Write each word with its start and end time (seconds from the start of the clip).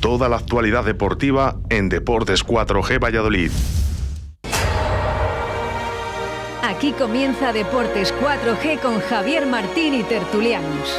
Toda 0.00 0.28
la 0.28 0.36
actualidad 0.36 0.84
deportiva 0.84 1.56
en 1.70 1.88
Deportes 1.88 2.46
4G 2.46 3.02
Valladolid. 3.02 3.50
Aquí 6.62 6.92
comienza 6.92 7.52
Deportes 7.52 8.14
4G 8.14 8.78
con 8.80 9.00
Javier 9.00 9.46
Martín 9.46 9.94
y 9.94 10.04
Tertulianos. 10.04 10.96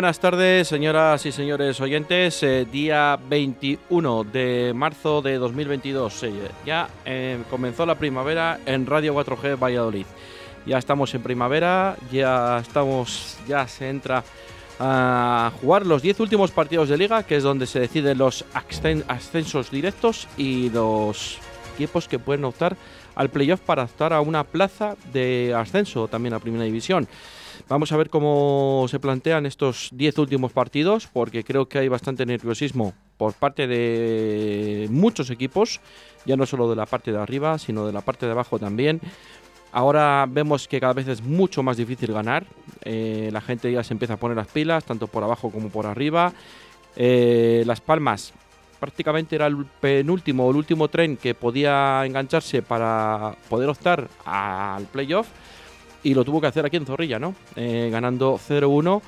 Buenas 0.00 0.18
tardes, 0.18 0.66
señoras 0.66 1.26
y 1.26 1.30
señores 1.30 1.78
oyentes. 1.78 2.42
Eh, 2.42 2.64
día 2.64 3.18
21 3.28 4.24
de 4.24 4.72
marzo 4.74 5.20
de 5.20 5.36
2022. 5.36 6.22
Eh, 6.22 6.32
ya 6.64 6.88
eh, 7.04 7.42
comenzó 7.50 7.84
la 7.84 7.96
primavera 7.96 8.60
en 8.64 8.86
Radio 8.86 9.14
4G 9.14 9.62
Valladolid. 9.62 10.06
Ya 10.64 10.78
estamos 10.78 11.14
en 11.14 11.22
primavera, 11.22 11.96
ya 12.10 12.60
estamos, 12.60 13.36
ya 13.46 13.68
se 13.68 13.90
entra 13.90 14.24
a 14.78 15.52
jugar 15.60 15.84
los 15.84 16.00
10 16.00 16.20
últimos 16.20 16.50
partidos 16.50 16.88
de 16.88 16.96
liga, 16.96 17.22
que 17.24 17.36
es 17.36 17.42
donde 17.42 17.66
se 17.66 17.80
deciden 17.80 18.16
los 18.16 18.46
ascensos 18.54 19.70
directos 19.70 20.28
y 20.38 20.70
los 20.70 21.36
equipos 21.74 22.08
que 22.08 22.18
pueden 22.18 22.46
optar 22.46 22.74
al 23.16 23.28
playoff 23.28 23.60
para 23.60 23.82
optar 23.84 24.14
a 24.14 24.22
una 24.22 24.44
plaza 24.44 24.96
de 25.12 25.54
ascenso 25.54 26.08
también 26.08 26.32
a 26.32 26.38
Primera 26.38 26.64
División. 26.64 27.06
Vamos 27.70 27.92
a 27.92 27.96
ver 27.96 28.10
cómo 28.10 28.86
se 28.88 28.98
plantean 28.98 29.46
estos 29.46 29.90
10 29.92 30.18
últimos 30.18 30.50
partidos, 30.50 31.06
porque 31.06 31.44
creo 31.44 31.68
que 31.68 31.78
hay 31.78 31.86
bastante 31.86 32.26
nerviosismo 32.26 32.94
por 33.16 33.32
parte 33.34 33.68
de 33.68 34.88
muchos 34.90 35.30
equipos, 35.30 35.80
ya 36.26 36.36
no 36.36 36.46
solo 36.46 36.68
de 36.68 36.74
la 36.74 36.86
parte 36.86 37.12
de 37.12 37.18
arriba, 37.18 37.58
sino 37.58 37.86
de 37.86 37.92
la 37.92 38.00
parte 38.00 38.26
de 38.26 38.32
abajo 38.32 38.58
también. 38.58 39.00
Ahora 39.70 40.26
vemos 40.28 40.66
que 40.66 40.80
cada 40.80 40.94
vez 40.94 41.06
es 41.06 41.22
mucho 41.22 41.62
más 41.62 41.76
difícil 41.76 42.12
ganar. 42.12 42.44
Eh, 42.84 43.30
la 43.32 43.40
gente 43.40 43.70
ya 43.70 43.84
se 43.84 43.94
empieza 43.94 44.14
a 44.14 44.16
poner 44.16 44.36
las 44.36 44.48
pilas, 44.48 44.84
tanto 44.84 45.06
por 45.06 45.22
abajo 45.22 45.52
como 45.52 45.68
por 45.68 45.86
arriba. 45.86 46.32
Eh, 46.96 47.62
las 47.66 47.80
Palmas 47.80 48.32
prácticamente 48.80 49.36
era 49.36 49.46
el 49.46 49.64
penúltimo 49.64 50.44
o 50.44 50.50
el 50.50 50.56
último 50.56 50.88
tren 50.88 51.16
que 51.16 51.36
podía 51.36 52.04
engancharse 52.04 52.62
para 52.62 53.36
poder 53.48 53.68
optar 53.68 54.08
al 54.24 54.86
playoff 54.86 55.28
y 56.02 56.14
lo 56.14 56.24
tuvo 56.24 56.40
que 56.40 56.46
hacer 56.46 56.64
aquí 56.64 56.76
en 56.76 56.86
Zorrilla, 56.86 57.18
¿no? 57.18 57.34
Eh, 57.56 57.88
ganando 57.90 58.38
0-1, 58.38 59.02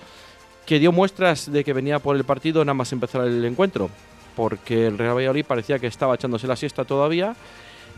que 0.67 0.79
dio 0.79 0.93
muestras 0.93 1.51
de 1.51 1.65
que 1.65 1.73
venía 1.73 1.98
por 1.98 2.17
el 2.17 2.25
partido 2.25 2.65
nada 2.65 2.75
más 2.75 2.93
empezar 2.93 3.27
el 3.27 3.45
encuentro, 3.45 3.91
porque 4.36 4.86
el 4.86 4.98
Real 4.98 5.17
Valladolid 5.17 5.45
parecía 5.45 5.79
que 5.79 5.86
estaba 5.86 6.14
echándose 6.14 6.47
la 6.47 6.57
siesta 6.57 6.85
todavía. 6.85 7.35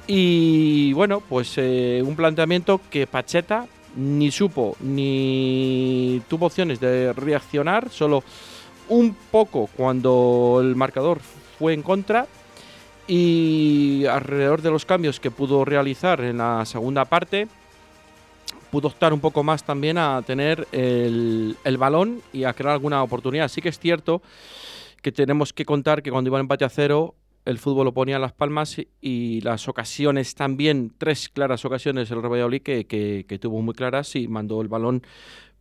Y 0.07 0.93
bueno, 0.93 1.23
pues 1.27 1.55
eh, 1.57 2.03
un 2.05 2.15
planteamiento 2.15 2.81
que 2.91 3.07
Pacheta 3.07 3.67
ni 3.97 4.31
supo 4.31 4.77
ni 4.81 6.21
tuvo 6.29 6.47
opciones 6.47 6.81
de 6.81 7.13
reaccionar, 7.13 7.91
solo 7.91 8.23
un 8.89 9.17
poco 9.31 9.69
cuando 9.77 10.59
el 10.61 10.77
marcador 10.77 11.21
fue 11.59 11.73
en 11.73 11.83
contra 11.83 12.27
y 13.07 14.05
alrededor 14.07 14.63
de 14.63 14.71
los 14.71 14.85
cambios 14.85 15.21
que 15.21 15.31
pudo 15.31 15.65
realizar 15.65 16.21
en 16.21 16.39
la 16.39 16.65
segunda 16.65 17.05
parte, 17.05 17.49
pudo 18.75 18.89
optar 18.89 19.13
un 19.13 19.21
poco 19.21 19.45
más 19.45 19.63
también 19.63 19.99
a 19.99 20.21
tener 20.23 20.67
el, 20.73 21.57
balón 21.79 22.23
y 22.33 22.43
a 22.43 22.53
crear 22.55 22.73
alguna 22.73 23.05
oportunidad. 23.05 23.47
Sí 23.47 23.63
que 23.63 23.69
es 23.69 23.79
cierto 23.79 24.21
que 25.01 25.13
tenemos 25.13 25.53
que 25.53 25.65
contar 25.65 26.03
que 26.03 26.11
cuando 26.11 26.29
iba 26.29 26.39
en 26.39 26.41
empate 26.41 26.65
a 26.65 26.69
cero, 26.69 27.15
el 27.45 27.59
fútbol 27.59 27.85
lo 27.85 27.95
ponía 27.95 28.17
en 28.17 28.23
las 28.23 28.33
palmas 28.33 28.77
y 29.01 29.41
las 29.43 29.69
ocasiones 29.69 30.35
también, 30.35 30.93
tres 30.99 31.29
claras 31.29 31.65
ocasiones 31.65 32.11
el 32.11 32.19
Valladolid 32.19 32.63
que, 32.63 32.85
que, 32.85 33.39
tuvo 33.39 33.63
muy 33.63 33.75
claras 33.75 34.17
y 34.17 34.27
mandó 34.27 34.61
el 34.61 34.67
balón 34.67 35.03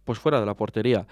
pues 0.05 0.17
fuera 0.17 0.39
de 0.39 0.47
la 0.47 0.55
portería. 0.55 1.05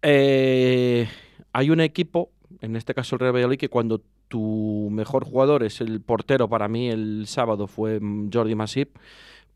Eh, 0.00 1.06
hay 1.52 1.68
un 1.68 1.80
equipo, 1.80 2.30
en 2.62 2.74
este 2.74 2.94
caso 2.94 3.16
el 3.16 3.20
Real 3.20 3.34
Valladolid, 3.34 3.58
que 3.58 3.68
cuando 3.68 4.00
tu 4.28 4.88
mejor 4.90 5.26
jugador 5.26 5.62
es 5.62 5.82
el 5.82 6.00
portero, 6.00 6.48
para 6.48 6.68
mí 6.68 6.88
el 6.88 7.26
sábado 7.26 7.66
fue 7.66 8.00
Jordi 8.32 8.54
Masip, 8.54 8.96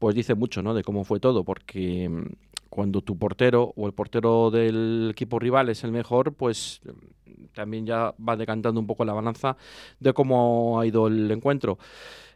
pues 0.01 0.17
dice 0.17 0.35
mucho 0.35 0.63
¿no? 0.63 0.75
de 0.75 0.83
cómo 0.83 1.05
fue 1.05 1.21
todo, 1.21 1.45
porque 1.45 2.09
mm, 2.09 2.25
cuando 2.71 3.03
tu 3.03 3.19
portero 3.19 3.73
o 3.77 3.87
el 3.87 3.93
portero 3.93 4.51
del 4.51 5.11
equipo 5.13 5.39
rival 5.39 5.69
es 5.69 5.85
el 5.85 5.93
mejor, 5.93 6.33
pues 6.33 6.81
mm, 6.85 7.45
también 7.53 7.87
ya 7.87 8.15
va 8.17 8.37
decantando 8.37 8.81
un 8.81 8.87
poco 8.87 9.05
la 9.05 9.13
balanza 9.13 9.57
de 10.01 10.13
cómo 10.15 10.81
ha 10.81 10.87
ido 10.87 11.07
el 11.07 11.31
encuentro. 11.31 11.79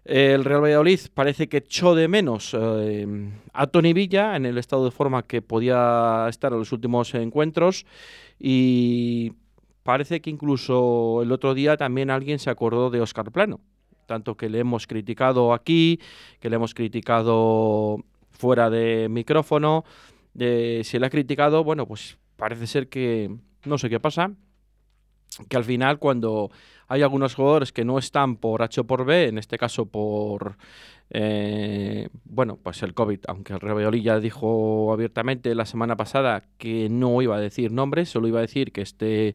El 0.05 0.45
Real 0.45 0.63
Valladolid 0.63 1.01
parece 1.15 1.49
que 1.49 1.59
echó 1.59 1.95
de 1.95 2.07
menos 2.07 2.55
eh, 2.55 3.33
a 3.55 3.67
Tony 3.69 3.95
Villa 3.95 4.37
en 4.37 4.45
el 4.45 4.59
estado 4.59 4.85
de 4.85 4.91
forma 4.91 5.23
que 5.23 5.41
podía 5.41 6.27
estar 6.29 6.53
en 6.53 6.59
los 6.59 6.73
últimos 6.73 7.15
encuentros 7.15 7.87
y 8.39 9.33
parece 9.83 10.21
que 10.21 10.29
incluso 10.29 11.23
el 11.23 11.33
otro 11.33 11.55
día 11.55 11.79
también 11.79 12.11
alguien 12.11 12.39
se 12.39 12.51
acordó 12.51 12.91
de 12.91 13.01
Oscar 13.01 13.33
Plano 13.33 13.61
tanto 14.07 14.37
que 14.37 14.49
le 14.49 14.61
hemos 14.61 14.87
criticado 14.87 15.53
aquí, 15.53 16.01
que 16.41 16.51
le 16.51 16.57
hemos 16.57 16.75
criticado 16.75 17.99
fuera 18.31 18.71
de 18.71 19.09
micrófono. 19.09 19.85
De, 20.33 20.83
si 20.85 20.99
le 20.99 21.07
ha 21.07 21.11
criticado, 21.11 21.65
bueno, 21.65 21.87
pues 21.87 22.19
parece 22.37 22.67
ser 22.67 22.89
que 22.89 23.35
no 23.65 23.79
sé 23.79 23.89
qué 23.89 24.01
pasa, 24.01 24.33
que 25.49 25.57
al 25.57 25.65
final 25.65 25.99
cuando 25.99 26.51
hay 26.89 27.03
algunos 27.03 27.35
jugadores 27.35 27.73
que 27.73 27.85
no 27.85 27.99
están 27.99 28.37
por 28.37 28.63
H 28.63 28.81
o 28.81 28.85
por 28.85 29.05
B, 29.05 29.29
en 29.29 29.39
este 29.39 29.59
caso 29.59 29.87
por 29.87 30.57
eh, 31.11 32.09
bueno, 32.25 32.59
pues 32.63 32.83
el 32.83 32.95
COVID, 32.95 33.21
aunque 33.29 33.53
el 33.53 33.61
Rebeoli 33.61 34.03
ya 34.03 34.19
dijo 34.21 34.93
abiertamente 34.93 35.55
la 35.55 35.67
semana 35.67 35.97
pasada 35.97 36.45
que 36.59 36.89
no 36.89 37.21
iba 37.23 37.37
a 37.37 37.41
decir 37.41 37.73
nombres, 37.73 38.09
solo 38.09 38.29
iba 38.29 38.39
a 38.39 38.43
decir 38.43 38.73
que 38.73 38.83
este, 38.83 39.35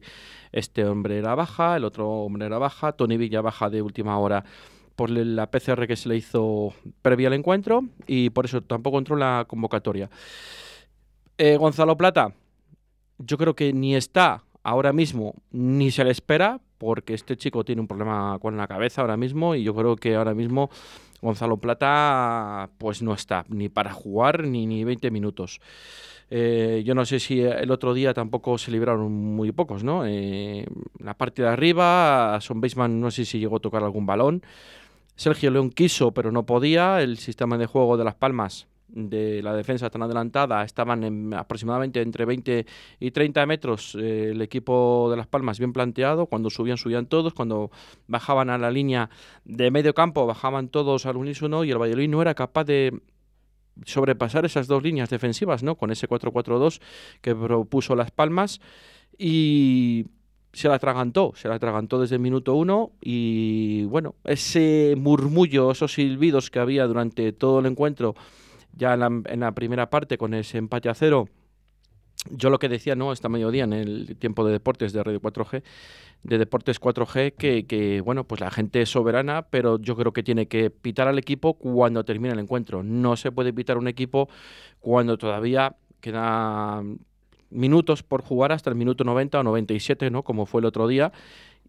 este 0.52 0.84
hombre 0.84 1.18
era 1.18 1.34
baja, 1.34 1.76
el 1.76 1.84
otro 1.84 2.10
hombre 2.10 2.46
era 2.46 2.58
baja, 2.58 2.92
Tony 2.92 3.16
Villa 3.16 3.40
baja 3.40 3.70
de 3.70 3.82
última 3.82 4.18
hora 4.18 4.44
por 4.96 5.10
la 5.10 5.50
PCR 5.50 5.86
que 5.86 5.96
se 5.96 6.08
le 6.10 6.16
hizo 6.16 6.74
previa 7.00 7.28
al 7.28 7.34
encuentro 7.34 7.84
y 8.06 8.30
por 8.30 8.44
eso 8.44 8.60
tampoco 8.60 8.98
entró 8.98 9.16
la 9.16 9.46
convocatoria. 9.48 10.10
Eh, 11.38 11.56
Gonzalo 11.56 11.96
Plata, 11.96 12.34
yo 13.16 13.38
creo 13.38 13.54
que 13.54 13.72
ni 13.72 13.96
está 13.96 14.42
ahora 14.62 14.92
mismo 14.92 15.34
ni 15.50 15.90
se 15.90 16.04
le 16.04 16.10
espera 16.10 16.60
porque 16.78 17.14
este 17.14 17.36
chico 17.36 17.64
tiene 17.64 17.80
un 17.80 17.88
problema 17.88 18.38
con 18.40 18.56
la 18.56 18.66
cabeza 18.66 19.02
ahora 19.02 19.16
mismo 19.16 19.54
y 19.54 19.62
yo 19.62 19.74
creo 19.74 19.96
que 19.96 20.16
ahora 20.16 20.34
mismo 20.34 20.70
Gonzalo 21.20 21.58
Plata 21.58 22.70
pues 22.78 23.02
no 23.02 23.12
está 23.12 23.44
ni 23.48 23.68
para 23.68 23.92
jugar 23.92 24.44
ni, 24.44 24.66
ni 24.66 24.84
20 24.84 25.10
minutos. 25.10 25.60
Eh, 26.30 26.82
yo 26.86 26.94
no 26.94 27.04
sé 27.04 27.18
si 27.18 27.40
el 27.40 27.70
otro 27.72 27.92
día 27.92 28.14
tampoco 28.14 28.56
se 28.56 28.70
libraron 28.70 29.12
muy 29.12 29.50
pocos, 29.50 29.82
¿no? 29.82 30.06
Eh, 30.06 30.64
la 30.98 31.14
parte 31.14 31.42
de 31.42 31.48
arriba, 31.48 32.38
Son 32.40 32.60
Baseman 32.60 33.00
no 33.00 33.10
sé 33.10 33.24
si 33.24 33.40
llegó 33.40 33.56
a 33.56 33.60
tocar 33.60 33.82
algún 33.82 34.06
balón. 34.06 34.42
Sergio 35.16 35.50
León 35.50 35.70
quiso, 35.70 36.12
pero 36.12 36.30
no 36.30 36.46
podía. 36.46 37.02
El 37.02 37.18
sistema 37.18 37.58
de 37.58 37.66
juego 37.66 37.96
de 37.96 38.04
Las 38.04 38.14
Palmas 38.14 38.68
de 38.92 39.42
la 39.42 39.54
defensa 39.54 39.90
tan 39.90 40.02
adelantada 40.02 40.64
estaban 40.64 41.04
en 41.04 41.34
aproximadamente 41.34 42.02
entre 42.02 42.24
20 42.24 42.66
y 42.98 43.10
30 43.10 43.46
metros 43.46 43.94
eh, 43.94 44.30
el 44.30 44.42
equipo 44.42 45.08
de 45.10 45.16
Las 45.16 45.26
Palmas 45.26 45.58
bien 45.58 45.72
planteado, 45.72 46.26
cuando 46.26 46.50
subían 46.50 46.76
subían 46.76 47.06
todos, 47.06 47.34
cuando 47.34 47.70
bajaban 48.06 48.50
a 48.50 48.58
la 48.58 48.70
línea 48.70 49.10
de 49.44 49.70
medio 49.70 49.94
campo 49.94 50.26
bajaban 50.26 50.68
todos 50.68 51.06
al 51.06 51.16
unísono 51.16 51.64
y 51.64 51.70
el 51.70 51.78
Valladolid 51.78 52.08
no 52.08 52.22
era 52.22 52.34
capaz 52.34 52.64
de 52.64 53.00
sobrepasar 53.84 54.44
esas 54.44 54.66
dos 54.66 54.82
líneas 54.82 55.10
defensivas, 55.10 55.62
¿no? 55.62 55.76
Con 55.76 55.90
ese 55.90 56.08
4-4-2 56.08 56.80
que 57.20 57.34
propuso 57.34 57.94
Las 57.94 58.10
Palmas 58.10 58.60
y 59.16 60.06
se 60.52 60.68
la 60.68 60.74
atragantó, 60.74 61.32
se 61.36 61.48
la 61.48 61.54
atragantó 61.54 62.00
desde 62.00 62.16
el 62.16 62.22
minuto 62.22 62.54
uno 62.54 62.92
y 63.00 63.84
bueno, 63.84 64.16
ese 64.24 64.94
murmullo, 64.96 65.70
esos 65.70 65.94
silbidos 65.94 66.50
que 66.50 66.58
había 66.58 66.86
durante 66.86 67.32
todo 67.32 67.60
el 67.60 67.66
encuentro 67.66 68.14
ya 68.76 68.94
en 68.94 69.40
la, 69.40 69.52
primera 69.52 69.90
parte 69.90 70.18
con 70.18 70.34
ese 70.34 70.58
empate 70.58 70.88
a 70.88 70.94
cero. 70.94 71.28
Yo 72.30 72.50
lo 72.50 72.58
que 72.58 72.68
decía, 72.68 72.94
¿no? 72.94 73.12
Esta 73.12 73.28
mediodía 73.28 73.64
en 73.64 73.72
el 73.72 74.16
tiempo 74.18 74.44
de 74.44 74.52
deportes 74.52 74.92
de 74.92 75.02
Radio 75.02 75.20
4G, 75.20 75.62
de 76.22 76.38
Deportes 76.38 76.78
4G, 76.78 77.34
que, 77.34 77.66
que, 77.66 78.02
bueno, 78.02 78.24
pues 78.24 78.42
la 78.42 78.50
gente 78.50 78.82
es 78.82 78.90
soberana, 78.90 79.46
pero 79.48 79.78
yo 79.78 79.96
creo 79.96 80.12
que 80.12 80.22
tiene 80.22 80.46
que 80.46 80.68
pitar 80.70 81.08
al 81.08 81.18
equipo 81.18 81.54
cuando 81.54 82.04
termine 82.04 82.34
el 82.34 82.40
encuentro. 82.40 82.82
No 82.82 83.16
se 83.16 83.32
puede 83.32 83.54
pitar 83.54 83.78
un 83.78 83.88
equipo 83.88 84.28
cuando 84.80 85.16
todavía 85.16 85.76
queda 86.00 86.82
minutos 87.50 88.02
por 88.02 88.22
jugar 88.22 88.52
hasta 88.52 88.70
el 88.70 88.76
minuto 88.76 89.04
90 89.04 89.40
o 89.40 89.42
97, 89.42 90.10
¿no? 90.10 90.22
Como 90.22 90.46
fue 90.46 90.60
el 90.60 90.66
otro 90.66 90.88
día. 90.88 91.12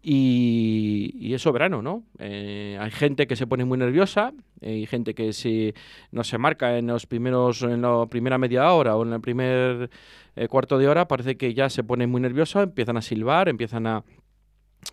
Y, 0.04 1.32
es 1.32 1.42
soberano, 1.42 1.80
¿no? 1.80 2.02
Eh, 2.18 2.76
hay 2.80 2.90
gente 2.90 3.26
que 3.26 3.36
se 3.36 3.46
pone 3.46 3.64
muy 3.64 3.78
nerviosa, 3.78 4.32
hay 4.60 4.84
gente 4.86 5.14
que 5.14 5.32
si 5.32 5.72
no 6.10 6.24
se 6.24 6.38
marca 6.38 6.76
en 6.76 6.88
los 6.88 7.06
primeros, 7.06 7.62
en 7.62 7.82
la 7.82 8.06
primera 8.06 8.36
media 8.36 8.72
hora 8.72 8.96
o 8.96 9.04
en 9.04 9.12
el 9.12 9.20
primer 9.20 9.90
eh, 10.34 10.48
cuarto 10.48 10.76
de 10.78 10.88
hora, 10.88 11.06
parece 11.06 11.36
que 11.36 11.54
ya 11.54 11.70
se 11.70 11.84
pone 11.84 12.06
muy 12.08 12.20
nerviosa, 12.20 12.62
empiezan 12.62 12.96
a 12.96 13.02
silbar, 13.02 13.48
empiezan 13.48 13.86
a 13.86 14.04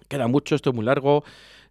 queda 0.08 0.28
mucho, 0.28 0.56
esto 0.56 0.70
es 0.70 0.76
muy 0.76 0.86
largo, 0.86 1.24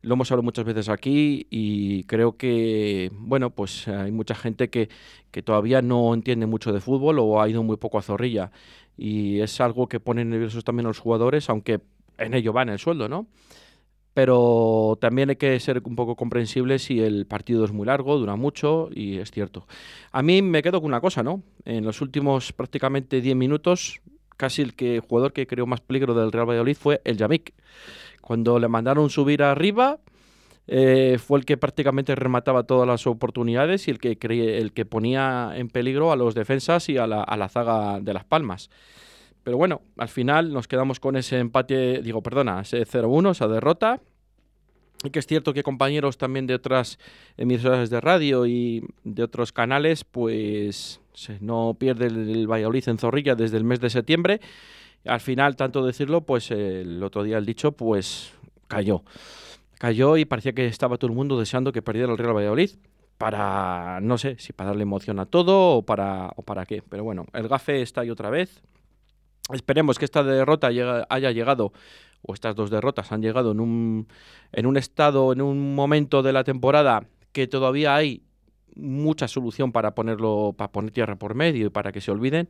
lo 0.02 0.14
hemos 0.14 0.30
hablado 0.30 0.42
muchas 0.42 0.64
veces 0.64 0.88
aquí 0.88 1.46
y 1.50 2.04
creo 2.04 2.36
que, 2.36 3.10
bueno, 3.14 3.50
pues 3.50 3.88
hay 3.88 4.12
mucha 4.12 4.34
gente 4.34 4.68
que, 4.70 4.88
que 5.30 5.42
todavía 5.42 5.82
no 5.82 6.12
entiende 6.12 6.46
mucho 6.46 6.72
de 6.72 6.80
fútbol 6.80 7.18
o 7.20 7.40
ha 7.40 7.48
ido 7.48 7.62
muy 7.62 7.76
poco 7.76 7.98
a 7.98 8.02
zorrilla 8.02 8.50
y 8.96 9.40
es 9.40 9.60
algo 9.60 9.88
que 9.88 10.00
pone 10.00 10.24
nerviosos 10.24 10.64
también 10.64 10.86
a 10.86 10.90
los 10.90 10.98
jugadores, 10.98 11.48
aunque 11.50 11.80
en 12.18 12.34
ello 12.34 12.52
van 12.52 12.68
el 12.68 12.78
sueldo, 12.78 13.08
¿no? 13.08 13.26
Pero 14.14 14.98
también 15.00 15.30
hay 15.30 15.36
que 15.36 15.60
ser 15.60 15.80
un 15.84 15.94
poco 15.94 16.16
comprensible 16.16 16.80
si 16.80 17.00
el 17.00 17.26
partido 17.26 17.64
es 17.64 17.70
muy 17.70 17.86
largo, 17.86 18.18
dura 18.18 18.34
mucho 18.34 18.88
y 18.92 19.18
es 19.18 19.30
cierto. 19.30 19.68
A 20.10 20.22
mí 20.22 20.42
me 20.42 20.62
quedo 20.62 20.80
con 20.80 20.88
una 20.88 21.00
cosa, 21.00 21.22
¿no? 21.22 21.42
En 21.64 21.84
los 21.84 22.00
últimos 22.00 22.52
prácticamente 22.52 23.20
10 23.20 23.36
minutos, 23.36 24.00
casi 24.36 24.62
el 24.62 24.74
que, 24.74 25.00
jugador 25.00 25.32
que 25.32 25.46
creó 25.46 25.66
más 25.66 25.80
peligro 25.80 26.14
del 26.14 26.32
Real 26.32 26.48
Valladolid 26.48 26.76
fue 26.76 27.00
el 27.04 27.16
Yamik. 27.16 27.54
Cuando 28.20 28.58
le 28.58 28.66
mandaron 28.66 29.08
subir 29.08 29.42
arriba, 29.42 30.00
eh, 30.66 31.18
fue 31.24 31.38
el 31.38 31.44
que 31.44 31.56
prácticamente 31.56 32.16
remataba 32.16 32.64
todas 32.64 32.88
las 32.88 33.06
oportunidades 33.06 33.86
y 33.86 33.92
el 33.92 34.00
que, 34.00 34.18
el 34.58 34.72
que 34.72 34.84
ponía 34.84 35.52
en 35.54 35.68
peligro 35.68 36.10
a 36.10 36.16
los 36.16 36.34
defensas 36.34 36.88
y 36.88 36.98
a 36.98 37.06
la 37.06 37.48
zaga 37.48 38.00
de 38.00 38.12
Las 38.14 38.24
Palmas. 38.24 38.68
Pero 39.48 39.56
bueno, 39.56 39.80
al 39.96 40.08
final 40.10 40.52
nos 40.52 40.68
quedamos 40.68 41.00
con 41.00 41.16
ese 41.16 41.38
empate, 41.38 42.02
digo, 42.02 42.22
perdona, 42.22 42.60
ese 42.60 42.86
0-1, 42.86 43.30
esa 43.30 43.48
derrota. 43.48 43.98
Y 45.02 45.08
que 45.08 45.20
es 45.20 45.26
cierto 45.26 45.54
que 45.54 45.62
compañeros 45.62 46.18
también 46.18 46.46
de 46.46 46.54
otras 46.54 46.98
emisoras 47.38 47.88
de 47.88 47.98
radio 47.98 48.44
y 48.44 48.84
de 49.04 49.22
otros 49.22 49.52
canales, 49.52 50.04
pues 50.04 51.00
no 51.40 51.74
pierde 51.80 52.08
el 52.08 52.46
Valladolid 52.46 52.90
en 52.90 52.98
Zorrilla 52.98 53.36
desde 53.36 53.56
el 53.56 53.64
mes 53.64 53.80
de 53.80 53.88
septiembre. 53.88 54.42
Al 55.06 55.20
final, 55.20 55.56
tanto 55.56 55.82
decirlo, 55.82 56.20
pues 56.20 56.50
el 56.50 57.02
otro 57.02 57.22
día 57.22 57.38
el 57.38 57.46
dicho, 57.46 57.72
pues 57.72 58.34
cayó. 58.66 59.02
Cayó 59.78 60.18
y 60.18 60.26
parecía 60.26 60.52
que 60.52 60.66
estaba 60.66 60.98
todo 60.98 61.10
el 61.10 61.16
mundo 61.16 61.38
deseando 61.38 61.72
que 61.72 61.80
perdiera 61.80 62.12
el 62.12 62.18
Real 62.18 62.36
Valladolid 62.36 62.72
para, 63.16 63.98
no 64.02 64.18
sé, 64.18 64.36
si 64.38 64.52
para 64.52 64.68
darle 64.68 64.82
emoción 64.82 65.18
a 65.18 65.24
todo 65.24 65.76
o 65.78 65.82
para, 65.86 66.34
o 66.36 66.42
para 66.42 66.66
qué. 66.66 66.82
Pero 66.86 67.02
bueno, 67.02 67.24
el 67.32 67.48
gafe 67.48 67.80
está 67.80 68.02
ahí 68.02 68.10
otra 68.10 68.28
vez. 68.28 68.62
Esperemos 69.52 69.98
que 69.98 70.04
esta 70.04 70.22
derrota 70.22 70.68
haya 70.68 71.30
llegado, 71.32 71.72
o 72.22 72.34
estas 72.34 72.54
dos 72.54 72.70
derrotas 72.70 73.12
han 73.12 73.22
llegado 73.22 73.52
en 73.52 73.60
un, 73.60 74.08
en 74.52 74.66
un 74.66 74.76
estado, 74.76 75.32
en 75.32 75.40
un 75.40 75.74
momento 75.74 76.22
de 76.22 76.32
la 76.32 76.44
temporada 76.44 77.04
que 77.32 77.46
todavía 77.46 77.94
hay 77.94 78.22
mucha 78.74 79.28
solución 79.28 79.72
para 79.72 79.94
ponerlo, 79.94 80.54
para 80.56 80.70
poner 80.70 80.90
tierra 80.92 81.16
por 81.16 81.34
medio 81.34 81.66
y 81.66 81.70
para 81.70 81.92
que 81.92 82.00
se 82.00 82.10
olviden. 82.10 82.48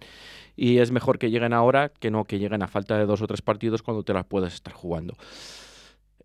Y 0.56 0.78
es 0.78 0.90
mejor 0.90 1.18
que 1.18 1.30
lleguen 1.30 1.52
ahora 1.52 1.90
que 1.90 2.10
no 2.10 2.24
que 2.24 2.38
lleguen 2.38 2.62
a 2.62 2.68
falta 2.68 2.98
de 2.98 3.06
dos 3.06 3.22
o 3.22 3.26
tres 3.26 3.42
partidos 3.42 3.82
cuando 3.82 4.02
te 4.02 4.12
las 4.12 4.24
puedas 4.24 4.54
estar 4.54 4.72
jugando. 4.72 5.14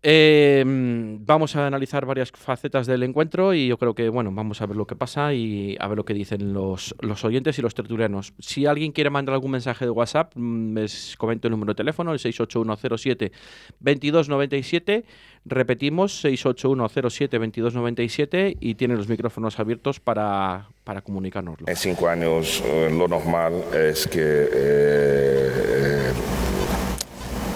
Em, 0.06 1.24
vamos 1.24 1.56
a 1.56 1.66
analizar 1.66 2.04
varias 2.04 2.30
facetas 2.30 2.86
del 2.86 3.04
encuentro 3.04 3.54
y 3.54 3.68
yo 3.68 3.78
creo 3.78 3.94
que, 3.94 4.10
bueno, 4.10 4.30
vamos 4.30 4.60
a 4.60 4.66
ver 4.66 4.76
lo 4.76 4.86
que 4.86 4.96
pasa 4.96 5.32
y 5.32 5.78
a 5.80 5.88
ver 5.88 5.96
lo 5.96 6.04
que 6.04 6.12
dicen 6.12 6.52
los, 6.52 6.94
los 7.00 7.24
oyentes 7.24 7.58
y 7.58 7.62
los 7.62 7.74
tertulianos. 7.74 8.34
Si 8.38 8.66
alguien 8.66 8.92
quiere 8.92 9.08
mandar 9.08 9.32
algún 9.32 9.52
mensaje 9.52 9.86
de 9.86 9.90
WhatsApp, 9.90 10.32
mm, 10.34 10.74
les 10.74 11.16
comento 11.16 11.48
el 11.48 11.52
número 11.52 11.72
de 11.72 11.76
teléfono, 11.76 12.12
el 12.12 12.18
68107-2297. 12.18 15.04
Repetimos, 15.46 16.22
68107-2297 16.22 18.58
y 18.60 18.74
tiene 18.74 18.96
los 18.96 19.08
micrófonos 19.08 19.58
abiertos 19.58 20.00
para, 20.00 20.68
para 20.84 21.00
comunicárnoslo. 21.00 21.66
En 21.66 21.76
cinco 21.76 22.08
años 22.08 22.62
eh, 22.66 22.90
lo 22.94 23.08
normal 23.08 23.54
es 23.72 24.06
que... 24.06 24.48
Eh, 24.52 25.73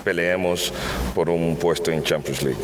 peleemos 0.08 0.72
por 1.14 1.28
un 1.28 1.55
puesto 1.58 1.90
en 1.90 2.02
Champions 2.02 2.43
League. 2.43 2.60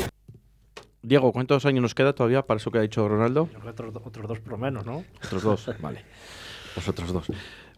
Diego, 1.02 1.30
¿cuántos 1.30 1.66
años 1.66 1.82
nos 1.82 1.94
queda 1.94 2.14
todavía 2.14 2.40
para 2.40 2.56
eso 2.56 2.70
que 2.70 2.78
ha 2.78 2.80
dicho 2.80 3.06
Ronaldo? 3.06 3.50
Otros, 3.68 3.94
otros 4.02 4.26
dos 4.26 4.40
por 4.40 4.52
lo 4.52 4.58
menos, 4.58 4.86
¿no? 4.86 5.04
Otros 5.22 5.42
dos, 5.42 5.70
vale. 5.78 6.02
Los 6.74 6.88
otros 6.88 7.12
dos. 7.12 7.26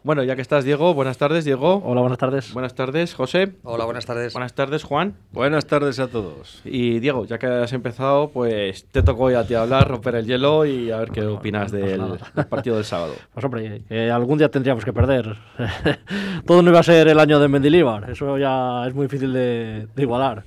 Bueno, 0.03 0.23
ya 0.23 0.35
que 0.35 0.41
estás, 0.41 0.63
Diego, 0.63 0.93
buenas 0.93 1.17
tardes, 1.17 1.43
Diego. 1.43 1.81
Hola, 1.83 2.01
buenas 2.01 2.19
tardes. 2.19 2.53
Buenas 2.53 2.75
tardes, 2.75 3.15
José. 3.15 3.53
Hola, 3.63 3.83
buenas 3.83 4.05
tardes. 4.05 4.31
Buenas 4.31 4.53
tardes, 4.53 4.83
Juan. 4.83 5.15
Buenas 5.31 5.65
tardes 5.65 5.99
a 5.99 6.07
todos. 6.07 6.61
Y 6.63 6.99
Diego, 6.99 7.25
ya 7.25 7.39
que 7.39 7.47
has 7.47 7.73
empezado, 7.73 8.29
pues 8.29 8.85
te 8.85 9.01
tocó 9.01 9.31
ya 9.31 9.39
a 9.39 9.47
ti 9.47 9.55
hablar, 9.55 9.87
romper 9.87 10.15
el 10.15 10.25
hielo 10.25 10.65
y 10.65 10.91
a 10.91 10.99
ver 10.99 11.09
qué 11.09 11.25
opinas 11.25 11.71
del, 11.71 12.19
partido 12.49 12.75
del 12.75 12.85
sábado. 12.85 13.13
Pues 13.33 13.43
hombre, 13.43 13.83
algún 14.11 14.37
día 14.37 14.49
tendríamos 14.49 14.85
que 14.85 14.93
perder. 14.93 15.35
Todo 16.45 16.61
no 16.61 16.69
iba 16.69 16.79
a 16.79 16.83
ser 16.83 17.07
el 17.07 17.19
año 17.19 17.39
de 17.39 17.47
Mendilibar, 17.47 18.09
eso 18.09 18.37
ya 18.37 18.85
es 18.87 18.93
muy 18.93 19.07
difícil 19.07 19.33
de, 19.33 19.87
igualar. 19.97 20.43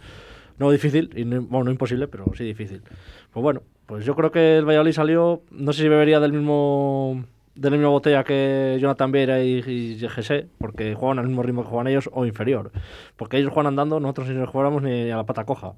No 0.59 0.71
difícil, 0.71 1.11
y 1.15 1.25
bueno, 1.25 1.65
no 1.65 1.71
imposible, 1.71 2.09
pero 2.09 2.25
sí 2.37 2.45
difícil. 2.45 2.83
Pues 3.33 3.43
bueno, 3.43 3.63
pues 3.87 4.05
yo 4.05 4.15
creo 4.15 4.31
que 4.31 4.59
el 4.59 4.65
Valladolid 4.65 4.93
salió, 4.93 5.43
no 5.51 5.73
sé 5.73 5.83
si 5.83 5.89
bebería 5.89 6.21
del 6.21 6.33
mismo 6.33 7.25
de 7.55 7.71
la 7.71 7.77
misma 7.77 7.91
botella 7.91 8.25
que 8.25 8.79
Jonathan 8.81 9.13
Viera 9.13 9.43
y, 9.43 9.63
y 9.67 10.09
porque 10.59 10.95
juegan 10.95 11.19
al 11.19 11.27
mismo 11.27 11.43
ritmo 11.43 11.63
que 11.63 11.69
juegan 11.69 11.89
ellos 11.89 12.09
o 12.13 12.25
inferior. 12.25 12.71
Porque 13.17 13.39
ellos 13.39 13.53
juegan 13.53 13.69
andando, 13.69 14.01
nosotros 14.01 14.29
ni 14.29 14.35
nos 14.35 14.49
jugáramos 14.49 14.83
ni 14.83 15.11
a 15.11 15.17
la 15.17 15.25
pata 15.25 15.45
coja. 15.45 15.75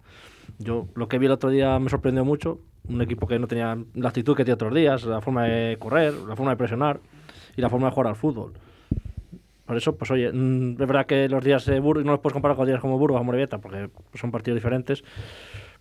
Yo 0.59 0.87
lo 0.95 1.09
que 1.09 1.19
vi 1.19 1.27
el 1.27 1.33
otro 1.33 1.51
día 1.51 1.79
me 1.79 1.91
sorprendió 1.91 2.25
mucho. 2.25 2.61
Un 2.89 3.01
equipo 3.01 3.27
que 3.27 3.39
no 3.39 3.47
tenía 3.47 3.79
la 3.95 4.09
actitud 4.09 4.37
que 4.37 4.45
tiene 4.45 4.55
otros 4.55 4.75
días, 4.75 5.05
la 5.05 5.21
forma 5.21 5.45
de 5.45 5.77
correr, 5.79 6.13
la 6.15 6.37
forma 6.37 6.51
de 6.53 6.57
presionar 6.57 7.01
y 7.57 7.61
la 7.61 7.71
forma 7.71 7.89
de 7.89 7.93
jugar 7.93 8.09
al 8.09 8.17
fútbol. 8.17 8.53
Por 9.65 9.77
eso, 9.77 9.97
pues 9.97 10.11
oye, 10.11 10.31
mm, 10.33 10.73
es 10.73 10.89
verdad 10.89 11.07
que 11.07 11.29
los 11.29 11.43
días 11.43 11.65
de 11.65 11.81
Burgos 11.81 12.05
no 12.05 12.13
los 12.13 12.21
puedes 12.21 12.35
comparar 12.35 12.57
con 12.57 12.67
días 12.67 12.81
como 12.81 12.99
Burgos 12.99 13.21
o 13.21 13.25
Morevieta, 13.25 13.59
porque 13.59 13.89
son 14.15 14.31
partidos 14.31 14.57
diferentes. 14.57 15.05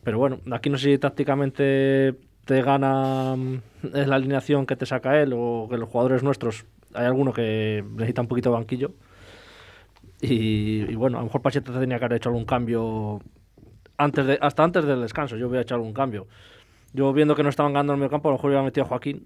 Pero 0.03 0.17
bueno, 0.17 0.39
aquí 0.51 0.69
no 0.69 0.77
sé 0.77 0.91
si 0.91 0.97
tácticamente 0.97 2.15
te 2.45 2.61
gana 2.61 3.35
mm, 3.35 3.61
es 3.93 4.07
la 4.07 4.15
alineación 4.15 4.65
que 4.65 4.75
te 4.75 4.85
saca 4.85 5.21
él 5.21 5.33
o 5.35 5.67
que 5.69 5.77
los 5.77 5.89
jugadores 5.89 6.23
nuestros 6.23 6.65
hay 6.93 7.05
alguno 7.05 7.33
que 7.33 7.83
necesita 7.93 8.21
un 8.21 8.27
poquito 8.27 8.49
de 8.49 8.55
banquillo 8.55 8.91
y, 10.23 10.93
bueno, 10.95 11.17
a 11.17 11.21
lo 11.21 11.25
mejor 11.25 11.41
Pacheta 11.41 11.73
tenía 11.79 11.97
que 11.97 12.05
haber 12.05 12.17
hecho 12.17 12.29
algún 12.29 12.45
cambio 12.45 13.21
antes 13.97 14.25
de, 14.25 14.37
hasta 14.39 14.63
antes 14.63 14.85
del 14.85 15.01
descanso, 15.01 15.35
yo 15.35 15.47
hubiera 15.47 15.63
hecho 15.63 15.75
algún 15.75 15.93
cambio. 15.93 16.27
Yo 16.93 17.11
viendo 17.13 17.35
que 17.35 17.43
no 17.43 17.49
estaban 17.49 17.73
ganando 17.73 17.93
en 17.93 17.97
el 17.97 17.99
medio 18.01 18.11
campo, 18.11 18.29
a 18.29 18.31
lo 18.31 18.37
mejor 18.37 18.49
hubiera 18.49 18.63
metido 18.63 18.85
a 18.85 18.89
Joaquín 18.89 19.23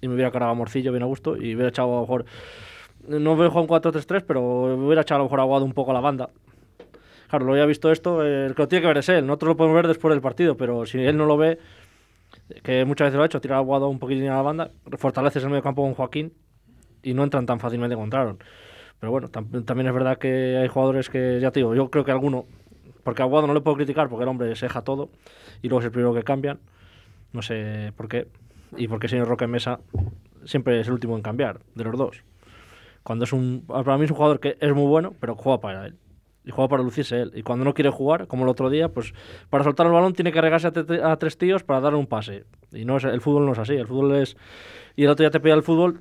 y 0.00 0.08
me 0.08 0.14
hubiera 0.14 0.30
cargado 0.30 0.52
a 0.52 0.54
Morcillo 0.54 0.90
bien 0.92 1.02
a 1.02 1.06
gusto 1.06 1.36
y 1.36 1.54
hubiera 1.54 1.68
echado 1.68 1.92
a 1.92 1.94
lo 1.96 2.00
mejor, 2.02 2.24
no 3.06 3.36
veo 3.36 3.50
un 3.50 3.68
4-3-3, 3.68 4.24
pero 4.26 4.42
hubiera 4.42 5.02
echado 5.02 5.16
a 5.16 5.18
lo 5.20 5.24
mejor 5.24 5.40
aguado 5.40 5.64
un 5.64 5.72
poco 5.72 5.92
a 5.92 5.94
la 5.94 6.00
banda. 6.00 6.30
Claro, 7.28 7.44
lo 7.44 7.52
había 7.52 7.66
visto 7.66 7.92
esto, 7.92 8.22
el 8.22 8.54
que 8.54 8.62
lo 8.62 8.68
tiene 8.68 8.82
que 8.82 8.88
ver 8.88 8.98
es 8.98 9.08
él, 9.08 9.26
nosotros 9.26 9.48
lo 9.50 9.56
podemos 9.56 9.76
ver 9.76 9.88
después 9.88 10.12
del 10.12 10.20
partido, 10.20 10.56
pero 10.56 10.84
si 10.86 10.98
él 10.98 11.16
no 11.16 11.26
lo 11.26 11.36
ve, 11.36 11.58
que 12.62 12.84
muchas 12.84 13.06
veces 13.06 13.16
lo 13.16 13.22
ha 13.22 13.26
hecho, 13.26 13.40
tirar 13.40 13.58
a 13.58 13.60
Guado 13.60 13.88
un 13.88 13.98
poquitín 13.98 14.28
a 14.28 14.36
la 14.36 14.42
banda, 14.42 14.70
fortaleces 14.96 15.42
el 15.42 15.50
medio 15.50 15.62
campo 15.62 15.82
con 15.82 15.94
Joaquín 15.94 16.32
y 17.02 17.14
no 17.14 17.24
entran 17.24 17.46
tan 17.46 17.60
fácilmente 17.60 17.94
encontraron. 17.94 18.38
Pero 19.00 19.12
bueno, 19.12 19.28
también 19.28 19.86
es 19.86 19.94
verdad 19.94 20.18
que 20.18 20.56
hay 20.56 20.68
jugadores 20.68 21.08
que, 21.08 21.38
ya 21.40 21.50
te 21.50 21.60
digo, 21.60 21.74
yo 21.74 21.90
creo 21.90 22.04
que 22.04 22.10
alguno, 22.10 22.46
porque 23.04 23.22
a 23.22 23.26
Guado 23.26 23.46
no 23.46 23.54
le 23.54 23.60
puedo 23.60 23.76
criticar 23.76 24.08
porque 24.08 24.24
el 24.24 24.28
hombre 24.28 24.54
se 24.56 24.66
deja 24.66 24.82
todo 24.82 25.10
y 25.62 25.68
luego 25.68 25.80
es 25.80 25.86
el 25.86 25.92
primero 25.92 26.14
que 26.14 26.24
cambian, 26.24 26.58
no 27.32 27.42
sé 27.42 27.92
por 27.96 28.08
qué, 28.08 28.28
y 28.76 28.88
porque 28.88 29.06
el 29.06 29.10
señor 29.10 29.28
Roque 29.28 29.46
Mesa 29.46 29.80
siempre 30.44 30.80
es 30.80 30.86
el 30.88 30.94
último 30.94 31.16
en 31.16 31.22
cambiar, 31.22 31.60
de 31.74 31.84
los 31.84 31.96
dos. 31.96 32.24
Cuando 33.02 33.24
es 33.24 33.32
un, 33.32 33.64
para 33.66 33.96
mí 33.98 34.04
es 34.04 34.10
un 34.10 34.16
jugador 34.16 34.40
que 34.40 34.56
es 34.60 34.74
muy 34.74 34.86
bueno, 34.86 35.14
pero 35.20 35.36
juega 35.36 35.60
para 35.60 35.86
él 35.86 35.96
y 36.48 36.50
juega 36.50 36.68
para 36.70 36.82
lucirse 36.82 37.20
él. 37.20 37.32
Y 37.34 37.42
cuando 37.42 37.66
no 37.66 37.74
quiere 37.74 37.90
jugar, 37.90 38.26
como 38.26 38.44
el 38.44 38.48
otro 38.48 38.70
día, 38.70 38.88
pues 38.88 39.12
para 39.50 39.64
soltar 39.64 39.84
el 39.86 39.92
balón 39.92 40.14
tiene 40.14 40.32
que 40.32 40.40
regarse 40.40 40.68
a, 40.68 41.16
tres 41.18 41.36
tíos 41.36 41.62
para 41.62 41.82
darle 41.82 41.98
un 41.98 42.06
pase. 42.06 42.44
Y 42.72 42.86
no 42.86 42.96
es, 42.96 43.04
el 43.04 43.20
fútbol 43.20 43.44
no 43.44 43.52
es 43.52 43.58
así, 43.58 43.74
el 43.74 43.86
fútbol 43.86 44.14
es... 44.14 44.34
Y 44.96 45.04
el 45.04 45.10
otro 45.10 45.24
día 45.24 45.30
te 45.30 45.40
pide 45.40 45.52
el 45.52 45.62
fútbol 45.62 46.00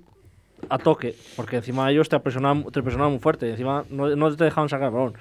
a 0.70 0.78
toque, 0.78 1.16
porque 1.36 1.58
encima 1.58 1.92
ellos 1.92 2.08
te 2.08 2.18
presionaban, 2.22 2.64
te 2.72 2.82
presionaban 2.82 3.12
muy 3.12 3.20
fuerte, 3.20 3.46
y 3.48 3.52
encima 3.52 3.84
no, 3.90 4.16
no, 4.16 4.34
te 4.34 4.46
dejaban 4.46 4.70
sacar 4.70 4.88
el 4.88 4.94
balón. 4.94 5.14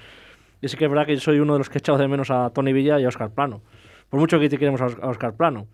Y 0.62 0.68
sí 0.68 0.76
que 0.76 0.84
es 0.84 0.90
verdad 0.90 1.06
que 1.06 1.18
soy 1.18 1.40
uno 1.40 1.54
de 1.54 1.58
los 1.58 1.68
que 1.68 1.78
he 1.78 1.80
echado 1.80 1.98
de 1.98 2.06
menos 2.06 2.30
a 2.30 2.50
Tony 2.50 2.72
Villa 2.72 3.00
y 3.00 3.04
a 3.04 3.08
Oscar 3.08 3.30
Plano. 3.30 3.62
Por 4.08 4.20
mucho 4.20 4.38
que 4.38 4.48
te 4.48 4.58
queremos 4.58 4.80
a 4.80 5.08
Oscar 5.08 5.34
Plano. 5.34 5.66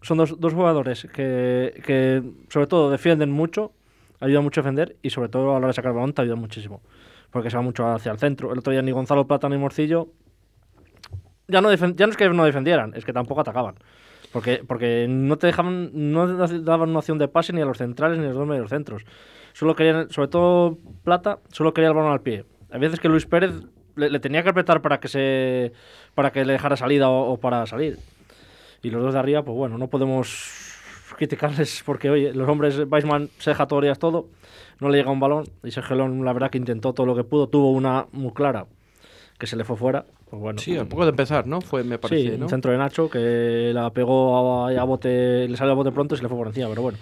Son 0.00 0.16
dos, 0.16 0.32
jugadores 0.54 1.06
que, 1.12 1.82
que, 1.84 2.22
sobre 2.48 2.66
todo, 2.68 2.90
defienden 2.90 3.30
mucho 3.30 3.72
ayuda 4.20 4.40
mucho 4.40 4.60
a 4.60 4.62
defender 4.62 4.96
y 5.02 5.10
sobre 5.10 5.28
todo 5.28 5.50
a 5.50 5.52
la 5.52 5.58
hora 5.58 5.66
de 5.68 5.72
sacar 5.74 5.90
el 5.90 5.96
balón 5.96 6.12
te 6.14 6.22
ayuda 6.22 6.36
muchísimo. 6.36 6.80
Porque 7.34 7.50
se 7.50 7.56
va 7.56 7.62
mucho 7.62 7.84
hacia 7.86 8.12
el 8.12 8.18
centro. 8.18 8.52
El 8.52 8.60
otro 8.60 8.70
día 8.72 8.80
ni 8.80 8.92
Gonzalo 8.92 9.26
Plata 9.26 9.48
ni 9.48 9.58
Morcillo 9.58 10.08
ya 11.48 11.60
no, 11.60 11.74
ya 11.74 12.06
no 12.06 12.10
es 12.12 12.16
que 12.16 12.28
no 12.28 12.44
defendieran, 12.44 12.92
es 12.94 13.04
que 13.04 13.12
tampoco 13.12 13.40
atacaban. 13.40 13.74
Porque, 14.32 14.62
porque 14.64 15.06
no 15.08 15.36
te 15.36 15.48
dejaban, 15.48 15.90
no 15.92 16.28
daban 16.36 16.90
una 16.90 17.00
opción 17.00 17.18
de 17.18 17.26
pase 17.26 17.52
ni 17.52 17.60
a 17.60 17.64
los 17.64 17.78
centrales 17.78 18.18
ni 18.18 18.24
a 18.24 18.28
los 18.28 18.36
dos 18.36 18.46
medios 18.46 18.70
centros. 18.70 19.02
Solo 19.52 19.74
querían, 19.74 20.10
sobre 20.10 20.28
todo 20.28 20.78
Plata, 21.02 21.40
solo 21.50 21.74
quería 21.74 21.88
el 21.88 21.94
balón 21.94 22.12
al 22.12 22.20
pie. 22.20 22.44
Hay 22.70 22.78
veces 22.78 23.00
que 23.00 23.08
Luis 23.08 23.26
Pérez 23.26 23.52
le, 23.96 24.10
le 24.10 24.20
tenía 24.20 24.44
que 24.44 24.50
apretar 24.50 24.80
para 24.80 25.00
que 25.00 25.08
se 25.08 25.72
para 26.14 26.30
que 26.30 26.44
le 26.44 26.52
dejara 26.52 26.76
salida 26.76 27.08
o, 27.08 27.32
o 27.32 27.36
para 27.38 27.66
salir. 27.66 27.98
Y 28.80 28.90
los 28.90 29.02
dos 29.02 29.14
de 29.14 29.18
arriba, 29.18 29.42
pues 29.42 29.56
bueno, 29.56 29.76
no 29.76 29.88
podemos 29.88 30.63
criticarles 31.16 31.82
porque, 31.84 32.10
oye, 32.10 32.32
los 32.34 32.48
hombres, 32.48 32.78
Weissman 32.90 33.28
se 33.38 33.50
deja 33.50 33.66
todo 33.66 33.80
días 33.80 33.98
todo, 33.98 34.26
no 34.80 34.88
le 34.88 34.98
llega 34.98 35.10
un 35.10 35.20
balón. 35.20 35.44
Y 35.62 35.70
Sergio 35.70 35.96
León, 35.96 36.24
la 36.24 36.32
verdad, 36.32 36.50
que 36.50 36.58
intentó 36.58 36.92
todo 36.92 37.06
lo 37.06 37.14
que 37.16 37.24
pudo. 37.24 37.48
Tuvo 37.48 37.70
una 37.70 38.06
muy 38.12 38.32
clara 38.32 38.66
que 39.38 39.46
se 39.46 39.56
le 39.56 39.64
fue 39.64 39.76
fuera. 39.76 40.04
Pues 40.30 40.40
bueno, 40.40 40.58
Sí, 40.58 40.76
a 40.76 40.84
poco 40.84 41.04
de 41.04 41.10
empezar, 41.10 41.46
¿no? 41.46 41.60
Fue, 41.60 41.84
me 41.84 41.96
Sí, 41.96 42.00
parece, 42.00 42.38
¿no? 42.38 42.44
un 42.46 42.48
centro 42.50 42.72
de 42.72 42.78
Nacho 42.78 43.08
que 43.10 43.70
la 43.74 43.90
pegó 43.90 44.66
a, 44.66 44.70
a 44.70 44.84
bote, 44.84 45.48
le 45.48 45.56
salió 45.56 45.72
a 45.72 45.76
bote 45.76 45.92
pronto 45.92 46.14
y 46.14 46.18
se 46.18 46.22
le 46.22 46.28
fue 46.28 46.38
por 46.38 46.46
encima, 46.48 46.68
pero 46.68 46.82
bueno. 46.82 46.98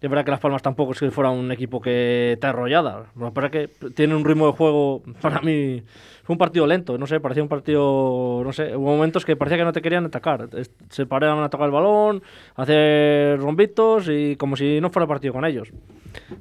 Es 0.00 0.08
verdad 0.08 0.24
que 0.24 0.30
Las 0.30 0.40
Palmas 0.40 0.62
tampoco 0.62 0.92
es 0.92 0.98
que 1.00 1.10
fuera 1.10 1.28
un 1.28 1.52
equipo 1.52 1.78
que 1.80 2.38
te 2.40 2.46
arrollada. 2.46 3.06
Lo 3.16 3.26
que 3.26 3.32
pasa 3.32 3.46
es 3.48 3.52
que 3.52 3.90
tiene 3.90 4.14
un 4.14 4.24
ritmo 4.24 4.46
de 4.46 4.52
juego, 4.52 5.02
para 5.20 5.40
mí, 5.42 5.82
un 6.32 6.38
partido 6.38 6.66
lento, 6.66 6.96
no 6.98 7.06
sé, 7.06 7.20
parecía 7.20 7.42
un 7.42 7.48
partido, 7.48 8.42
no 8.44 8.52
sé, 8.52 8.76
hubo 8.76 8.90
momentos 8.90 9.24
que 9.24 9.36
parecía 9.36 9.58
que 9.58 9.64
no 9.64 9.72
te 9.72 9.82
querían 9.82 10.06
atacar. 10.06 10.48
Se 10.88 11.06
paraban 11.06 11.42
a 11.42 11.50
tocar 11.50 11.66
el 11.66 11.72
balón, 11.72 12.22
hacer 12.56 13.38
rombitos 13.38 14.08
y 14.08 14.36
como 14.36 14.56
si 14.56 14.80
no 14.80 14.90
fuera 14.90 15.06
partido 15.06 15.32
con 15.32 15.44
ellos. 15.44 15.72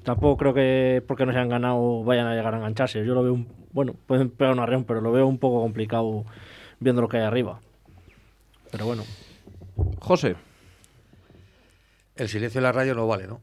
Tampoco 0.04 0.38
creo 0.38 0.54
que 0.54 1.04
porque 1.08 1.26
no 1.26 1.32
se 1.32 1.40
han 1.40 1.50
ganado 1.50 2.04
vayan 2.04 2.28
a 2.28 2.36
llegar 2.36 2.54
a 2.54 2.58
engancharse. 2.58 3.06
Yo 3.06 3.14
lo 3.14 3.24
veo, 3.24 3.34
un, 3.34 3.48
bueno, 3.72 3.94
pueden 4.06 4.30
pegar 4.30 4.54
un 4.54 4.60
arreón, 4.60 4.84
pero 4.84 5.02
lo 5.02 5.12
veo 5.12 5.28
un 5.28 5.38
poco 5.38 5.62
complicado 5.62 6.26
viendo 6.80 7.02
lo 7.02 7.08
que 7.08 7.18
hay 7.18 7.24
arriba. 7.24 7.60
Pero 8.72 8.86
bueno. 8.86 9.04
José, 10.00 10.36
El 12.16 12.28
silencio 12.28 12.60
en 12.60 12.64
la 12.64 12.72
radio 12.72 12.96
no 12.96 13.08
vale, 13.08 13.28
¿no? 13.28 13.40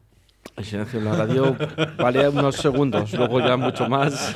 El 0.57 0.65
silencio 0.65 0.99
en 0.99 1.05
la 1.05 1.17
radio 1.17 1.57
vale 1.99 2.29
unos 2.29 2.57
segundos, 2.57 3.13
luego 3.13 3.41
ya 3.41 3.57
mucho 3.57 3.89
más. 3.89 4.35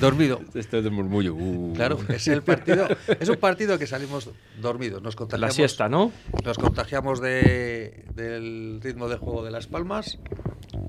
Dormido. 0.00 0.40
Este 0.54 0.78
es 0.78 0.84
del 0.84 0.92
murmullo. 0.92 1.34
uh. 1.34 1.72
Claro, 1.74 1.98
es 2.08 2.28
el 2.28 2.42
partido. 2.42 2.86
Es 3.18 3.28
un 3.28 3.36
partido 3.36 3.78
que 3.78 3.86
salimos 3.86 4.30
dormidos. 4.60 5.02
Nos 5.02 5.14
La 5.14 5.18
contagiamos. 5.18 5.54
siesta, 5.54 5.88
¿no? 5.88 6.12
Nos 6.44 6.58
contagiamos 6.58 7.20
de- 7.20 8.04
del 8.14 8.80
ritmo 8.82 9.08
de 9.08 9.16
juego 9.16 9.42
de 9.44 9.50
Las 9.50 9.66
Palmas 9.66 10.18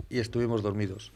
y 0.10 0.20
estuvimos 0.20 0.62
dormidos. 0.62 1.14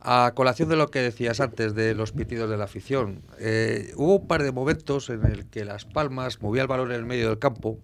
A 0.00 0.32
colación 0.34 0.70
de 0.70 0.76
lo 0.76 0.88
que 0.88 1.00
decías 1.00 1.40
antes 1.40 1.74
de 1.74 1.94
los 1.94 2.12
pitidos 2.12 2.48
de 2.48 2.56
la 2.56 2.64
afición, 2.64 3.22
eh, 3.38 3.92
hubo 3.96 4.16
un 4.20 4.26
par 4.26 4.42
de 4.42 4.50
momentos 4.52 5.10
en 5.10 5.26
el 5.26 5.44
que 5.50 5.66
Las 5.66 5.84
Palmas 5.84 6.40
movía 6.40 6.62
el 6.62 6.68
balón 6.68 6.90
en 6.90 6.96
el 7.00 7.04
medio 7.04 7.28
del 7.28 7.38
campo, 7.38 7.78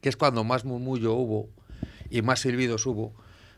que 0.00 0.08
es 0.08 0.16
cuando 0.16 0.42
más 0.42 0.64
murmullo 0.64 1.12
hubo 1.12 1.50
y 2.10 2.22
más 2.22 2.40
silbidos 2.40 2.86
hubo, 2.86 3.12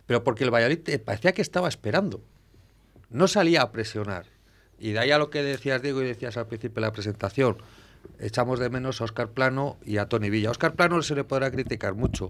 pero 0.07 0.25
porque 0.25 0.45
el 0.45 0.51
Valladolid 0.53 0.81
parecía 1.05 1.33
que 1.33 1.43
estaba 1.43 1.69
esperando, 1.69 2.21
no 3.11 3.29
salía 3.29 3.63
a 3.63 3.73
presionar. 3.73 4.27
Y 4.79 4.93
de 4.93 4.99
ahí 5.01 5.11
a 5.11 5.19
lo 5.19 5.29
que 5.31 5.43
decías, 5.43 5.83
Diego, 5.83 6.03
y 6.03 6.07
decías 6.07 6.37
al 6.37 6.47
principio 6.47 6.77
de 6.77 6.81
la 6.89 6.93
presentación, 6.93 7.59
echamos 8.19 8.59
de 8.59 8.71
menos 8.71 9.01
a 9.01 9.05
Oscar 9.05 9.29
Plano 9.29 9.77
y 9.85 9.99
a 9.99 10.07
Tony 10.07 10.31
Villa. 10.31 10.49
A 10.49 10.53
Oscar 10.53 10.73
Plano 10.75 11.03
se 11.03 11.15
le 11.15 11.25
podrá 11.25 11.51
criticar 11.51 11.95
mucho. 11.95 12.29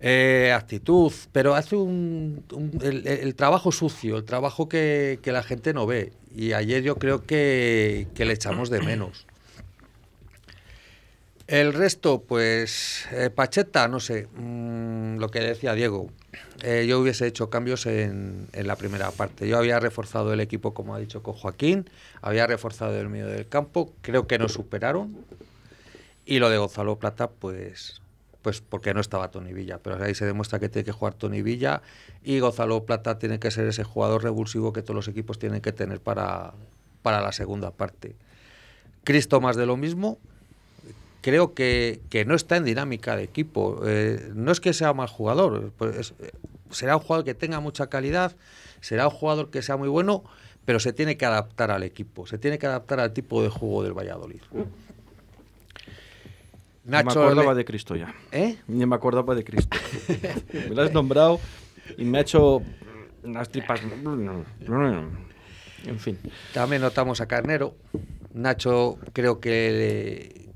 eh, 0.00 0.52
actitud, 0.54 1.12
pero 1.32 1.54
hace 1.54 1.76
un, 1.76 2.44
un- 2.52 2.78
el, 2.82 3.06
el 3.06 3.34
trabajo 3.34 3.72
sucio, 3.72 4.16
el 4.16 4.24
trabajo 4.24 4.68
que, 4.68 5.20
la 5.24 5.42
gente 5.42 5.72
no 5.74 5.86
ve. 5.86 6.12
Y 6.34 6.52
ayer 6.52 6.82
yo 6.82 6.96
creo 6.96 7.24
que 7.24 8.06
le 8.16 8.32
echamos 8.32 8.68
de 8.70 8.80
menos. 8.80 9.26
El 11.48 11.72
resto, 11.72 12.24
pues, 12.24 13.06
eh, 13.10 13.30
Pacheta, 13.30 13.88
no 13.88 14.00
sé, 14.00 14.28
mm, 14.36 15.16
lo 15.16 15.30
que 15.30 15.40
decía 15.40 15.72
Diego, 15.72 16.10
eh, 16.62 16.84
yo 16.86 17.00
hubiese 17.00 17.26
hecho 17.26 17.48
cambios 17.48 17.86
en, 17.86 18.48
en 18.52 18.66
la 18.66 18.76
primera 18.76 19.10
parte. 19.12 19.48
Yo 19.48 19.56
había 19.56 19.80
reforzado 19.80 20.34
el 20.34 20.40
equipo, 20.40 20.74
como 20.74 20.94
ha 20.94 20.98
dicho, 20.98 21.22
con 21.22 21.32
Joaquín, 21.32 21.88
había 22.20 22.46
reforzado 22.46 23.00
el 23.00 23.08
medio 23.08 23.28
del 23.28 23.48
campo, 23.48 23.94
creo 24.02 24.26
que 24.26 24.38
nos 24.38 24.52
superaron. 24.52 25.16
Y 26.26 26.38
lo 26.38 26.50
de 26.50 26.58
Gonzalo 26.58 26.98
Plata, 26.98 27.30
pues, 27.30 28.02
pues 28.42 28.60
porque 28.60 28.92
no 28.92 29.00
estaba 29.00 29.30
Tony 29.30 29.54
Villa. 29.54 29.78
Pero 29.78 30.04
ahí 30.04 30.14
se 30.14 30.26
demuestra 30.26 30.58
que 30.58 30.68
tiene 30.68 30.84
que 30.84 30.92
jugar 30.92 31.14
Tony 31.14 31.40
Villa 31.40 31.80
y 32.22 32.40
Gonzalo 32.40 32.84
Plata 32.84 33.18
tiene 33.18 33.38
que 33.38 33.50
ser 33.50 33.66
ese 33.66 33.84
jugador 33.84 34.22
revulsivo 34.22 34.74
que 34.74 34.82
todos 34.82 34.96
los 34.96 35.08
equipos 35.08 35.38
tienen 35.38 35.62
que 35.62 35.72
tener 35.72 36.00
para, 36.00 36.52
para 37.00 37.22
la 37.22 37.32
segunda 37.32 37.70
parte. 37.70 38.16
Cristo 39.04 39.40
más 39.40 39.56
de 39.56 39.64
lo 39.64 39.78
mismo, 39.78 40.18
creo 41.28 41.52
que, 41.52 42.00
que 42.08 42.24
no 42.24 42.34
está 42.34 42.56
en 42.56 42.64
dinámica 42.64 43.14
de 43.16 43.22
equipo. 43.24 43.82
Eh, 43.86 44.30
no 44.34 44.50
es 44.50 44.60
que 44.60 44.72
sea 44.72 44.94
mal 44.94 45.08
jugador, 45.08 45.72
pues 45.76 45.96
es- 45.96 46.14
eh, 46.20 46.30
será 46.70 46.96
un 46.96 47.02
jugador 47.02 47.24
que 47.26 47.34
tenga 47.34 47.60
mucha 47.60 47.88
calidad, 47.88 48.34
será 48.80 49.08
un 49.08 49.14
jugador 49.14 49.50
que 49.50 49.60
sea 49.60 49.76
muy 49.76 49.88
bueno, 49.88 50.24
pero 50.64 50.80
se 50.80 50.92
tiene 50.94 51.16
que 51.18 51.26
adaptar 51.26 51.70
al 51.70 51.82
equipo, 51.82 52.26
se 52.26 52.38
tiene 52.38 52.58
que 52.58 52.66
adaptar 52.66 53.00
al 53.00 53.12
tipo 53.12 53.42
de 53.42 53.48
juego 53.50 53.82
del 53.82 53.92
Valladolid. 53.92 54.40
me 56.84 56.98
acordaba 56.98 57.54
de 57.54 57.64
Cristo 57.64 57.94
ya. 57.96 58.14
¿Eh? 58.32 58.56
Ni 58.66 58.86
me 58.86 58.94
acordaba 58.96 59.34
de 59.34 59.44
Cristo. 59.44 59.76
me 60.52 60.74
lo 60.74 60.82
has 60.82 60.92
nombrado 60.92 61.40
y 61.98 62.04
me 62.04 62.18
ha 62.18 62.20
hecho 62.22 62.62
las 63.22 63.50
tripas. 63.50 63.80
En 65.84 65.98
fin. 65.98 66.18
También 66.54 66.80
notamos 66.82 67.20
a 67.20 67.26
Carnero. 67.28 67.74
Nacho 68.34 68.98
creo 69.12 69.40
que 69.40 70.47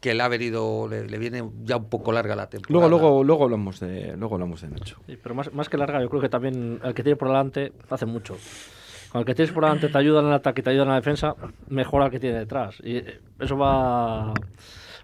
que 0.00 0.14
le 0.14 0.22
ha 0.22 0.28
venido, 0.28 0.88
le, 0.88 1.06
le 1.06 1.18
viene 1.18 1.44
ya 1.64 1.76
un 1.76 1.88
poco 1.88 2.10
larga 2.12 2.34
la 2.34 2.48
temporada. 2.48 2.88
Luego, 2.88 2.88
luego, 2.88 3.24
luego 3.24 3.44
hablamos 3.44 3.80
de, 3.80 4.16
luego 4.16 4.34
hablamos 4.36 4.62
de 4.62 4.68
Nacho. 4.68 4.96
Sí, 5.06 5.18
pero 5.22 5.34
más, 5.34 5.52
más 5.52 5.68
que 5.68 5.76
larga, 5.76 6.00
yo 6.00 6.08
creo 6.08 6.22
que 6.22 6.28
también 6.28 6.80
el 6.82 6.94
que 6.94 7.02
tiene 7.02 7.16
por 7.16 7.28
delante 7.28 7.72
hace 7.90 8.06
mucho. 8.06 8.36
Cuando 9.12 9.20
el 9.22 9.26
que 9.26 9.34
tienes 9.34 9.52
por 9.52 9.64
delante 9.64 9.88
te 9.88 9.98
ayuda 9.98 10.20
en 10.20 10.26
el 10.28 10.32
ataque 10.32 10.60
y 10.60 10.64
te 10.64 10.70
ayuda 10.70 10.84
en 10.84 10.88
la 10.90 10.94
defensa, 10.94 11.34
mejora 11.68 12.06
el 12.06 12.10
que 12.12 12.20
tiene 12.20 12.38
detrás. 12.38 12.76
Y 12.82 12.96
eh, 12.98 13.20
eso 13.40 13.56
va. 13.58 14.32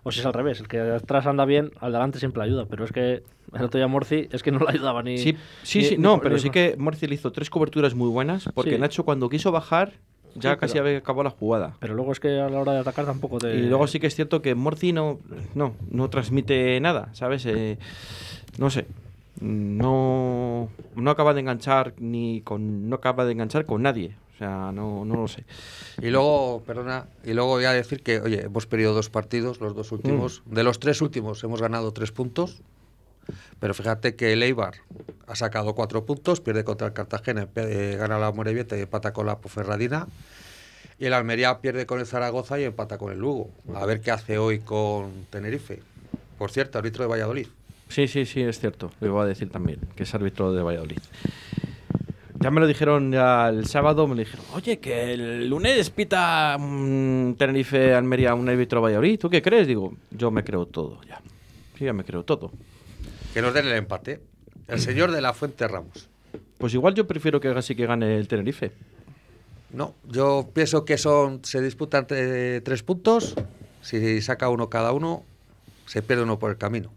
O 0.04 0.12
si 0.12 0.20
es 0.20 0.26
al 0.26 0.32
revés, 0.32 0.60
el 0.60 0.68
que 0.68 0.78
detrás 0.78 1.26
anda 1.26 1.44
bien, 1.44 1.72
al 1.80 1.90
delante 1.92 2.20
siempre 2.20 2.40
le 2.42 2.48
ayuda. 2.50 2.66
Pero 2.70 2.84
es 2.84 2.92
que 2.92 3.24
el 3.52 3.62
otro 3.64 3.78
día 3.78 3.88
Morci 3.88 4.28
es 4.30 4.44
que 4.44 4.52
no 4.52 4.60
le 4.60 4.70
ayudaba 4.70 5.02
ni. 5.02 5.18
Sí, 5.18 5.36
sí, 5.64 5.78
ni- 5.80 5.84
sí, 5.84 5.96
ni 5.96 6.02
no, 6.04 6.14
por- 6.14 6.22
pero 6.22 6.34
ni 6.36 6.40
sí 6.40 6.50
que 6.50 6.76
Morci 6.78 7.08
le 7.08 7.16
hizo 7.16 7.32
tres 7.32 7.50
coberturas 7.50 7.94
muy 7.96 8.08
buenas 8.08 8.48
porque 8.54 8.70
Sí. 8.74 8.78
Nacho 8.78 9.04
cuando 9.04 9.28
quiso 9.28 9.50
bajar 9.50 9.94
ya 10.40 10.52
Sí, 10.54 10.58
casi 10.60 10.72
pero- 10.74 10.86
había 10.86 10.98
acabado 10.98 11.24
la 11.24 11.30
jugada. 11.30 11.76
Pero 11.80 11.94
luego 11.94 12.12
es 12.12 12.20
que 12.20 12.40
a 12.40 12.48
la 12.48 12.60
hora 12.60 12.72
de 12.72 12.78
atacar 12.80 13.04
tampoco 13.06 13.38
te. 13.38 13.54
Y 13.56 13.62
luego 13.62 13.86
sí 13.86 14.00
que 14.00 14.06
es 14.06 14.14
cierto 14.14 14.42
que 14.42 14.54
Morci 14.54 14.92
no, 14.92 15.18
no, 15.54 15.74
no 15.90 16.10
transmite 16.10 16.78
nada, 16.80 17.08
¿sabes? 17.12 17.44
Eh, 17.46 17.78
no 18.58 18.70
sé. 18.70 18.86
No, 19.40 20.68
no 20.94 21.10
acaba 21.10 21.34
de 21.34 21.40
enganchar 21.40 21.94
ni 21.98 22.40
con. 22.42 22.88
No 22.88 22.96
acaba 22.96 23.24
de 23.24 23.32
enganchar 23.32 23.66
con 23.66 23.82
nadie. 23.82 24.14
O 24.34 24.38
sea, 24.38 24.70
no, 24.72 25.04
no 25.06 25.14
lo 25.14 25.28
sé. 25.28 25.44
Y 26.02 26.10
luego, 26.10 26.62
perdona, 26.66 27.06
y 27.24 27.32
luego 27.32 27.50
voy 27.52 27.64
a 27.64 27.72
decir 27.72 28.02
que, 28.02 28.20
oye, 28.20 28.42
hemos 28.44 28.66
perdido 28.66 28.92
dos 28.92 29.08
partidos, 29.08 29.60
los 29.60 29.74
dos 29.74 29.92
últimos. 29.92 30.42
De 30.44 30.62
los 30.62 30.78
tres 30.78 31.00
últimos 31.00 31.42
hemos 31.42 31.62
ganado 31.62 31.92
tres 31.92 32.12
puntos. 32.12 32.60
Pero 33.60 33.74
fíjate 33.74 34.14
que 34.16 34.32
el 34.32 34.42
Eibar 34.42 34.74
ha 35.26 35.34
sacado 35.34 35.74
cuatro 35.74 36.04
puntos, 36.04 36.40
pierde 36.40 36.64
contra 36.64 36.86
el 36.88 36.92
Cartagena, 36.92 37.48
eh, 37.56 37.96
gana 37.98 38.18
la 38.18 38.30
Morevieta 38.32 38.76
y 38.76 38.82
empata 38.82 39.12
con 39.12 39.26
la 39.26 39.38
Poferradina. 39.38 40.06
Y 40.98 41.06
el 41.06 41.12
Almería 41.12 41.60
pierde 41.60 41.84
con 41.86 42.00
el 42.00 42.06
Zaragoza 42.06 42.58
y 42.58 42.64
empata 42.64 42.96
con 42.96 43.12
el 43.12 43.18
Lugo. 43.18 43.50
A 43.74 43.84
ver 43.84 44.00
qué 44.00 44.10
hace 44.10 44.38
hoy 44.38 44.60
con 44.60 45.26
Tenerife. 45.30 45.82
Por 46.38 46.50
cierto, 46.50 46.78
árbitro 46.78 47.04
de 47.04 47.08
Valladolid. 47.08 47.46
Sí, 47.88 48.08
sí, 48.08 48.26
sí, 48.26 48.42
es 48.42 48.58
cierto. 48.58 48.90
Lo 49.00 49.08
iba 49.08 49.22
a 49.22 49.26
decir 49.26 49.50
también, 49.50 49.80
que 49.94 50.02
es 50.02 50.14
árbitro 50.14 50.52
de 50.52 50.62
Valladolid. 50.62 50.98
Ya 52.40 52.50
me 52.50 52.60
lo 52.60 52.66
dijeron 52.66 53.12
ya 53.12 53.48
el 53.48 53.66
sábado, 53.66 54.06
me 54.06 54.16
dijeron, 54.16 54.44
oye, 54.54 54.78
que 54.78 55.14
el 55.14 55.48
lunes 55.48 55.90
pita 55.90 56.56
mm, 56.58 57.34
Tenerife 57.34 57.94
Almería 57.94 58.34
un 58.34 58.48
árbitro 58.48 58.82
Valladolid. 58.82 59.18
¿Tú 59.18 59.30
qué 59.30 59.40
crees? 59.40 59.66
Digo, 59.66 59.94
yo 60.10 60.30
me 60.30 60.44
creo 60.44 60.66
todo 60.66 61.00
ya. 61.08 61.20
Sí, 61.78 61.84
ya 61.84 61.92
me 61.92 62.04
creo 62.04 62.24
todo. 62.24 62.52
Que 63.36 63.42
nos 63.42 63.52
den 63.52 63.66
el 63.66 63.74
empate. 63.74 64.22
El 64.66 64.80
señor 64.80 65.12
de 65.12 65.20
la 65.20 65.34
Fuente 65.34 65.68
Ramos. 65.68 66.08
Pues 66.56 66.72
igual 66.72 66.94
yo 66.94 67.06
prefiero 67.06 67.38
que 67.38 67.60
sí 67.60 67.76
que 67.76 67.84
gane 67.84 68.16
el 68.16 68.28
Tenerife. 68.28 68.72
No, 69.68 69.94
yo 70.04 70.48
pienso 70.54 70.86
que 70.86 70.96
son 70.96 71.44
se 71.44 71.60
disputan 71.60 72.06
eh, 72.08 72.62
tres 72.64 72.82
puntos. 72.82 73.34
Si 73.82 74.22
saca 74.22 74.48
uno 74.48 74.70
cada 74.70 74.92
uno, 74.92 75.22
se 75.84 76.00
pierde 76.00 76.22
uno 76.22 76.38
por 76.38 76.50
el 76.50 76.56
camino. 76.56 76.90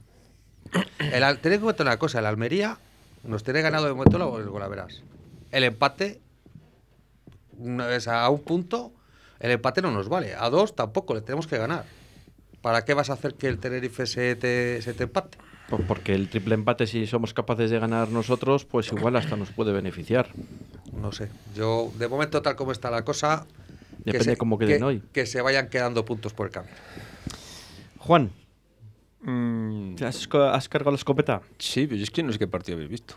El, 1.11 1.39
tened 1.39 1.55
en 1.55 1.61
cuenta 1.61 1.83
una 1.83 1.99
cosa, 1.99 2.19
el 2.19 2.25
Almería 2.25 2.77
nos 3.25 3.43
tiene 3.43 3.61
ganado 3.61 3.87
de 3.87 3.93
momento 3.93 4.17
la 4.17 4.67
verás. 4.69 5.03
El 5.51 5.65
empate, 5.65 6.21
una 7.57 7.85
vez 7.85 8.07
a 8.07 8.29
un 8.29 8.39
punto, 8.43 8.93
el 9.41 9.51
empate 9.51 9.81
no 9.81 9.91
nos 9.91 10.07
vale. 10.07 10.35
A 10.35 10.49
dos 10.49 10.73
tampoco, 10.73 11.13
le 11.15 11.19
tenemos 11.19 11.47
que 11.47 11.57
ganar. 11.57 11.83
¿Para 12.61 12.85
qué 12.85 12.93
vas 12.93 13.09
a 13.09 13.13
hacer 13.13 13.33
que 13.33 13.47
el 13.47 13.59
Tenerife 13.59 14.05
se 14.05 14.37
te, 14.37 14.81
se 14.81 14.93
te 14.93 15.03
empate? 15.03 15.37
Pues 15.69 15.83
porque 15.87 16.13
el 16.15 16.29
triple 16.29 16.55
empate, 16.55 16.87
si 16.87 17.05
somos 17.05 17.33
capaces 17.33 17.69
de 17.69 17.77
ganar 17.79 18.09
nosotros, 18.09 18.65
pues 18.65 18.91
igual 18.91 19.15
hasta 19.15 19.35
nos 19.35 19.51
puede 19.51 19.71
beneficiar. 19.71 20.27
No 20.99 21.11
sé. 21.11 21.29
Yo, 21.55 21.91
de 21.99 22.07
momento, 22.07 22.41
tal 22.41 22.55
como 22.55 22.71
está 22.71 22.89
la 22.89 23.03
cosa. 23.03 23.45
que 24.03 24.13
Depende 24.13 24.31
se- 24.33 24.37
cómo 24.37 24.57
queden 24.57 24.77
que- 24.79 24.83
hoy. 24.83 25.03
Que 25.13 25.25
se 25.25 25.41
vayan 25.41 25.69
quedando 25.69 26.05
puntos 26.05 26.33
por 26.33 26.47
el 26.47 26.53
camino. 26.53 26.73
Juan, 27.97 28.31
Mm, 29.21 29.95
¿te 29.95 30.05
¿has, 30.05 30.27
co- 30.29 30.41
has 30.43 30.69
cargado 30.69 30.91
la 30.91 30.95
escopeta? 30.95 31.41
sí, 31.57 31.85
pero 31.87 32.01
es 32.01 32.09
que 32.09 32.23
no 32.23 32.31
sé 32.31 32.39
qué 32.39 32.47
partido 32.47 32.77
habéis 32.77 32.89
visto. 32.89 33.15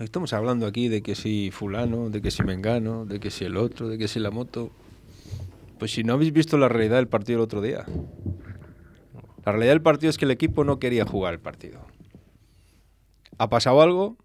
Estamos 0.00 0.32
hablando 0.32 0.66
aquí 0.66 0.88
de 0.88 1.02
que 1.02 1.14
si 1.14 1.50
fulano, 1.52 2.10
de 2.10 2.20
que 2.20 2.32
si 2.32 2.42
mengano, 2.42 3.04
de 3.06 3.20
que 3.20 3.30
si 3.30 3.44
el 3.44 3.56
otro, 3.56 3.88
de 3.88 3.96
que 3.96 4.08
si 4.08 4.18
la 4.18 4.30
moto. 4.32 4.70
Pues 5.78 5.92
si 5.92 6.02
no 6.02 6.14
habéis 6.14 6.32
visto 6.32 6.58
la 6.58 6.68
realidad 6.68 6.96
del 6.96 7.06
partido 7.06 7.38
el 7.38 7.44
otro 7.44 7.62
día. 7.62 7.84
La 9.44 9.52
realidad 9.52 9.72
del 9.72 9.82
partido 9.82 10.10
es 10.10 10.18
que 10.18 10.24
el 10.26 10.30
equipo 10.30 10.64
no 10.64 10.78
quería 10.78 11.04
jugar 11.06 11.34
el 11.34 11.40
partido. 11.40 11.80
Ha 13.38 13.48
pasado 13.48 13.80
algo 13.80 14.16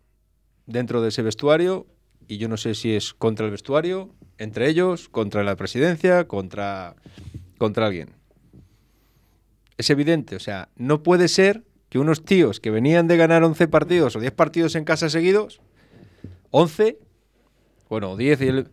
dentro 0.66 1.02
de 1.02 1.10
ese 1.10 1.22
vestuario 1.22 1.88
y 2.28 2.38
yo 2.38 2.50
no 2.50 2.58
sé 2.58 2.76
si 2.76 2.94
es 2.94 3.14
contra 3.14 3.46
el 3.46 3.52
vestuario, 3.52 4.14
entre 4.38 4.68
ellos, 4.70 5.08
contra 5.10 5.44
la 5.44 5.56
presidencia, 5.56 6.28
contra, 6.28 6.96
contra 7.58 7.86
alguien. 7.88 8.10
Es 9.78 9.90
evidente, 9.90 10.36
o 10.36 10.40
sea, 10.40 10.70
no 10.76 11.04
puede 11.04 11.28
ser 11.28 11.64
que 11.90 12.00
unos 12.00 12.26
tíos 12.26 12.60
que 12.60 12.72
venían 12.72 13.08
de 13.08 13.16
ganar 13.18 13.44
11 13.44 13.68
partidos 13.68 14.16
o 14.16 14.20
10 14.20 14.32
partidos 14.34 14.76
en 14.76 14.84
casa 14.86 15.10
seguidos, 15.10 15.62
11, 16.52 16.98
bueno, 17.90 18.12
o 18.12 18.18
10, 18.18 18.42
y 18.42 18.48
el- 18.48 18.70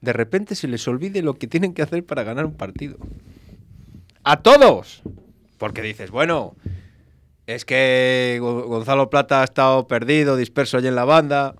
de 0.00 0.12
repente 0.12 0.54
se 0.54 0.68
les 0.68 0.86
olvide 0.88 1.22
lo 1.22 1.34
que 1.34 1.46
tienen 1.46 1.72
que 1.72 1.82
hacer 1.82 2.04
para 2.04 2.24
ganar 2.24 2.46
un 2.46 2.54
partido. 2.54 2.98
¡A 4.24 4.42
todos! 4.42 5.02
Porque 5.60 5.82
dices, 5.82 6.10
bueno, 6.10 6.56
es 7.46 7.66
que 7.66 8.38
Go- 8.40 8.66
Gonzalo 8.66 9.10
Plata 9.10 9.42
ha 9.42 9.44
estado 9.44 9.86
perdido, 9.86 10.36
disperso 10.36 10.78
allí 10.78 10.88
en 10.88 10.94
la 10.96 11.04
banda, 11.04 11.54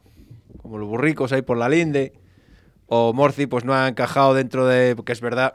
como 0.56 0.78
los 0.78 0.88
burricos 0.88 1.32
ahí 1.32 1.42
por 1.42 1.58
la 1.58 1.68
linde, 1.68 2.14
o 2.86 3.12
Morci 3.12 3.46
pues 3.46 3.64
no 3.64 3.74
ha 3.74 3.86
encajado 3.86 4.32
dentro 4.32 4.66
de... 4.66 4.96
porque 4.96 5.12
es 5.12 5.20
verdad 5.20 5.52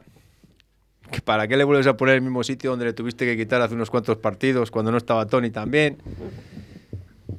que 1.11 1.21
¿Para 1.21 1.47
qué 1.47 1.57
le 1.57 1.63
vuelves 1.63 1.87
a 1.87 1.97
poner 1.97 2.15
el 2.15 2.21
mismo 2.21 2.43
sitio 2.43 2.69
donde 2.69 2.85
le 2.85 2.93
tuviste 2.93 3.25
que 3.25 3.35
quitar 3.35 3.61
hace 3.61 3.73
unos 3.73 3.89
cuantos 3.89 4.17
partidos 4.17 4.69
cuando 4.71 4.91
no 4.91 4.97
estaba 4.97 5.25
Tony 5.25 5.49
también? 5.49 5.97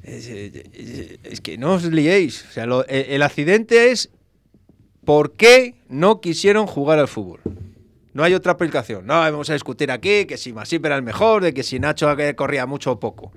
Es 0.03 1.41
que 1.41 1.57
no 1.57 1.73
os 1.73 1.83
liéis. 1.85 2.45
O 2.49 2.51
sea, 2.51 2.65
lo- 2.65 2.85
el, 2.87 3.05
el 3.11 3.21
accidente 3.23 3.91
es 3.91 4.09
por 5.05 5.33
qué 5.33 5.75
no 5.89 6.19
quisieron 6.21 6.67
jugar 6.67 6.99
al 6.99 7.07
fútbol. 7.07 7.39
No 8.17 8.23
hay 8.23 8.33
otra 8.33 8.53
aplicación. 8.53 9.05
No, 9.05 9.13
vamos 9.13 9.47
a 9.51 9.53
discutir 9.53 9.91
aquí 9.91 10.25
que 10.25 10.37
si 10.37 10.51
Masip 10.51 10.83
era 10.83 10.95
el 10.95 11.03
mejor, 11.03 11.43
de 11.43 11.53
que 11.53 11.61
si 11.61 11.77
Nacho 11.77 12.11
eh, 12.17 12.35
corría 12.35 12.65
mucho 12.65 12.93
o 12.93 12.99
poco. 12.99 13.31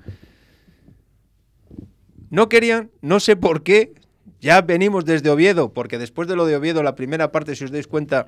No 2.31 2.49
querían, 2.49 2.89
no 2.99 3.19
sé 3.19 3.35
por 3.35 3.61
qué. 3.61 3.93
Ya 4.39 4.59
venimos 4.61 5.05
desde 5.05 5.29
Oviedo, 5.29 5.71
porque 5.71 5.99
después 5.99 6.27
de 6.27 6.35
lo 6.35 6.47
de 6.47 6.55
Oviedo, 6.55 6.81
la 6.81 6.95
primera 6.95 7.31
parte, 7.31 7.55
si 7.55 7.63
os 7.63 7.69
dais 7.69 7.85
cuenta, 7.85 8.27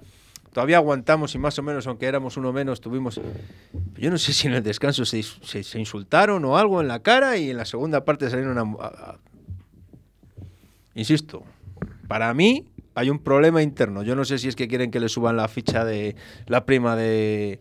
todavía 0.51 0.77
aguantamos 0.77 1.33
y 1.33 1.39
más 1.39 1.57
o 1.57 1.63
menos, 1.63 1.88
aunque 1.88 2.05
éramos 2.05 2.38
uno 2.38 2.53
menos, 2.53 2.81
tuvimos... 2.81 3.19
Yo 3.98 4.12
no 4.12 4.19
sé 4.19 4.31
si 4.31 4.45
en 4.45 4.53
el 4.53 4.62
descanso 4.62 5.05
se, 5.05 5.24
insultaron 5.79 6.45
o 6.45 6.55
algo 6.55 6.81
en 6.81 6.88
la 6.88 7.00
cara 7.00 7.36
y 7.36 7.50
en 7.50 7.57
la 7.57 7.65
segunda 7.65 8.05
parte 8.05 8.29
salieron 8.29 8.60
a- 8.60 9.17
Insisto, 10.93 11.41
para 12.07 12.31
mí 12.36 12.67
hay 12.95 13.09
un 13.09 13.19
problema 13.19 13.62
interno. 13.62 14.03
Yo 14.03 14.15
no 14.15 14.25
sé 14.25 14.38
si 14.38 14.47
es 14.47 14.55
que 14.55 14.67
quieren 14.67 14.91
que 14.91 15.00
le 15.00 15.09
suban 15.09 15.38
la 15.38 15.47
ficha 15.47 15.85
de 15.85 16.15
la 16.47 16.65
prima 16.65 16.95
de, 16.95 17.59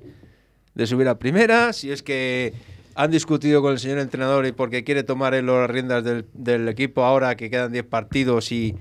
de 0.74 0.86
subir 0.86 1.08
a 1.08 1.18
primera, 1.18 1.72
si 1.72 1.90
es 1.90 2.02
que 2.02 2.54
han 2.94 3.10
discutido 3.10 3.62
con 3.62 3.72
el 3.72 3.78
señor 3.78 3.98
entrenador 3.98 4.46
y 4.46 4.52
porque 4.52 4.84
quiere 4.84 5.02
tomar 5.02 5.34
él 5.34 5.46
las 5.46 5.70
riendas 5.70 6.04
del, 6.04 6.26
del 6.34 6.68
equipo 6.68 7.04
ahora 7.04 7.36
que 7.36 7.48
quedan 7.48 7.72
10 7.72 7.86
partidos 7.86 8.52
y, 8.52 8.74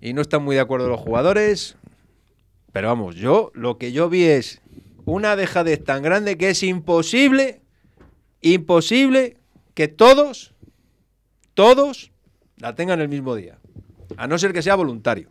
y 0.00 0.12
no 0.12 0.22
están 0.22 0.44
muy 0.44 0.54
de 0.54 0.62
acuerdo 0.62 0.88
los 0.88 1.00
jugadores. 1.00 1.76
Pero 2.72 2.88
vamos, 2.88 3.16
yo 3.16 3.50
lo 3.54 3.78
que 3.78 3.92
yo 3.92 4.08
vi 4.08 4.24
es 4.24 4.60
una 5.04 5.36
dejadez 5.36 5.82
tan 5.82 6.02
grande 6.02 6.38
que 6.38 6.50
es 6.50 6.62
imposible, 6.62 7.60
imposible 8.40 9.36
que 9.74 9.88
todos, 9.88 10.54
todos 11.54 12.12
la 12.56 12.74
tengan 12.74 13.00
el 13.00 13.08
mismo 13.08 13.34
día. 13.34 13.58
A 14.16 14.26
no 14.26 14.38
ser 14.38 14.52
que 14.52 14.62
sea 14.62 14.74
voluntario. 14.74 15.28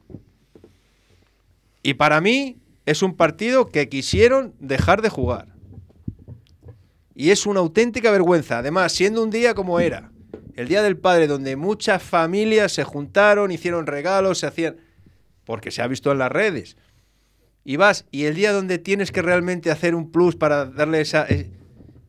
Y 1.84 1.96
para 1.96 2.22
mí 2.22 2.58
es 2.86 3.02
un 3.02 3.16
partido 3.16 3.70
que 3.70 3.90
quisieron 3.90 4.54
dejar 4.60 5.02
de 5.02 5.10
jugar. 5.10 5.48
Y 7.16 7.32
es 7.32 7.46
una 7.46 7.60
auténtica 7.60 8.12
vergüenza. 8.12 8.60
Además, 8.60 8.92
siendo 8.92 9.24
un 9.24 9.30
día 9.30 9.54
como 9.54 9.80
era, 9.80 10.12
el 10.56 10.68
Día 10.68 10.82
del 10.82 10.98
Padre, 10.98 11.28
donde 11.28 11.56
muchas 11.56 12.02
familias 12.02 12.72
se 12.72 12.84
juntaron, 12.84 13.52
hicieron 13.52 13.88
regalos, 13.88 14.40
se 14.40 14.48
hacían... 14.48 14.78
Porque 15.46 15.72
se 15.72 15.82
ha 15.82 15.88
visto 15.88 16.12
en 16.12 16.20
las 16.20 16.32
redes. 16.32 16.78
Y 17.64 17.76
vas, 17.76 18.06
y 18.12 18.26
el 18.26 18.36
día 18.36 18.54
donde 18.54 18.78
tienes 18.78 19.12
que 19.12 19.22
realmente 19.22 19.72
hacer 19.72 19.96
un 19.96 20.12
plus 20.12 20.36
para 20.36 20.66
darle 20.66 21.02
esa... 21.02 21.26
eh, 21.28 21.52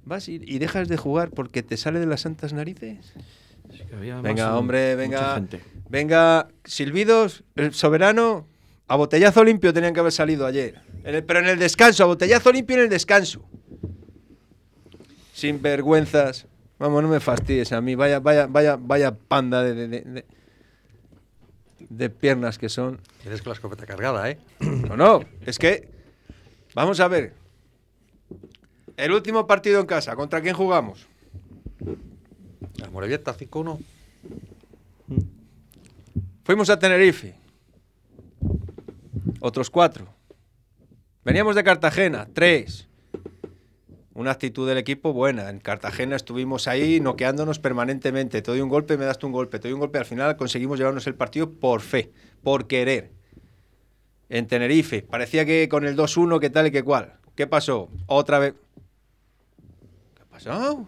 vas 0.05 0.29
y, 0.29 0.41
y 0.45 0.59
dejas 0.59 0.89
de 0.89 0.97
jugar 0.97 1.31
porque 1.31 1.63
te 1.63 1.77
sale 1.77 1.99
de 1.99 2.07
las 2.07 2.23
santas 2.23 2.53
narices. 2.53 3.13
Venga, 4.23 4.57
hombre, 4.57 4.97
venga. 4.97 5.43
Venga, 5.89 6.49
Silbidos, 6.65 7.45
el 7.55 7.75
soberano, 7.75 8.47
a 8.93 8.97
botellazo 8.97 9.43
limpio 9.43 9.73
tenían 9.73 9.95
que 9.95 10.01
haber 10.01 10.13
salido 10.13 10.45
ayer. 10.47 10.79
En 11.03 11.15
el- 11.15 11.25
pero 11.25 11.39
en 11.41 11.47
el 11.47 11.59
descanso, 11.59 12.03
a 12.05 12.07
botellazo 12.09 12.53
limpio 12.53 12.77
en 12.77 12.83
el 12.83 12.89
descanso. 12.91 13.43
Sin 15.33 15.63
vergüenzas. 15.63 16.47
Vamos, 16.79 17.03
no 17.03 17.09
me 17.09 17.19
fastidies 17.19 17.73
a 17.73 17.81
mí. 17.81 17.95
Vaya, 17.95 18.21
vaya, 18.21 18.47
vaya, 18.47 18.77
vaya 18.79 19.15
panda 19.15 19.63
de, 19.63 19.75
de, 19.75 19.89
de- 19.89 20.01
de- 20.03 20.25
de 21.89 22.11
piernas 22.11 22.59
que 22.59 22.69
son. 22.69 23.01
Tienes 23.23 23.41
con 23.41 23.51
la 23.51 23.55
escopeta 23.55 23.87
cargada, 23.87 24.29
¿eh? 24.31 24.37
No, 24.61 24.95
no, 24.97 25.25
es 25.47 25.59
que. 25.59 25.89
Vamos 26.75 27.01
a 27.01 27.09
ver. 27.09 27.33
El 28.99 29.13
último 29.13 29.47
partido 29.47 29.81
en 29.81 29.87
casa, 29.87 30.15
¿contra 30.17 30.43
quién 30.43 30.55
jugamos? 30.55 31.07
La 32.77 32.91
Morevieta 32.91 33.35
5-1. 33.35 33.79
Fuimos 36.45 36.69
a 36.69 36.79
Tenerife. 36.79 37.41
Otros 39.41 39.71
cuatro. 39.71 40.07
Veníamos 41.25 41.55
de 41.55 41.65
Cartagena, 41.65 42.29
tres. 42.33 42.89
Una 44.15 44.33
actitud 44.33 44.69
del 44.69 44.79
equipo 44.79 45.13
buena. 45.13 45.49
En 45.49 45.59
Cartagena 45.59 46.17
estuvimos 46.17 46.69
ahí 46.69 47.01
noqueándonos 47.01 47.59
permanentemente. 47.59 48.43
Te 48.43 48.51
doy 48.51 48.61
un 48.61 48.69
golpe, 48.69 48.99
me 48.99 49.05
das 49.05 49.19
tú 49.19 49.27
un 49.27 49.33
golpe. 49.33 49.59
Te 49.59 49.69
doy 49.69 49.75
un 49.75 49.81
golpe. 49.81 49.99
Al 49.99 50.05
final 50.05 50.37
conseguimos 50.37 50.79
llevarnos 50.79 51.07
el 51.07 51.15
partido 51.15 51.51
por 51.51 51.81
fe, 51.81 52.13
por 52.43 52.67
querer. 52.67 53.13
En 54.29 54.47
Tenerife. 54.47 55.03
Parecía 55.03 55.47
que 55.47 55.69
con 55.69 55.87
el 55.87 55.97
2-1, 55.97 56.41
que 56.41 56.51
tal 56.51 56.67
y 56.67 56.71
que 56.71 56.83
cual. 56.83 57.15
¿Qué 57.35 57.47
pasó? 57.47 57.89
Otra 58.07 58.39
vez. 58.39 58.55
¿Qué 60.15 60.23
ha 60.23 60.27
pasado? 60.27 60.87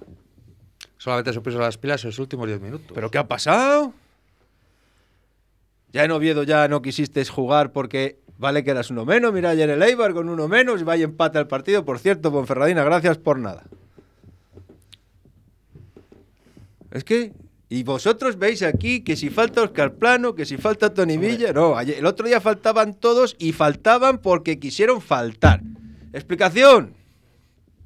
Solamente 0.98 1.32
se 1.32 1.40
puso 1.40 1.58
las 1.58 1.78
pilas 1.78 2.02
en 2.04 2.08
los 2.08 2.18
últimos 2.18 2.46
10 2.46 2.60
minutos. 2.60 2.92
¿Pero 2.94 3.10
qué 3.10 3.18
ha 3.18 3.28
pasado? 3.28 3.94
Ya 5.92 6.04
en 6.04 6.10
Oviedo 6.10 6.42
ya 6.42 6.66
no 6.66 6.82
quisiste 6.82 7.24
jugar 7.24 7.72
porque 7.72 8.18
vale 8.38 8.64
que 8.64 8.70
eras 8.70 8.90
uno 8.90 9.04
menos. 9.04 9.32
Mira 9.32 9.50
ayer 9.50 9.70
el 9.70 9.82
Eibar 9.82 10.12
con 10.12 10.28
uno 10.28 10.48
menos 10.48 10.80
y 10.80 10.84
vaya 10.84 11.04
empate 11.04 11.38
al 11.38 11.46
partido. 11.46 11.84
Por 11.84 11.98
cierto, 11.98 12.32
Ponferradina, 12.32 12.84
gracias 12.84 13.18
por 13.18 13.38
nada. 13.38 13.64
Es 16.90 17.04
que... 17.04 17.32
Y 17.70 17.82
vosotros 17.82 18.38
veis 18.38 18.62
aquí 18.62 19.02
que 19.02 19.16
si 19.16 19.30
falta 19.30 19.62
Oscar 19.62 19.94
Plano, 19.94 20.34
que 20.34 20.44
si 20.44 20.58
falta 20.58 20.94
Tony 20.94 21.16
Villa... 21.16 21.52
No, 21.52 21.76
ayer- 21.76 21.98
el 21.98 22.06
otro 22.06 22.26
día 22.26 22.40
faltaban 22.40 22.94
todos 22.94 23.34
y 23.38 23.52
faltaban 23.52 24.18
porque 24.18 24.60
quisieron 24.60 25.00
faltar. 25.00 25.60
¿Explicación? 26.12 26.94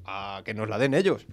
A 0.04 0.42
que 0.44 0.52
nos 0.52 0.68
la 0.68 0.76
den 0.78 0.92
ellos. 0.92 1.26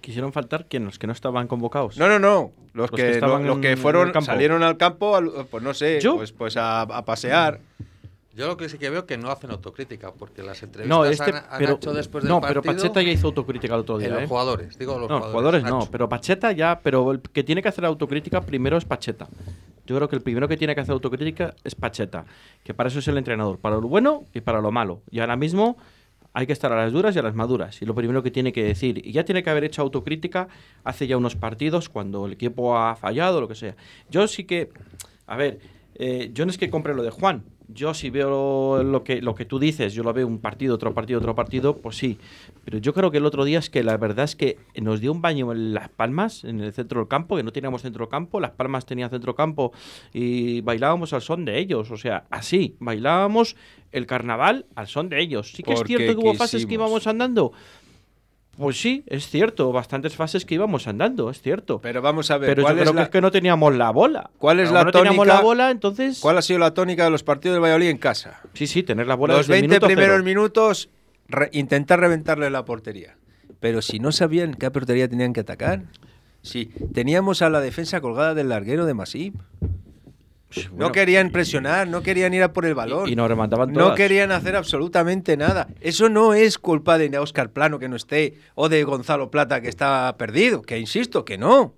Quisieron 0.00 0.32
faltar 0.32 0.66
quién, 0.68 0.84
los 0.84 1.00
que 1.00 1.08
no 1.08 1.12
estaban 1.12 1.48
convocados. 1.48 1.96
No, 1.98 2.06
no, 2.08 2.20
no. 2.20 2.52
Los, 2.76 2.90
Los 2.90 2.90
que 2.90 2.96
que, 3.06 3.10
estaban 3.12 3.42
lo- 3.44 3.54
los 3.54 3.58
que 3.58 3.76
fueron, 3.76 4.12
salieron 4.22 4.62
al 4.62 4.76
campo, 4.76 5.18
pues 5.50 5.62
no 5.64 5.72
sé, 5.72 5.98
¿Yo? 6.00 6.16
pues, 6.16 6.32
pues 6.32 6.56
a, 6.58 6.82
a 6.82 7.04
pasear. 7.04 7.58
Yo 8.34 8.46
lo 8.48 8.58
que 8.58 8.68
sí 8.68 8.76
que 8.76 8.90
veo 8.90 9.06
que 9.06 9.16
no 9.16 9.30
hacen 9.30 9.50
autocrítica, 9.50 10.12
porque 10.12 10.42
las 10.42 10.62
entrevistas 10.62 10.98
No, 10.98 11.06
este, 11.06 11.30
han, 11.30 11.36
han 11.36 11.58
pero, 11.58 11.72
hecho 11.76 11.94
después 11.94 12.22
del 12.22 12.28
no, 12.30 12.38
partido... 12.42 12.60
pero 12.60 12.76
Pacheta 12.76 13.00
ya 13.00 13.10
hizo 13.10 13.28
autocrítica 13.28 13.74
el 13.74 13.80
otro 13.80 13.96
día. 13.96 14.08
en 14.08 14.14
los 14.14 14.22
¿eh? 14.24 14.26
jugadores, 14.28 14.78
digo 14.78 14.98
los 14.98 15.08
no, 15.08 15.16
jugadores. 15.20 15.32
jugadores 15.32 15.62
no, 15.64 15.88
pero 15.90 16.06
Pacheta 16.10 16.52
ya, 16.52 16.78
pero 16.82 17.10
el 17.12 17.20
que 17.22 17.42
tiene 17.42 17.62
que 17.62 17.68
hacer 17.68 17.86
autocrítica 17.86 18.42
primero 18.42 18.76
es 18.76 18.84
Pacheta. 18.84 19.26
Yo 19.86 19.96
creo 19.96 20.08
que 20.10 20.16
el 20.16 20.22
primero 20.22 20.48
que 20.48 20.58
tiene 20.58 20.74
que 20.74 20.82
hacer 20.82 20.92
autocrítica 20.92 21.54
es 21.64 21.74
Pacheta, 21.74 22.26
que 22.62 22.74
para 22.74 22.90
eso 22.90 22.98
es 22.98 23.08
el 23.08 23.16
entrenador, 23.16 23.58
para 23.58 23.76
lo 23.76 23.88
bueno 23.88 24.24
y 24.34 24.42
para 24.42 24.60
lo 24.60 24.70
malo. 24.70 25.00
Y 25.10 25.20
ahora 25.20 25.36
mismo 25.36 25.78
hay 26.36 26.46
que 26.46 26.52
estar 26.52 26.70
a 26.70 26.76
las 26.76 26.92
duras 26.92 27.16
y 27.16 27.18
a 27.18 27.22
las 27.22 27.34
maduras. 27.34 27.80
Y 27.80 27.86
lo 27.86 27.94
primero 27.94 28.22
que 28.22 28.30
tiene 28.30 28.52
que 28.52 28.62
decir, 28.62 29.00
y 29.02 29.10
ya 29.10 29.24
tiene 29.24 29.42
que 29.42 29.48
haber 29.48 29.64
hecho 29.64 29.80
autocrítica 29.80 30.48
hace 30.84 31.06
ya 31.06 31.16
unos 31.16 31.34
partidos 31.34 31.88
cuando 31.88 32.26
el 32.26 32.34
equipo 32.34 32.76
ha 32.76 32.94
fallado, 32.94 33.40
lo 33.40 33.48
que 33.48 33.54
sea. 33.54 33.74
Yo 34.10 34.28
sí 34.28 34.44
que, 34.44 34.68
a 35.26 35.34
ver, 35.34 35.60
eh, 35.94 36.28
yo 36.34 36.44
no 36.44 36.50
es 36.50 36.58
que 36.58 36.68
compre 36.68 36.94
lo 36.94 37.02
de 37.02 37.08
Juan, 37.08 37.42
Yo 37.68 37.94
si 37.94 38.10
veo 38.10 38.82
lo 38.82 39.02
que, 39.02 39.20
lo 39.20 39.34
que 39.34 39.44
tú 39.44 39.58
dices, 39.58 39.92
yo 39.92 40.02
lo 40.02 40.12
veo 40.12 40.26
un 40.26 40.38
partido, 40.38 40.74
otro 40.74 40.94
partido, 40.94 41.18
otro 41.18 41.34
partido, 41.34 41.76
pues 41.78 41.96
sí. 41.96 42.18
Pero 42.64 42.78
yo 42.78 42.94
creo 42.94 43.10
que 43.10 43.18
el 43.18 43.26
otro 43.26 43.44
día 43.44 43.58
es 43.58 43.70
que 43.70 43.82
la 43.82 43.96
verdad 43.96 44.24
es 44.24 44.36
que 44.36 44.58
nos 44.76 45.00
dio 45.00 45.12
un 45.12 45.20
baño 45.20 45.50
en 45.52 45.74
Las 45.74 45.88
Palmas, 45.88 46.44
en 46.44 46.60
el 46.60 46.72
centro 46.72 47.00
del 47.00 47.08
campo, 47.08 47.36
que 47.36 47.42
no 47.42 47.52
teníamos 47.52 47.82
centro 47.82 48.08
campo, 48.08 48.40
Las 48.40 48.52
Palmas 48.52 48.86
tenía 48.86 49.08
centro 49.08 49.34
campo 49.34 49.72
y 50.12 50.60
bailábamos 50.60 51.12
al 51.12 51.22
son 51.22 51.44
de 51.44 51.58
ellos. 51.58 51.90
O 51.90 51.96
sea, 51.96 52.26
así, 52.30 52.76
bailábamos 52.78 53.56
el 53.92 54.06
carnaval 54.06 54.66
al 54.74 54.86
son 54.86 55.08
de 55.08 55.20
ellos. 55.20 55.52
Sí 55.52 55.62
que 55.62 55.72
es 55.72 55.82
cierto 55.84 56.18
que 56.18 56.24
hubo 56.24 56.34
fases 56.34 56.62
que 56.62 56.68
quisimos. 56.68 56.88
íbamos 56.88 57.06
andando. 57.06 57.52
Pues 58.56 58.80
sí, 58.80 59.04
es 59.06 59.28
cierto, 59.28 59.70
bastantes 59.70 60.16
fases 60.16 60.44
que 60.46 60.54
íbamos 60.54 60.86
andando, 60.86 61.28
es 61.30 61.42
cierto. 61.42 61.80
Pero 61.80 62.00
vamos 62.00 62.30
a 62.30 62.38
ver, 62.38 62.48
Pero 62.50 62.62
yo 62.62 62.64
¿cuál, 62.64 62.74
creo 62.76 62.90
es 62.90 62.96
que 62.96 63.02
es 63.02 63.08
que 63.10 63.20
no 63.20 63.30
teníamos 63.30 63.74
la 63.76 63.90
bola. 63.90 64.30
¿Cuál 64.38 64.60
es 64.60 64.68
Como 64.68 64.78
la 64.78 64.84
no 64.84 64.92
teníamos 64.92 65.26
la 65.26 65.32
tónica? 65.34 65.44
bola, 65.44 65.70
entonces... 65.70 66.20
cuál 66.20 66.38
ha 66.38 66.42
sido 66.42 66.58
la 66.58 66.72
tónica 66.72 67.04
de 67.04 67.10
los 67.10 67.22
partidos 67.22 67.54
del 67.56 67.62
Valladolid 67.62 67.88
en 67.90 67.98
casa? 67.98 68.40
Sí, 68.54 68.66
sí, 68.66 68.82
tener 68.82 69.06
la 69.06 69.14
bola 69.14 69.34
Los 69.34 69.46
desde 69.46 69.56
el 69.58 69.68
20 69.68 69.74
minuto 69.74 69.86
primeros 69.88 70.14
cero. 70.14 70.24
minutos, 70.24 70.88
re- 71.28 71.50
intentar 71.52 72.00
reventarle 72.00 72.48
la 72.50 72.64
portería. 72.64 73.16
Pero 73.60 73.82
si 73.82 73.98
no 73.98 74.10
sabían 74.12 74.54
qué 74.54 74.70
portería 74.70 75.08
tenían 75.08 75.32
que 75.32 75.40
atacar. 75.40 75.82
Si 76.42 76.66
teníamos 76.94 77.42
a 77.42 77.50
la 77.50 77.60
defensa 77.60 78.00
colgada 78.00 78.32
del 78.34 78.48
larguero 78.50 78.86
de 78.86 78.94
Masip. 78.94 79.34
Sí, 80.50 80.68
No 80.72 80.92
querían 80.92 81.30
presionar, 81.30 81.88
no 81.88 82.02
querían 82.02 82.32
ir 82.32 82.42
a 82.42 82.52
por 82.52 82.66
el 82.66 82.74
balón. 82.74 83.08
Y, 83.08 83.12
y 83.12 83.16
nos 83.16 83.28
remandaban 83.28 83.72
No 83.72 83.94
querían 83.94 84.30
hacer 84.30 84.56
absolutamente 84.56 85.36
nada. 85.36 85.68
Eso 85.80 86.08
no 86.08 86.34
es 86.34 86.58
culpa 86.58 86.98
de 86.98 87.16
Óscar 87.18 87.50
Plano 87.50 87.78
que 87.78 87.88
no 87.88 87.96
esté 87.96 88.38
o 88.54 88.68
de 88.68 88.84
Gonzalo 88.84 89.30
Plata 89.30 89.60
que 89.60 89.68
está 89.68 90.14
perdido. 90.16 90.62
Que 90.62 90.78
insisto, 90.78 91.24
que 91.24 91.36
no. 91.36 91.74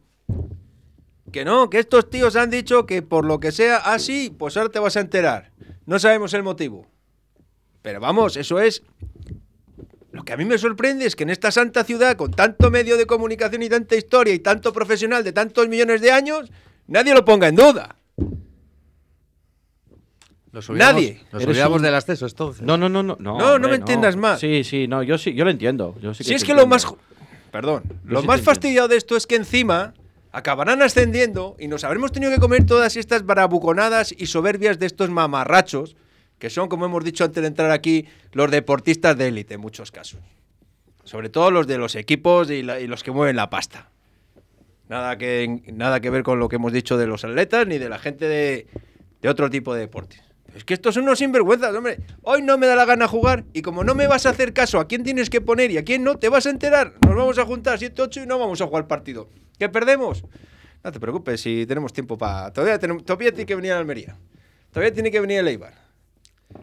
Que 1.33 1.45
no, 1.45 1.69
que 1.71 1.79
estos 1.79 2.09
tíos 2.09 2.37
han 2.37 2.51
dicho 2.51 2.87
que 2.87 3.03
por 3.03 3.25
lo 3.25 3.41
que 3.41 3.53
sea 3.53 3.77
así, 3.79 4.35
pues 4.37 4.57
ahora 4.57 4.71
te 4.71 4.79
vas 4.79 4.97
a 4.97 5.01
enterar. 5.01 5.51
No 5.87 5.99
sabemos 5.99 6.35
el 6.35 6.43
motivo. 6.43 6.87
Pero 7.83 8.01
vamos, 8.01 8.37
eso 8.37 8.61
es. 8.61 8.83
Lo 10.11 10.25
que 10.25 10.33
a 10.33 10.37
mí 10.37 10.45
me 10.45 10.59
sorprende 10.59 11.07
es 11.07 11.17
que 11.17 11.25
en 11.25 11.31
esta 11.31 11.51
santa 11.51 11.85
ciudad, 11.85 12.17
con 12.17 12.31
tanto 12.31 12.71
medio 12.71 12.97
de 12.97 13.07
comunicación 13.07 13.63
y 13.63 13.69
tanta 13.69 13.95
historia 13.95 14.35
y 14.35 14.39
tanto 14.39 14.73
profesional 14.73 15.23
de 15.23 15.33
tantos 15.33 15.69
millones 15.69 16.01
de 16.01 16.13
años, 16.13 16.51
nadie 16.87 17.15
lo 17.15 17.25
ponga 17.25 17.49
en 17.49 17.57
duda. 17.57 17.97
Nos 20.59 20.71
olvidamos- 20.71 20.95
Nadie. 20.95 21.21
Nos 21.33 21.45
olvidamos 21.45 21.77
un- 21.77 21.83
del 21.83 21.95
ascenso, 21.95 22.27
entonces. 22.27 22.63
No, 22.63 22.77
no, 22.77 22.89
no, 22.89 23.03
no. 23.03 23.17
No, 23.21 23.39
No, 23.39 23.59
no 23.59 23.69
me 23.69 23.77
entiendas 23.77 24.17
más. 24.17 24.41
Sí, 24.41 24.65
sí, 24.65 24.89
no, 24.89 25.03
yo 25.03 25.17
sí, 25.19 25.33
yo 25.35 25.45
lo 25.45 25.51
entiendo. 25.51 25.95
Yo 26.03 26.15
sí 26.15 26.25
Si 26.25 26.35
es 26.35 26.43
que 26.45 26.55
lo 26.55 26.67
más. 26.67 26.87
Perdón. 27.53 27.83
Lo 28.05 28.21
sí 28.21 28.27
más 28.27 28.43
fastidiado 28.43 28.89
de 28.89 28.97
esto 28.97 29.17
es 29.17 29.27
que 29.27 29.37
encima 29.37 29.95
acabarán 30.33 30.83
ascendiendo 30.83 31.57
y 31.59 31.69
nos 31.69 31.85
habremos 31.85 32.13
tenido 32.13 32.31
que 32.33 32.39
comer 32.39 32.67
todas 32.67 32.97
estas 32.97 33.25
barabuconadas 33.25 34.13
y 34.17 34.27
soberbias 34.27 34.79
de 34.79 34.87
estos 34.87 35.09
mamarrachos, 35.11 35.97
que 36.39 36.51
son, 36.51 36.69
como 36.69 36.87
hemos 36.87 37.03
dicho 37.05 37.25
antes 37.25 37.41
de 37.41 37.47
entrar 37.49 37.71
aquí, 37.71 38.07
los 38.33 38.51
deportistas 38.51 39.17
de 39.17 39.29
élite 39.29 39.55
en 39.55 39.61
muchos 39.61 39.91
casos. 39.91 40.21
Sobre 41.05 41.31
todo 41.31 41.51
los 41.51 41.67
de 41.67 41.79
los 41.79 41.95
equipos 41.95 42.51
y, 42.51 42.63
la- 42.63 42.81
y 42.81 42.87
los 42.87 43.03
que 43.03 43.11
mueven 43.13 43.37
la 43.37 43.49
pasta. 43.49 43.89
Nada 44.89 45.17
que, 45.19 45.63
nada 45.73 46.01
que 46.01 46.11
ver 46.11 46.23
con 46.23 46.39
lo 46.39 46.49
que 46.49 46.57
hemos 46.57 46.73
dicho 46.73 46.97
de 46.97 47.07
los 47.07 47.25
atletas 47.25 47.67
ni 47.67 47.79
de 47.79 47.89
la 47.89 47.99
gente 47.99 48.27
de, 48.27 48.67
de 49.21 49.29
otro 49.29 49.51
tipo 49.51 49.75
de 49.75 49.81
deportes. 49.81 50.21
Es 50.59 50.65
que 50.65 50.75
estos 50.75 50.93
son 50.95 51.05
unos 51.05 51.21
sinvergüenzas, 51.21 51.73
hombre. 51.75 52.01
Hoy 52.23 52.43
no 52.43 52.59
me 52.59 52.67
da 52.67 52.75
la 52.75 52.85
gana 52.85 53.07
jugar 53.07 53.45
y 53.53 53.63
como 53.63 53.85
no 53.85 53.95
me 53.95 54.09
vas 54.09 54.27
a 54.27 54.31
hacer 54.31 54.53
caso 54.53 54.81
a 54.81 54.89
quién 54.89 55.05
tienes 55.05 55.31
que 55.31 55.41
poner 55.41 55.71
y 55.71 55.79
a 55.79 55.85
quién 55.85 56.03
no, 56.03 56.17
te 56.19 56.29
vas 56.29 56.47
a 56.47 56.51
enterar. 56.51 56.95
Nos 57.07 57.15
vamos 57.15 57.39
a 57.39 57.45
juntar 57.45 57.79
7-8 57.79 58.25
y 58.25 58.27
no 58.27 58.39
vamos 58.41 58.61
a 58.61 58.67
jugar 58.67 58.89
partido. 58.89 59.29
¿Qué 59.57 59.69
perdemos? 59.69 60.25
No 60.83 60.91
te 60.91 60.99
preocupes, 60.99 61.41
si 61.41 61.65
tenemos 61.65 61.93
tiempo 61.93 62.19
para... 62.19 62.53
Todavía, 62.53 62.79
tenemos- 62.81 63.05
todavía 63.05 63.31
tiene 63.31 63.47
que 63.47 63.55
venir 63.55 63.71
a 63.73 63.79
Almería. 63.79 64.17
Todavía 64.73 64.93
tiene 64.93 65.11
que 65.13 65.21
venir 65.21 65.39
el 65.39 65.49
Eibar. 65.49 65.75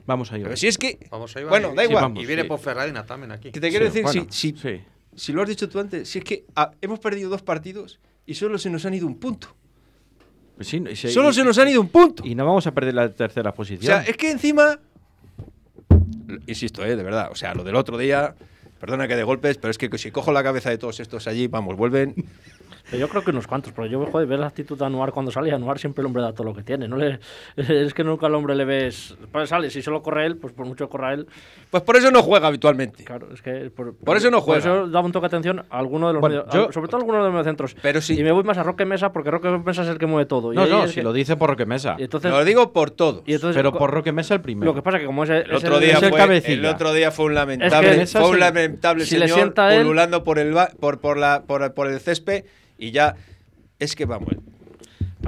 Vamos 0.06 0.30
a 0.32 0.38
ir. 0.38 0.44
Pero 0.44 0.58
si 0.58 0.68
es 0.68 0.78
que... 0.78 1.00
Vamos 1.10 1.34
a 1.36 1.40
ir. 1.40 1.48
Bueno, 1.48 1.74
da 1.74 1.84
Sí, 1.84 1.90
igual. 1.90 2.04
vamos. 2.04 2.22
Y 2.24 2.26
viene 2.26 2.42
sí. 2.42 2.48
por 2.50 2.60
Ferradina 2.60 3.06
también 3.06 3.32
aquí. 3.32 3.52
Que 3.52 3.62
te 3.62 3.70
quiero 3.70 3.86
Sí, 3.86 3.90
decir, 3.92 4.04
bueno, 4.04 4.28
si, 4.30 4.52
si, 4.52 4.58
sí. 4.58 4.82
si 5.16 5.32
lo 5.32 5.42
has 5.42 5.48
dicho 5.48 5.70
tú 5.70 5.80
antes, 5.80 6.10
si 6.10 6.20
es 6.20 6.26
que 6.26 6.46
ah, 6.56 6.72
hemos 6.82 7.00
perdido 7.00 7.30
dos 7.30 7.44
partidos 7.44 8.00
y 8.26 8.34
solo 8.36 8.58
se 8.58 8.70
nos 8.70 8.86
han 8.86 8.94
ido 8.94 9.08
un 9.08 9.20
punto. 9.20 9.56
Pues 10.56 10.68
sí, 10.70 10.82
Solo 11.10 11.30
y- 11.30 11.34
se 11.34 11.44
nos 11.44 11.58
han 11.58 11.68
ido 11.70 11.82
un 11.82 11.90
punto. 11.90 12.24
Y 12.26 12.34
no 12.36 12.46
vamos 12.46 12.66
a 12.68 12.72
perder 12.74 12.94
la 12.94 13.10
tercera 13.10 13.50
O 13.50 13.54
posición. 13.56 13.86
sea, 13.86 14.02
es 14.04 14.16
que 14.18 14.32
encima. 14.32 14.80
Insisto, 16.48 16.84
eh, 16.86 16.96
de 16.96 17.04
verdad. 17.04 17.30
O 17.32 17.36
sea, 17.36 17.54
lo 17.54 17.64
del 17.64 17.76
otro 17.76 17.98
día. 17.98 18.36
Perdona 18.80 19.08
que 19.08 19.16
de 19.16 19.24
golpes, 19.24 19.58
pero 19.58 19.72
es 19.72 19.78
que 19.78 19.90
si 19.98 20.12
cojo 20.12 20.32
la 20.32 20.44
cabeza 20.44 20.70
de 20.70 20.78
todos 20.78 21.00
estos 21.00 21.28
allí, 21.28 21.48
vamos, 21.48 21.76
vuelven. 21.78 22.14
Pero 22.90 23.00
yo 23.02 23.10
creo 23.10 23.24
que 23.24 23.32
unos 23.32 23.48
cuantos, 23.48 23.74
pero 23.74 23.88
yo, 23.88 24.06
joder, 24.06 24.28
ver 24.28 24.40
la 24.40 24.48
actitud 24.48 24.78
de 24.78 24.86
Anuar 24.86 25.12
cuando 25.12 25.32
sale 25.32 25.50
y 25.50 25.52
Anuar 25.52 25.80
siempre 25.80 26.02
el 26.02 26.06
hombre 26.08 26.22
da 26.22 26.34
todo 26.34 26.44
lo 26.46 26.54
que 26.54 26.64
tiene. 26.64 26.88
No 26.88 26.98
le, 26.98 27.20
es 27.58 27.94
que 27.94 28.04
nunca 28.04 28.28
al 28.28 28.36
hombre 28.36 28.56
le 28.56 28.66
ves. 28.66 29.16
Pues 29.32 29.50
sale, 29.50 29.70
si 29.70 29.82
solo 29.82 30.02
corre 30.02 30.26
él, 30.26 30.38
pues 30.38 30.54
por 30.54 30.66
mucho 30.66 30.86
que 30.86 30.92
corra 30.92 31.14
él. 31.14 31.28
Pues 31.72 31.84
por 31.84 31.96
eso 31.98 32.12
no 32.12 32.22
juega 32.22 32.48
habitualmente. 32.48 33.04
Claro, 33.04 33.28
es 33.34 33.42
que. 33.42 33.72
Por, 33.76 33.96
Por 33.96 34.18
eso 34.18 34.30
no 34.32 34.42
juega. 34.42 34.62
Por 34.62 34.72
eso 34.72 34.88
daba 34.88 35.06
un 35.06 35.12
toque 35.12 35.24
de 35.24 35.28
atención 35.28 35.66
a 35.70 35.80
alguno 35.80 36.08
de 36.08 36.14
los 36.14 36.22
Bueno, 36.22 36.44
medio- 36.46 36.52
yo- 36.54 36.70
a- 36.70 36.74
sobre 36.74 36.88
todo 36.88 36.98
a 36.98 37.00
alguno 37.02 37.18
de 37.18 37.24
los 37.26 37.32
mediocentros. 37.34 37.76
Pero 37.82 38.02
sí. 38.02 38.20
Y 38.20 38.24
me 38.24 38.32
voy 38.32 38.44
más 38.44 38.58
a 38.58 38.64
Roque 38.64 38.86
Mesa 38.86 39.12
porque 39.12 39.32
Roque 39.32 39.50
Mesa 39.50 39.82
es 39.84 39.90
el 39.90 39.98
que 39.98 40.06
mueve 40.06 40.26
todo. 40.26 40.54
Y 40.54 40.56
no, 40.56 40.62
ahí 40.64 40.70
no, 40.70 40.84
es 40.84 40.92
si 40.92 40.96
que- 40.98 41.04
lo 41.04 41.12
dice 41.14 41.36
por 41.38 41.50
Roque 41.50 41.66
Mesa. 41.66 41.96
y 41.98 42.04
entonces, 42.04 42.32
Lo 42.32 42.44
digo 42.46 42.72
por 42.72 42.92
todos. 42.92 43.24
y 43.26 43.34
entonces 43.34 43.56
Pero 43.58 43.74
por 43.74 43.92
Roque 43.92 44.12
Mesa 44.12 44.36
el 44.36 44.42
primero. 44.42 44.72
Lo 44.72 44.76
que 44.76 44.82
pasa 44.82 45.00
que 45.00 45.06
como 45.06 45.24
es 45.24 45.30
el, 45.32 45.38
El 45.38 45.52
es 45.52 45.58
otro, 45.64 45.76
el- 45.78 45.82
día 45.84 45.94
es 45.98 46.04
el 46.04 46.10
fue, 46.10 46.18
cabecilla. 46.20 46.54
el 46.60 46.66
otro 46.66 46.94
día 46.94 47.12
fue 47.12 47.26
un 47.26 47.34
lamentable, 47.36 48.02
esa 48.02 48.22
fue 48.22 48.30
un 48.30 48.40
lamentable 48.40 49.06
si 49.06 49.18
señor 49.18 49.54
pululando 49.54 50.24
por 50.24 50.40
el, 50.40 50.56
por, 50.80 51.00
por, 51.00 51.18
la, 51.18 51.44
por, 51.48 51.74
por 51.74 51.88
el 51.88 52.00
césped 52.00 52.46
y 52.78 52.92
ya. 52.92 53.16
Es 53.80 53.96
que 53.96 54.06
vamos. 54.06 54.34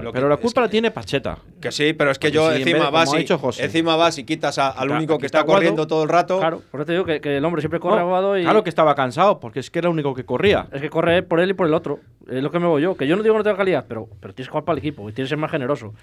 Lo 0.04 0.12
Pero 0.12 0.26
que- 0.26 0.30
la 0.30 0.38
culpa 0.38 0.62
que- 0.62 0.66
la 0.66 0.70
tiene 0.70 0.92
Pacheta. 0.92 1.38
Que 1.62 1.72
sí, 1.72 1.94
pero 1.94 2.12
es 2.12 2.20
que 2.20 2.28
Porque 2.28 2.36
yo 2.36 2.50
si 2.50 2.56
en 2.56 2.62
encima 2.68 2.84
vez- 2.86 2.92
vas 2.92 3.14
y, 3.14 3.18
dicho 3.18 3.38
José. 3.38 3.66
encima 3.66 3.96
vas 3.96 4.18
y 4.18 4.24
quitas 4.24 4.58
a- 4.58 4.70
al 4.70 4.90
único 4.92 5.18
que 5.18 5.26
está 5.26 5.40
está 5.40 5.46
corriendo 5.52 5.82
Aguado. 5.84 5.88
todo 5.88 6.04
el 6.04 6.10
rato. 6.10 6.40
Claro, 6.40 6.62
por 6.72 6.80
eso 6.82 6.86
te 6.86 6.92
digo 6.94 7.06
que, 7.06 7.20
que 7.22 7.38
el 7.38 7.46
hombre 7.46 7.62
siempre 7.62 7.80
corre 7.80 7.96
No, 7.98 8.02
aguado 8.02 8.38
y. 8.38 8.44
Claro 8.44 8.64
que 8.64 8.70
estaba 8.70 8.96
cansado, 8.96 9.40
porque 9.40 9.60
es 9.60 9.70
que 9.72 9.80
era 9.80 9.88
el 9.90 9.94
único 9.94 10.14
que 10.14 10.24
corría. 10.26 10.68
Es 10.72 10.82
que 10.82 10.90
corre 10.90 11.24
por 11.24 11.40
él 11.40 11.50
y 11.50 11.54
por 11.54 11.68
el 11.68 11.74
otro. 11.74 12.00
Es 12.30 12.44
lo 12.44 12.52
que 12.52 12.60
me 12.60 12.68
voy 12.68 12.82
yo. 12.82 12.96
Que 12.98 13.08
yo 13.08 13.16
no 13.16 13.24
digo 13.24 13.36
que 13.36 13.40
no 13.40 13.44
tenga 13.44 13.58
calidad, 13.58 13.86
pero, 13.88 14.08
pero 14.20 14.34
tienes 14.34 14.48
que 14.48 14.52
jugar 14.52 14.66
para 14.66 14.74
el 14.74 14.80
equipo 14.80 15.10
y 15.10 15.14
tienes 15.14 15.28
que 15.28 15.32
ser 15.34 15.38
más 15.38 15.50
generoso. 15.52 15.94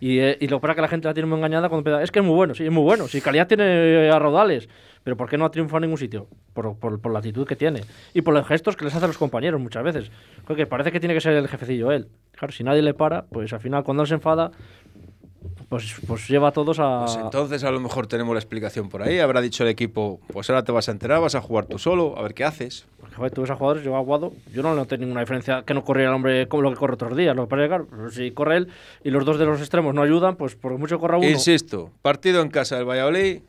Y, 0.00 0.18
eh, 0.18 0.36
y 0.40 0.48
lo 0.48 0.56
que 0.56 0.62
pasa 0.62 0.72
es 0.72 0.76
que 0.76 0.82
la 0.82 0.88
gente 0.88 1.08
la 1.08 1.14
tiene 1.14 1.28
muy 1.28 1.36
engañada 1.36 1.68
cuando 1.68 1.80
empieza. 1.90 2.02
Es 2.02 2.10
que 2.10 2.20
es 2.20 2.24
muy 2.24 2.34
bueno, 2.34 2.54
sí, 2.54 2.64
es 2.64 2.72
muy 2.72 2.82
bueno. 2.82 3.06
Si 3.08 3.20
calidad 3.20 3.46
tiene 3.46 4.08
a 4.10 4.18
raudales. 4.18 4.68
Pero 5.02 5.18
¿por 5.18 5.28
qué 5.28 5.36
no 5.36 5.44
ha 5.44 5.50
triunfado 5.50 5.76
en 5.78 5.82
ningún 5.82 5.98
sitio? 5.98 6.28
Por, 6.54 6.78
por- 6.78 6.98
por 6.98 7.12
la 7.12 7.18
actitud 7.18 7.46
que 7.46 7.56
tiene. 7.56 7.82
Y 8.14 8.22
por 8.22 8.32
los 8.32 8.46
gestos 8.46 8.74
que 8.74 8.86
les 8.86 8.94
hace 8.94 9.04
a 9.04 9.08
los 9.08 9.18
compañeros 9.18 9.60
muchas 9.60 9.84
veces. 9.84 10.10
Porque 10.46 10.66
parece 10.66 10.90
que 10.92 10.98
tiene 10.98 11.12
que 11.14 11.20
ser 11.20 11.34
el 11.34 11.46
jefecillo 11.46 11.92
él. 11.92 12.08
Claro, 12.36 12.52
si 12.52 12.64
nadie 12.64 12.82
le 12.82 12.94
para, 12.94 13.24
pues 13.26 13.52
al 13.52 13.60
final 13.60 13.84
cuando 13.84 14.02
él 14.02 14.08
se 14.08 14.14
enfada, 14.14 14.50
pues, 15.68 15.94
pues 16.06 16.28
lleva 16.28 16.48
a 16.48 16.52
todos 16.52 16.78
a. 16.78 17.04
Pues 17.04 17.16
entonces 17.16 17.64
a 17.64 17.70
lo 17.70 17.80
mejor 17.80 18.06
tenemos 18.06 18.34
la 18.34 18.40
explicación 18.40 18.88
por 18.88 19.02
ahí. 19.02 19.18
Habrá 19.18 19.40
dicho 19.40 19.64
el 19.64 19.70
equipo, 19.70 20.20
pues 20.32 20.48
ahora 20.50 20.62
te 20.62 20.72
vas 20.72 20.88
a 20.88 20.92
enterar, 20.92 21.20
vas 21.20 21.34
a 21.34 21.40
jugar 21.40 21.66
tú 21.66 21.78
solo, 21.78 22.16
a 22.16 22.22
ver 22.22 22.34
qué 22.34 22.44
haces. 22.44 22.86
Porque, 23.00 23.16
joder, 23.16 23.32
tú 23.32 23.40
ves 23.42 23.50
a 23.50 23.56
jugadores, 23.56 23.84
yo 23.84 23.94
a 23.94 23.98
Aguado, 23.98 24.32
yo 24.52 24.62
no 24.62 24.74
noté 24.74 24.98
ninguna 24.98 25.20
diferencia 25.20 25.62
que 25.64 25.74
no 25.74 25.84
corriera 25.84 26.10
el 26.10 26.16
hombre 26.16 26.48
como 26.48 26.62
lo 26.62 26.70
que 26.70 26.76
corre 26.76 26.94
otros 26.94 27.16
días. 27.16 27.34
Lo 27.34 27.44
que 27.44 27.50
pasa 27.50 27.64
es 27.64 27.70
que, 27.70 27.86
claro, 27.86 28.10
si 28.10 28.30
corre 28.30 28.56
él 28.58 28.68
y 29.02 29.10
los 29.10 29.24
dos 29.24 29.38
de 29.38 29.46
los 29.46 29.60
extremos 29.60 29.94
no 29.94 30.02
ayudan, 30.02 30.36
pues 30.36 30.54
por 30.54 30.76
mucho 30.78 30.98
corra 30.98 31.18
uno. 31.18 31.28
Insisto, 31.28 31.90
partido 32.02 32.40
en 32.42 32.50
casa 32.50 32.76
del 32.76 32.88
Valladolid, 32.88 33.40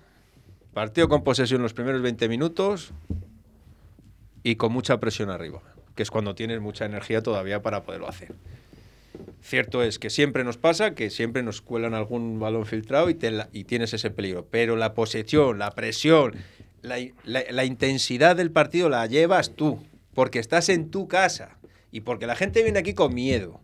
partido 0.73 1.07
con 1.07 1.23
posesión 1.23 1.61
los 1.61 1.73
primeros 1.73 2.01
20 2.01 2.27
minutos 2.27 2.91
y 4.43 4.55
con 4.55 4.71
mucha 4.71 4.99
presión 4.99 5.29
arriba, 5.29 5.61
que 5.95 6.03
es 6.03 6.11
cuando 6.11 6.35
tienes 6.35 6.59
mucha 6.59 6.85
energía 6.85 7.21
todavía 7.21 7.61
para 7.61 7.83
poderlo 7.83 8.07
hacer. 8.07 8.33
Cierto 9.47 9.83
es 9.83 9.99
que 9.99 10.09
siempre 10.09 10.43
nos 10.43 10.57
pasa 10.57 10.95
que 10.95 11.11
siempre 11.11 11.43
nos 11.43 11.61
cuelan 11.61 11.93
algún 11.93 12.39
balón 12.39 12.65
filtrado 12.65 13.11
y, 13.11 13.13
te 13.13 13.29
la- 13.29 13.47
y 13.53 13.65
tienes 13.65 13.93
ese 13.93 14.09
peligro. 14.09 14.47
Pero 14.49 14.75
la 14.75 14.95
posesión, 14.95 15.59
la 15.59 15.69
presión, 15.69 16.33
la, 16.81 16.97
la- 17.25 17.43
la 17.51 17.63
intensidad 17.63 18.35
del 18.35 18.49
partido 18.49 18.89
la 18.89 19.05
llevas 19.05 19.51
tú, 19.55 19.79
porque 20.15 20.39
estás 20.39 20.69
en 20.69 20.89
tu 20.89 21.07
casa 21.07 21.57
y 21.91 22.01
porque 22.01 22.25
la 22.25 22.35
gente 22.35 22.63
viene 22.63 22.79
aquí 22.79 22.95
con 22.95 23.13
miedo. 23.13 23.61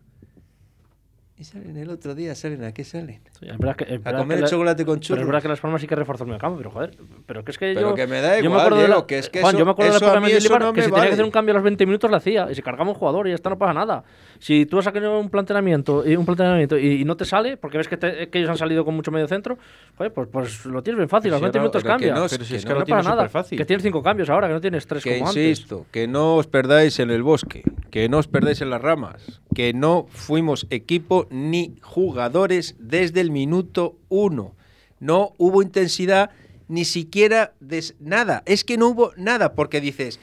Y 1.42 1.44
salen 1.44 1.76
el 1.76 1.90
otro 1.90 2.14
día, 2.14 2.36
¿salen 2.36 2.64
a 2.64 2.72
qué 2.72 2.84
salen? 2.84 3.20
Sí, 3.40 3.48
es 3.50 3.58
verdad 3.58 3.76
que- 3.76 3.86
A 3.86 3.98
verdad 3.98 4.20
comer 4.20 4.28
que 4.28 4.34
el 4.36 4.42
la- 4.42 4.48
chocolate 4.48 4.86
con 4.86 4.94
Pero 5.00 5.02
churros. 5.08 5.22
es 5.22 5.26
verdad 5.26 5.42
que 5.42 5.48
Las 5.48 5.60
Palmas 5.60 5.82
sí 5.82 5.88
que 5.88 5.96
reforzó 5.96 6.24
el 6.24 6.28
medio 6.28 6.40
campo, 6.40 6.58
pero 6.60 6.70
joder, 6.70 6.96
pero 7.26 7.44
que 7.44 7.50
es 7.50 7.58
que 7.58 7.74
Pero 7.74 7.90
yo... 7.90 7.96
que 7.96 8.06
me 8.06 8.22
da 8.22 8.38
yo 8.38 8.44
igual, 8.44 8.60
acuerdo 8.60 8.78
de 8.78 8.86
Diego, 8.86 9.00
la- 9.02 9.08
que 9.08 9.18
es 9.18 9.28
que 9.32 9.42
Juan, 9.42 9.50
eso- 9.56 9.58
yo 9.60 9.66
me 9.66 9.72
acuerdo 9.72 9.92
de 9.94 10.00
la 10.00 10.06
a 10.06 10.10
época 10.10 10.20
mí 10.20 10.32
de 10.32 10.38
eso 10.38 10.44
Mendilibar, 10.50 10.62
no 10.62 10.74
que 10.74 10.82
me 10.82 10.86
si 10.86 10.92
tenía 10.92 11.08
que 11.08 11.14
hacer 11.14 11.26
un 11.26 11.32
cambio 11.32 11.54
a 11.54 11.56
los 11.56 11.64
20 11.64 11.86
minutos 11.88 12.12
lo 12.12 12.18
hacía, 12.18 12.48
y 12.52 12.54
se 12.54 12.62
cargaba 12.62 12.88
un 12.92 12.96
jugador 12.96 13.26
y 13.26 13.32
ya 13.32 13.36
está, 13.36 13.50
no 13.50 13.58
pasa 13.58 13.74
nada. 13.74 14.04
Si 14.38 14.68
tú 14.68 14.78
has 14.78 14.86
sacado 14.86 15.20
un 15.20 15.30
planteamiento 15.32 16.08
y 16.08 16.16
un 16.16 16.26
planteamiento 16.28 16.78
y, 16.78 17.02
y 17.02 17.06
no 17.06 17.18
te 17.18 17.26
sale, 17.26 17.58
porque 17.58 17.80
ves 17.80 17.88
que, 17.88 17.98
te- 17.98 18.30
que 18.30 18.38
ellos 18.38 18.52
han 18.52 18.58
salido 18.58 18.86
con 18.86 18.94
mucho 18.96 19.10
medio 19.10 19.28
centro, 19.28 19.58
joder, 19.98 20.14
pues, 20.14 20.28
pues 20.32 20.66
lo 20.68 20.84
tienes 20.84 20.98
bien 20.98 21.10
fácil, 21.10 21.32
a 21.32 21.40
los 21.40 21.42
Pero 21.42 21.46
20 21.54 21.58
si 21.58 21.60
minutos 21.60 21.84
cambia. 21.84 22.14
no, 22.14 22.28
Pero 22.30 22.44
si 22.46 22.56
es 22.56 22.64
que 22.66 22.74
no, 22.74 22.80
no 22.82 22.86
pasa 22.86 23.10
nada, 23.10 23.22
superfácil. 23.24 23.58
que 23.58 23.66
tienes 23.66 23.82
cinco 23.82 24.04
cambios 24.04 24.30
ahora, 24.30 24.48
que 24.48 24.54
no 24.54 24.62
tienes 24.62 24.86
tres 24.86 25.04
Que 25.04 25.18
como 25.18 25.30
antes. 25.30 25.44
insisto, 25.50 25.88
que 25.90 26.08
no 26.08 26.36
os 26.36 26.46
perdáis 26.46 27.00
en 27.00 27.10
el 27.10 27.24
bosque, 27.24 27.64
que 27.90 28.10
no 28.10 28.20
os 28.20 28.28
perdáis 28.28 28.62
en 28.62 28.70
las 28.70 28.80
ramas, 28.82 29.42
que 29.56 29.74
no 29.74 30.06
fuimos 30.12 30.68
equipo 30.70 31.28
ni 31.32 31.76
jugadores 31.82 32.76
desde 32.78 33.22
el 33.22 33.32
minuto 33.32 33.98
uno. 34.10 34.54
No 35.00 35.34
hubo 35.40 35.64
intensidad 35.64 36.30
ni 36.68 36.86
siquiera 36.86 37.54
de 37.60 37.80
s- 37.80 37.96
nada. 38.00 38.44
Es 38.46 38.64
que 38.64 38.78
no 38.78 38.90
hubo 38.90 39.12
nada, 39.18 39.54
porque 39.56 39.82
dices, 39.82 40.20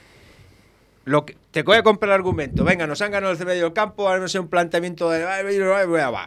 lo 1.05 1.25
que, 1.27 1.37
te 1.51 1.63
voy 1.63 1.77
a 1.79 1.83
comprar 1.83 2.11
el 2.11 2.15
argumento. 2.15 2.63
Venga, 2.65 2.87
nos 2.87 3.01
han 3.03 3.11
ganado 3.11 3.33
el 3.33 3.45
medio 3.47 3.65
del 3.65 3.73
campo, 3.73 4.07
ahora 4.09 4.21
no 4.21 4.29
sé 4.29 4.39
un 4.39 4.49
planteamiento 4.49 5.11
de. 5.11 5.25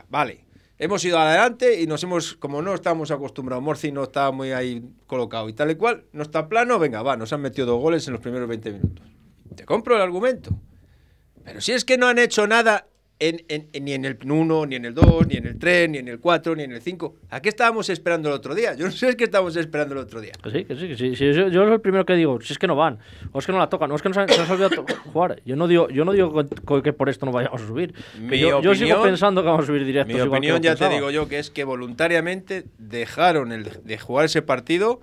Vale. 0.10 0.44
hemos 0.80 1.06
ido 1.06 1.20
adelante 1.20 1.80
y 1.80 1.86
nos 1.88 2.04
hemos, 2.04 2.34
como 2.36 2.62
no 2.64 2.74
estamos 2.74 3.12
acostumbrados, 3.12 3.64
Morci 3.64 3.92
no 3.92 4.04
está 4.04 4.32
muy 4.32 4.52
ahí 4.52 4.84
colocado 5.06 5.48
y 5.48 5.54
tal 5.54 5.70
y 5.72 5.76
cual, 5.76 6.06
no 6.12 6.24
está 6.24 6.50
plano, 6.50 6.80
venga, 6.80 7.04
va, 7.04 7.16
nos 7.18 7.32
han 7.34 7.42
metido 7.42 7.68
dos 7.68 7.80
goles 7.82 8.08
en 8.08 8.14
los 8.14 8.22
primeros 8.22 8.50
20 8.50 8.72
minutos. 8.72 9.06
Te 9.56 9.64
compro 9.66 9.96
el 9.96 10.02
argumento. 10.02 10.52
Pero 11.44 11.62
si 11.62 11.72
es 11.72 11.86
que 11.86 11.98
no 11.98 12.08
han 12.08 12.18
hecho 12.20 12.48
nada 12.48 12.88
en- 13.22 13.44
en- 13.48 13.70
en- 13.72 13.86
ni 13.86 13.94
en 13.94 14.04
el 14.04 14.18
1, 14.26 14.66
ni 14.66 14.76
en 14.76 14.86
el 14.86 14.94
2, 14.96 15.28
ni 15.28 15.36
en 15.38 15.46
el 15.46 15.58
3, 15.60 15.88
ni 15.90 16.00
en 16.00 16.08
el 16.08 16.20
4, 16.20 16.56
ni 16.56 16.64
en 16.64 16.72
el 16.72 16.82
5. 16.82 17.16
¿A 17.30 17.40
qué 17.40 17.50
estábamos 17.50 17.88
esperando 17.90 18.30
el 18.30 18.36
otro 18.36 18.56
día? 18.56 18.74
Yo 18.74 18.86
no 18.86 18.92
sé 18.92 19.16
qué 19.16 19.26
estábamos 19.26 19.56
esperando 19.56 19.94
el 19.94 20.00
otro 20.02 20.20
día. 20.20 20.34
Que 20.44 20.50
sí, 20.50 20.66
que 20.66 20.76
sí, 20.76 20.88
que 20.88 20.98
sí. 20.98 21.16
sí, 21.16 21.32
yo, 21.34 21.48
yo 21.50 21.64
es 21.66 21.72
el 21.72 21.80
primero 21.82 22.04
que 22.06 22.16
digo, 22.16 22.42
si 22.42 22.52
es 22.52 22.60
que 22.60 22.66
no 22.68 22.76
van, 22.76 22.98
o 23.32 23.40
es 23.40 23.46
que 23.46 23.52
no 23.52 23.60
la 23.60 23.70
tocan, 23.70 23.92
o 23.92 23.96
es 23.96 24.02
que 24.02 24.10
no 24.10 24.16
se, 24.16 24.22
olvidado 24.22 24.70
to- 24.72 24.86
jugar. 25.14 25.40
Yo 25.46 25.56
no 25.56 25.68
digo, 25.68 25.88
yo 25.90 26.04
no 26.04 26.12
digo 26.14 26.44
que, 26.46 26.82
que 26.84 26.94
por 26.94 27.10
esto 27.10 27.26
no 27.28 27.32
vayamos 27.32 27.62
a 27.62 27.68
subir. 27.68 27.94
Mi 28.20 28.40
yo, 28.40 28.62
yo 28.62 28.74
sigo 28.76 28.88
opinión- 28.96 29.04
pensando 29.04 29.42
que 29.44 29.48
vamos 29.48 29.64
a 29.64 29.68
subir 29.68 29.86
directos. 29.86 30.16
Mi 30.16 30.22
opinión, 30.22 30.62
ya 30.62 30.76
te 30.76 30.90
digo 30.90 31.12
yo, 31.12 31.28
que 31.28 31.40
es 31.40 31.52
que 31.52 31.64
voluntariamente 31.64 32.66
dejaron 32.80 33.52
el 33.52 33.70
de 33.84 33.98
jugar 34.00 34.26
ese 34.26 34.42
partido 34.42 35.00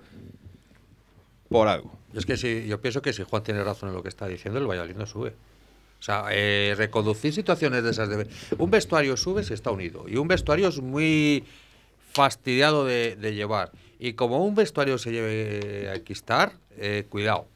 por 1.49 1.67
algo. 1.67 1.97
Es 2.13 2.25
que 2.25 2.37
si, 2.37 2.67
yo 2.67 2.81
pienso 2.81 3.01
que 3.01 3.13
si 3.13 3.23
Juan 3.23 3.43
tiene 3.43 3.63
razón 3.63 3.89
en 3.89 3.95
lo 3.95 4.03
que 4.03 4.09
está 4.09 4.27
diciendo, 4.27 4.59
el 4.59 4.67
Valladolid 4.67 4.95
no 4.95 5.05
sube. 5.05 5.33
O 5.99 6.01
sea, 6.01 6.25
eh, 6.31 6.75
reconducir 6.77 7.33
situaciones 7.33 7.83
de 7.83 7.91
esas 7.91 8.09
de... 8.09 8.27
Un 8.57 8.71
vestuario 8.71 9.17
sube 9.17 9.43
si 9.43 9.53
está 9.53 9.71
unido. 9.71 10.05
Y 10.07 10.15
un 10.15 10.27
vestuario 10.27 10.69
es 10.69 10.79
muy 10.79 11.43
fastidiado 12.11 12.85
de, 12.85 13.17
de 13.17 13.33
llevar. 13.33 13.71
Y 13.99 14.13
como 14.13 14.45
un 14.45 14.55
vestuario 14.55 14.97
se 14.97 15.11
lleve 15.11 15.89
a 15.89 15.95
equistar, 15.95 16.53
eh, 16.77 17.05
cuidado. 17.09 17.47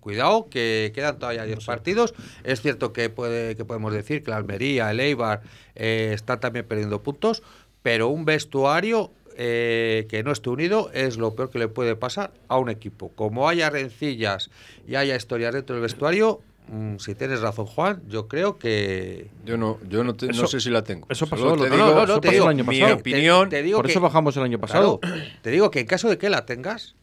Cuidado, 0.00 0.48
que 0.50 0.92
quedan 0.94 1.18
todavía 1.18 1.44
10 1.44 1.64
partidos. 1.64 2.14
Es 2.42 2.62
cierto 2.62 2.92
que, 2.92 3.10
puede, 3.10 3.54
que 3.56 3.64
podemos 3.64 3.92
decir 3.92 4.22
que 4.22 4.30
la 4.30 4.38
Almería, 4.38 4.90
el 4.90 5.00
Eibar 5.00 5.42
eh, 5.74 6.12
están 6.14 6.40
también 6.40 6.66
perdiendo 6.66 7.02
puntos, 7.02 7.42
pero 7.82 8.08
un 8.08 8.24
vestuario 8.24 9.12
eh, 9.36 10.06
que 10.08 10.22
no 10.22 10.32
esté 10.32 10.48
unido 10.50 10.90
es 10.92 11.16
lo 11.16 11.34
peor 11.34 11.50
que 11.50 11.58
le 11.58 11.68
puede 11.68 11.96
pasar 11.96 12.32
a 12.48 12.58
un 12.58 12.70
equipo. 12.70 13.10
Como 13.14 13.48
haya 13.48 13.68
rencillas 13.68 14.50
y 14.86 14.94
haya 14.94 15.16
historias 15.16 15.54
dentro 15.54 15.76
del 15.76 15.82
vestuario, 15.82 16.40
mm, 16.68 16.96
si 16.98 17.14
tienes 17.14 17.40
razón, 17.40 17.66
Juan, 17.66 18.02
yo 18.08 18.28
creo 18.28 18.58
que. 18.58 19.30
Yo 19.44 19.56
no, 19.56 19.78
yo 19.88 20.04
no, 20.04 20.14
te- 20.14 20.28
no 20.28 20.46
sé 20.46 20.60
si 20.60 20.70
la 20.70 20.82
tengo. 20.82 21.06
eso 21.10 21.26
pasó 21.26 21.52
te 21.52 21.56
lo- 21.58 21.64
digo- 21.64 21.76
no, 21.76 21.86
no, 21.86 21.94
no, 21.94 22.04
eso 22.04 22.20
te 22.20 22.28
pasó 22.28 22.32
digo, 22.32 22.44
el 22.46 22.50
año 22.50 22.64
mi 22.64 22.78
pasado. 22.80 22.98
opinión. 23.00 23.48
Te- 23.48 23.56
te 23.56 23.62
digo 23.62 23.78
Por 23.78 23.86
que- 23.86 23.92
eso 23.92 24.00
bajamos 24.00 24.36
el 24.36 24.42
año 24.44 24.58
pasado. 24.58 25.00
Claro, 25.00 25.16
te 25.42 25.50
digo 25.50 25.70
que 25.70 25.80
en 25.80 25.86
caso 25.86 26.08
de 26.08 26.18
que 26.18 26.28
la 26.30 26.46
tengas, 26.46 26.94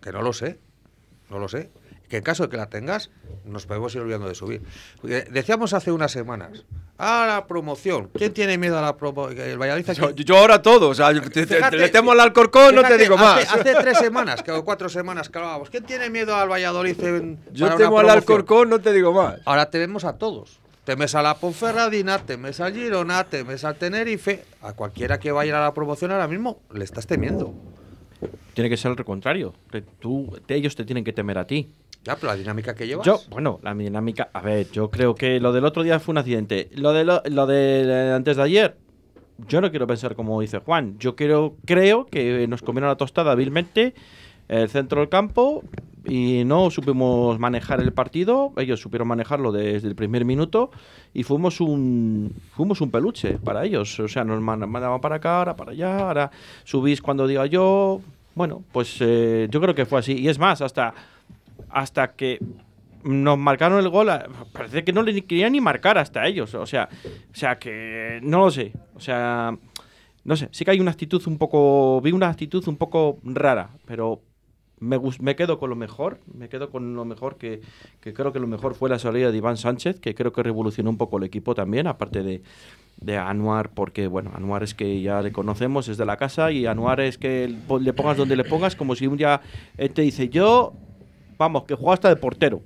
que 0.00 0.12
no 0.12 0.22
lo 0.22 0.32
sé, 0.32 0.58
no 1.30 1.38
lo 1.38 1.48
sé, 1.48 1.70
que 2.08 2.18
en 2.18 2.22
caso 2.22 2.44
de 2.44 2.48
que 2.50 2.56
la 2.56 2.66
tengas, 2.68 3.10
nos 3.44 3.66
podemos 3.66 3.94
ir 3.94 4.00
olvidando 4.02 4.28
de 4.28 4.34
subir. 4.34 4.62
Porque 5.00 5.22
Decíamos 5.30 5.72
hace 5.72 5.90
unas 5.92 6.12
semanas, 6.12 6.64
a 6.98 7.26
la 7.26 7.46
promoción, 7.46 8.08
¿quién 8.14 8.32
tiene 8.32 8.56
miedo 8.58 8.78
a 8.78 8.82
la 8.82 8.96
promoción? 8.96 9.38
El 9.40 9.58
Valladolid 9.58 9.86
Yo, 10.16 10.38
ahora 10.38 10.62
todo, 10.62 10.88
o 10.88 10.94
sea, 10.94 11.12
te, 11.20 11.46
te- 11.46 11.76
le 11.76 11.88
temo 11.90 12.12
al 12.12 12.20
Alcorcón, 12.20 12.74
no 12.74 12.82
te 12.82 12.96
digo 12.96 13.16
más. 13.16 13.42
Hace, 13.52 13.60
hace 13.70 13.74
tres 13.82 13.98
semanas, 13.98 14.42
que, 14.42 14.50
o 14.52 14.64
cuatro 14.64 14.88
semanas 14.88 15.28
que 15.28 15.38
hablábamos, 15.38 15.68
¿quién 15.70 15.84
tiene 15.84 16.08
miedo 16.10 16.34
al 16.34 16.48
Valladolid 16.50 17.00
en, 17.04 17.38
yo 17.52 17.66
para 17.66 17.76
una 17.76 17.84
temo 17.84 17.98
al? 17.98 18.10
Alcorcón, 18.10 18.70
no 18.70 18.80
te 18.80 18.92
digo 18.92 19.12
más. 19.12 19.36
Ahora 19.44 19.68
tenemos 19.70 20.04
a 20.04 20.14
todos. 20.16 20.58
Temes 20.84 21.16
a 21.16 21.22
la 21.22 21.34
Ponferradina, 21.34 22.20
temes 22.20 22.60
al 22.60 22.72
Girona, 22.72 23.24
temes 23.24 23.64
al 23.64 23.74
Tenerife. 23.74 24.44
A 24.62 24.72
cualquiera 24.72 25.18
que 25.18 25.32
vaya 25.32 25.58
a 25.58 25.60
la 25.60 25.74
promoción 25.74 26.12
ahora 26.12 26.28
mismo 26.28 26.60
le 26.72 26.84
estás 26.84 27.08
temiendo. 27.08 27.52
Tiene 28.54 28.70
que 28.70 28.76
ser 28.76 28.92
el 28.96 29.04
contrario. 29.04 29.52
que 29.70 29.82
tú, 29.82 30.38
te- 30.46 30.54
ellos 30.54 30.76
te 30.76 30.84
tienen 30.84 31.02
que 31.04 31.12
temer 31.12 31.38
a 31.38 31.44
ti. 31.46 31.68
Ya, 32.06 32.16
la 32.22 32.36
dinámica 32.36 32.74
que 32.74 32.86
llevas. 32.86 33.04
Yo, 33.04 33.20
bueno, 33.30 33.58
la 33.62 33.74
dinámica. 33.74 34.30
A 34.32 34.40
ver, 34.40 34.70
yo 34.70 34.90
creo 34.90 35.14
que 35.14 35.40
lo 35.40 35.52
del 35.52 35.64
otro 35.64 35.82
día 35.82 35.98
fue 35.98 36.12
un 36.12 36.18
accidente. 36.18 36.68
Lo 36.74 36.92
de 36.92 37.04
lo, 37.04 37.20
de 37.46 38.12
antes 38.14 38.36
de 38.36 38.42
ayer, 38.44 38.76
yo 39.48 39.60
no 39.60 39.70
quiero 39.70 39.86
pensar 39.86 40.14
como 40.14 40.40
dice 40.40 40.58
Juan. 40.60 40.96
Yo 40.98 41.16
quiero, 41.16 41.56
creo 41.64 42.06
que 42.06 42.46
nos 42.48 42.62
comieron 42.62 42.88
la 42.88 42.96
tostada 42.96 43.32
hábilmente 43.32 43.94
el 44.48 44.68
centro 44.68 45.00
del 45.00 45.08
campo 45.08 45.64
y 46.04 46.44
no 46.46 46.70
supimos 46.70 47.38
manejar 47.40 47.80
el 47.80 47.92
partido. 47.92 48.52
Ellos 48.56 48.78
supieron 48.80 49.08
manejarlo 49.08 49.50
desde 49.50 49.88
el 49.88 49.96
primer 49.96 50.24
minuto 50.24 50.70
y 51.12 51.24
fuimos 51.24 51.60
un, 51.60 52.32
fuimos 52.54 52.80
un 52.80 52.92
peluche 52.92 53.38
para 53.42 53.64
ellos. 53.64 53.98
O 53.98 54.06
sea, 54.06 54.22
nos 54.22 54.40
man- 54.40 54.70
mandaban 54.70 55.00
para 55.00 55.16
acá, 55.16 55.38
ahora 55.38 55.56
para 55.56 55.72
allá, 55.72 56.06
ahora 56.06 56.30
subís 56.62 57.02
cuando 57.02 57.26
diga 57.26 57.46
yo. 57.46 58.00
Bueno, 58.36 58.62
pues 58.70 58.98
eh, 59.00 59.48
yo 59.50 59.60
creo 59.60 59.74
que 59.74 59.86
fue 59.86 59.98
así. 59.98 60.12
Y 60.12 60.28
es 60.28 60.38
más, 60.38 60.60
hasta, 60.60 60.94
hasta 61.76 62.12
que 62.12 62.38
nos 63.04 63.36
marcaron 63.36 63.78
el 63.78 63.90
gol, 63.90 64.08
parece 64.50 64.82
que 64.82 64.94
no 64.94 65.02
le 65.02 65.26
querían 65.26 65.52
ni 65.52 65.60
marcar 65.60 65.98
hasta 65.98 66.26
ellos. 66.26 66.54
O 66.54 66.64
sea, 66.64 66.88
o 67.04 67.34
sea 67.34 67.58
que 67.58 68.18
no 68.22 68.46
lo 68.46 68.50
sé. 68.50 68.72
O 68.94 69.00
sea, 69.00 69.54
no 70.24 70.36
sé, 70.36 70.48
sí 70.52 70.64
que 70.64 70.70
hay 70.70 70.80
una 70.80 70.92
actitud 70.92 71.22
un 71.26 71.36
poco, 71.36 72.00
vi 72.00 72.12
una 72.12 72.30
actitud 72.30 72.66
un 72.66 72.78
poco 72.78 73.18
rara, 73.24 73.68
pero 73.84 74.22
me, 74.80 74.98
me 75.20 75.36
quedo 75.36 75.58
con 75.58 75.68
lo 75.68 75.76
mejor, 75.76 76.18
me 76.32 76.48
quedo 76.48 76.70
con 76.70 76.94
lo 76.94 77.04
mejor 77.04 77.36
que, 77.36 77.60
que 78.00 78.14
creo 78.14 78.32
que 78.32 78.40
lo 78.40 78.46
mejor 78.46 78.74
fue 78.74 78.88
la 78.88 78.98
salida 78.98 79.30
de 79.30 79.36
Iván 79.36 79.58
Sánchez, 79.58 80.00
que 80.00 80.14
creo 80.14 80.32
que 80.32 80.42
revolucionó 80.42 80.88
un 80.88 80.96
poco 80.96 81.18
el 81.18 81.24
equipo 81.24 81.54
también, 81.54 81.86
aparte 81.86 82.22
de, 82.22 82.42
de 83.02 83.18
Anuar, 83.18 83.74
porque 83.74 84.06
bueno, 84.06 84.32
Anuar 84.34 84.62
es 84.62 84.74
que 84.74 85.02
ya 85.02 85.20
le 85.20 85.30
conocemos, 85.30 85.88
es 85.88 85.98
de 85.98 86.06
la 86.06 86.16
casa, 86.16 86.50
y 86.52 86.64
Anuar 86.64 87.00
es 87.00 87.18
que 87.18 87.54
le 87.80 87.92
pongas 87.92 88.16
donde 88.16 88.34
le 88.34 88.44
pongas, 88.44 88.76
como 88.76 88.96
si 88.96 89.06
un 89.06 89.18
día 89.18 89.42
él 89.76 89.90
te 89.90 90.00
dice, 90.00 90.30
yo, 90.30 90.72
vamos, 91.38 91.64
que 91.64 91.74
juega 91.74 91.94
hasta 91.94 92.08
de 92.08 92.16
portero. 92.16 92.62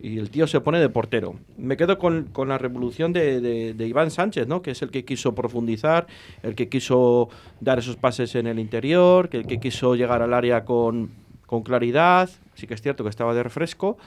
Y 0.00 0.18
el 0.18 0.30
tío 0.30 0.46
se 0.46 0.60
pone 0.60 0.78
de 0.78 0.88
portero. 0.88 1.34
Me 1.56 1.76
quedo 1.76 1.98
con, 1.98 2.24
con 2.26 2.48
la 2.48 2.56
revolución 2.56 3.12
de, 3.12 3.40
de- 3.74 3.86
Iván 3.88 4.12
Sánchez, 4.12 4.46
¿no? 4.46 4.62
Que 4.62 4.70
es 4.70 4.82
el 4.82 4.90
que 4.92 5.04
quiso 5.04 5.34
profundizar, 5.34 6.06
el 6.44 6.54
que 6.54 6.68
quiso 6.68 7.28
dar 7.60 7.80
esos 7.80 7.96
pases 7.96 8.36
en 8.36 8.46
el 8.46 8.60
interior, 8.60 9.28
el 9.32 9.46
que 9.48 9.58
quiso 9.58 9.96
llegar 9.96 10.22
al 10.22 10.34
área 10.34 10.64
con, 10.64 11.10
con 11.46 11.62
claridad. 11.64 12.30
Sí 12.54 12.68
que 12.68 12.74
es 12.74 12.82
cierto 12.82 13.02
que 13.02 13.10
estaba 13.10 13.34
de 13.34 13.42
refresco. 13.42 13.98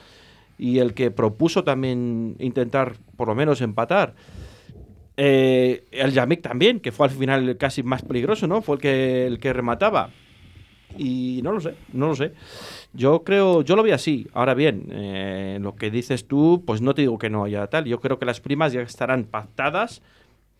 Y 0.58 0.78
el 0.78 0.94
que 0.94 1.10
propuso 1.10 1.62
también 1.62 2.36
intentar, 2.38 2.94
por 3.18 3.28
lo 3.28 3.34
menos, 3.34 3.60
empatar. 3.60 4.14
Eh, 5.18 5.84
el 5.90 6.12
Yamik 6.12 6.40
también, 6.40 6.80
que 6.80 6.90
fue 6.90 7.06
al 7.06 7.12
final 7.12 7.56
casi 7.58 7.82
más 7.82 8.02
peligroso, 8.02 8.46
¿no? 8.46 8.62
Fue 8.62 8.76
el 8.76 8.80
que, 8.80 9.26
el 9.26 9.38
que 9.38 9.52
remataba. 9.52 10.08
Y 10.98 11.40
no 11.42 11.52
lo 11.52 11.60
sé, 11.60 11.74
no 11.92 12.08
lo 12.08 12.16
sé. 12.16 12.32
Yo 12.92 13.24
creo, 13.24 13.62
yo 13.62 13.76
lo 13.76 13.82
vi 13.82 13.92
así. 13.92 14.28
Ahora 14.32 14.54
bien, 14.54 14.86
eh, 14.90 15.58
lo 15.60 15.74
que 15.74 15.90
dices 15.90 16.26
tú, 16.26 16.62
pues 16.66 16.80
no 16.80 16.94
te 16.94 17.02
digo 17.02 17.18
que 17.18 17.30
no 17.30 17.44
haya 17.44 17.66
tal. 17.66 17.84
Yo 17.84 18.00
creo 18.00 18.18
que 18.18 18.26
las 18.26 18.40
primas 18.40 18.72
ya 18.72 18.82
estarán 18.82 19.24
pactadas. 19.24 20.02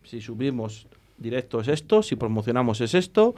Si 0.03 0.21
subimos 0.21 0.87
directo 1.17 1.61
es 1.61 1.67
esto, 1.67 2.03
si 2.03 2.15
promocionamos 2.15 2.81
es 2.81 2.93
esto, 2.93 3.35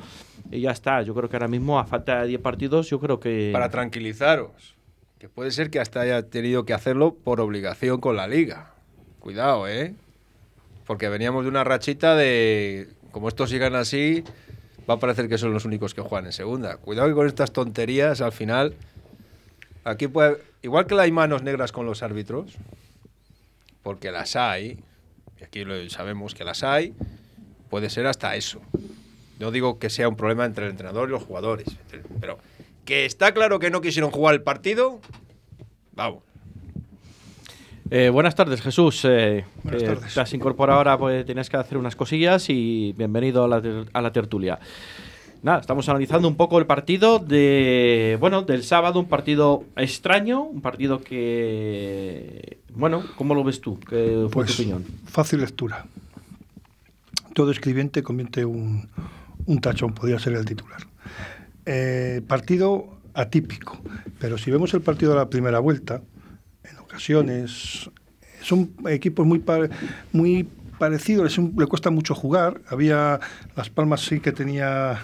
y 0.51 0.61
ya 0.61 0.71
está. 0.71 1.01
Yo 1.01 1.13
creo 1.13 1.29
que 1.29 1.35
ahora 1.35 1.47
mismo, 1.47 1.79
a 1.79 1.85
falta 1.85 2.21
de 2.21 2.27
10 2.29 2.41
partidos, 2.41 2.89
yo 2.89 2.99
creo 2.99 3.19
que. 3.19 3.51
Para 3.53 3.69
tranquilizaros, 3.69 4.75
que 5.19 5.29
puede 5.29 5.51
ser 5.51 5.69
que 5.69 5.79
hasta 5.79 6.01
haya 6.01 6.23
tenido 6.23 6.65
que 6.65 6.73
hacerlo 6.73 7.15
por 7.15 7.39
obligación 7.41 7.99
con 7.99 8.15
la 8.15 8.27
liga. 8.27 8.73
Cuidado, 9.19 9.67
¿eh? 9.67 9.93
Porque 10.85 11.09
veníamos 11.09 11.43
de 11.43 11.49
una 11.49 11.63
rachita 11.63 12.15
de, 12.15 12.89
como 13.11 13.27
estos 13.27 13.49
sigan 13.49 13.75
así, 13.75 14.23
va 14.89 14.95
a 14.95 14.99
parecer 14.99 15.27
que 15.27 15.37
son 15.37 15.53
los 15.53 15.65
únicos 15.65 15.93
que 15.93 16.01
juegan 16.01 16.25
en 16.25 16.33
segunda. 16.33 16.77
Cuidado 16.77 17.07
que 17.07 17.15
con 17.15 17.27
estas 17.27 17.51
tonterías, 17.51 18.21
al 18.21 18.31
final, 18.31 18.75
aquí 19.83 20.07
puede, 20.07 20.41
igual 20.61 20.85
que 20.85 20.99
hay 20.99 21.11
manos 21.11 21.43
negras 21.43 21.71
con 21.71 21.85
los 21.85 22.03
árbitros, 22.03 22.53
porque 23.83 24.11
las 24.11 24.35
hay, 24.35 24.79
y 25.39 25.43
aquí 25.43 25.63
lo 25.63 25.89
sabemos 25.89 26.33
que 26.33 26.43
las 26.43 26.63
hay, 26.63 26.93
puede 27.69 27.89
ser 27.89 28.07
hasta 28.07 28.35
eso. 28.35 28.61
No 29.39 29.51
digo 29.51 29.79
que 29.79 29.89
sea 29.89 30.07
un 30.07 30.15
problema 30.15 30.45
entre 30.45 30.65
el 30.65 30.71
entrenador 30.71 31.09
y 31.09 31.11
los 31.11 31.23
jugadores, 31.23 31.67
pero 32.21 32.37
que 32.85 33.05
está 33.05 33.33
claro 33.33 33.59
que 33.59 33.69
no 33.69 33.81
quisieron 33.81 34.11
jugar 34.11 34.35
el 34.35 34.41
partido, 34.41 34.99
vamos. 35.93 36.24
Eh, 37.91 38.09
buenas 38.09 38.35
tardes, 38.35 38.61
Jesús. 38.61 39.01
Eh, 39.05 39.45
Buenas 39.63 39.81
que 39.81 39.87
tardes. 39.89 40.13
Te 40.13 40.19
has 40.19 40.33
incorporado 40.33 40.79
ahora, 40.79 40.97
pues 40.97 41.25
tienes 41.25 41.49
que 41.49 41.57
hacer 41.57 41.77
unas 41.77 41.95
cosillas 41.95 42.49
y 42.49 42.93
bienvenido 42.97 43.43
a 43.43 43.47
la, 43.47 43.61
ter- 43.61 43.85
a 43.93 44.01
la 44.01 44.11
tertulia. 44.11 44.59
Nada, 45.43 45.59
estamos 45.59 45.87
analizando 45.89 46.27
un 46.27 46.35
poco 46.35 46.57
el 46.57 46.65
partido 46.65 47.19
de, 47.19 48.17
bueno, 48.19 48.41
del 48.41 48.63
sábado, 48.63 48.99
un 48.99 49.05
partido 49.07 49.63
extraño, 49.75 50.41
un 50.41 50.61
partido 50.61 51.01
que, 51.01 52.57
bueno, 52.73 53.03
¿cómo 53.15 53.35
lo 53.35 53.43
ves 53.43 53.61
tú? 53.61 53.79
¿Qué 53.81 54.21
fue 54.23 54.29
Pues 54.31 54.55
tu 54.55 54.63
opinión? 54.63 54.83
fácil 55.05 55.41
lectura. 55.41 55.85
Todo 57.35 57.51
escribiente 57.51 58.01
convierte 58.01 58.43
un, 58.45 58.89
un 59.45 59.61
tachón, 59.61 59.93
podría 59.93 60.17
ser 60.17 60.33
el 60.33 60.45
titular. 60.45 60.79
Eh, 61.67 62.21
partido 62.27 62.97
atípico, 63.13 63.77
pero 64.19 64.39
si 64.39 64.49
vemos 64.49 64.73
el 64.73 64.81
partido 64.81 65.11
de 65.11 65.17
la 65.19 65.29
primera 65.29 65.59
vuelta, 65.59 66.01
ocasiones 66.99 67.89
son 68.41 68.71
equipos 68.87 69.25
muy, 69.25 69.39
pa- 69.39 69.67
muy 70.13 70.47
parecidos, 70.79 71.37
le 71.37 71.67
cuesta 71.67 71.89
mucho 71.89 72.15
jugar. 72.15 72.61
Había 72.69 73.19
Las 73.55 73.69
Palmas 73.69 74.01
sí 74.01 74.19
que 74.21 74.31
tenía 74.31 74.99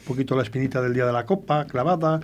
un 0.00 0.04
poquito 0.06 0.36
la 0.36 0.42
espinita 0.42 0.82
del 0.82 0.92
día 0.92 1.06
de 1.06 1.12
la 1.12 1.24
Copa 1.24 1.64
clavada. 1.64 2.20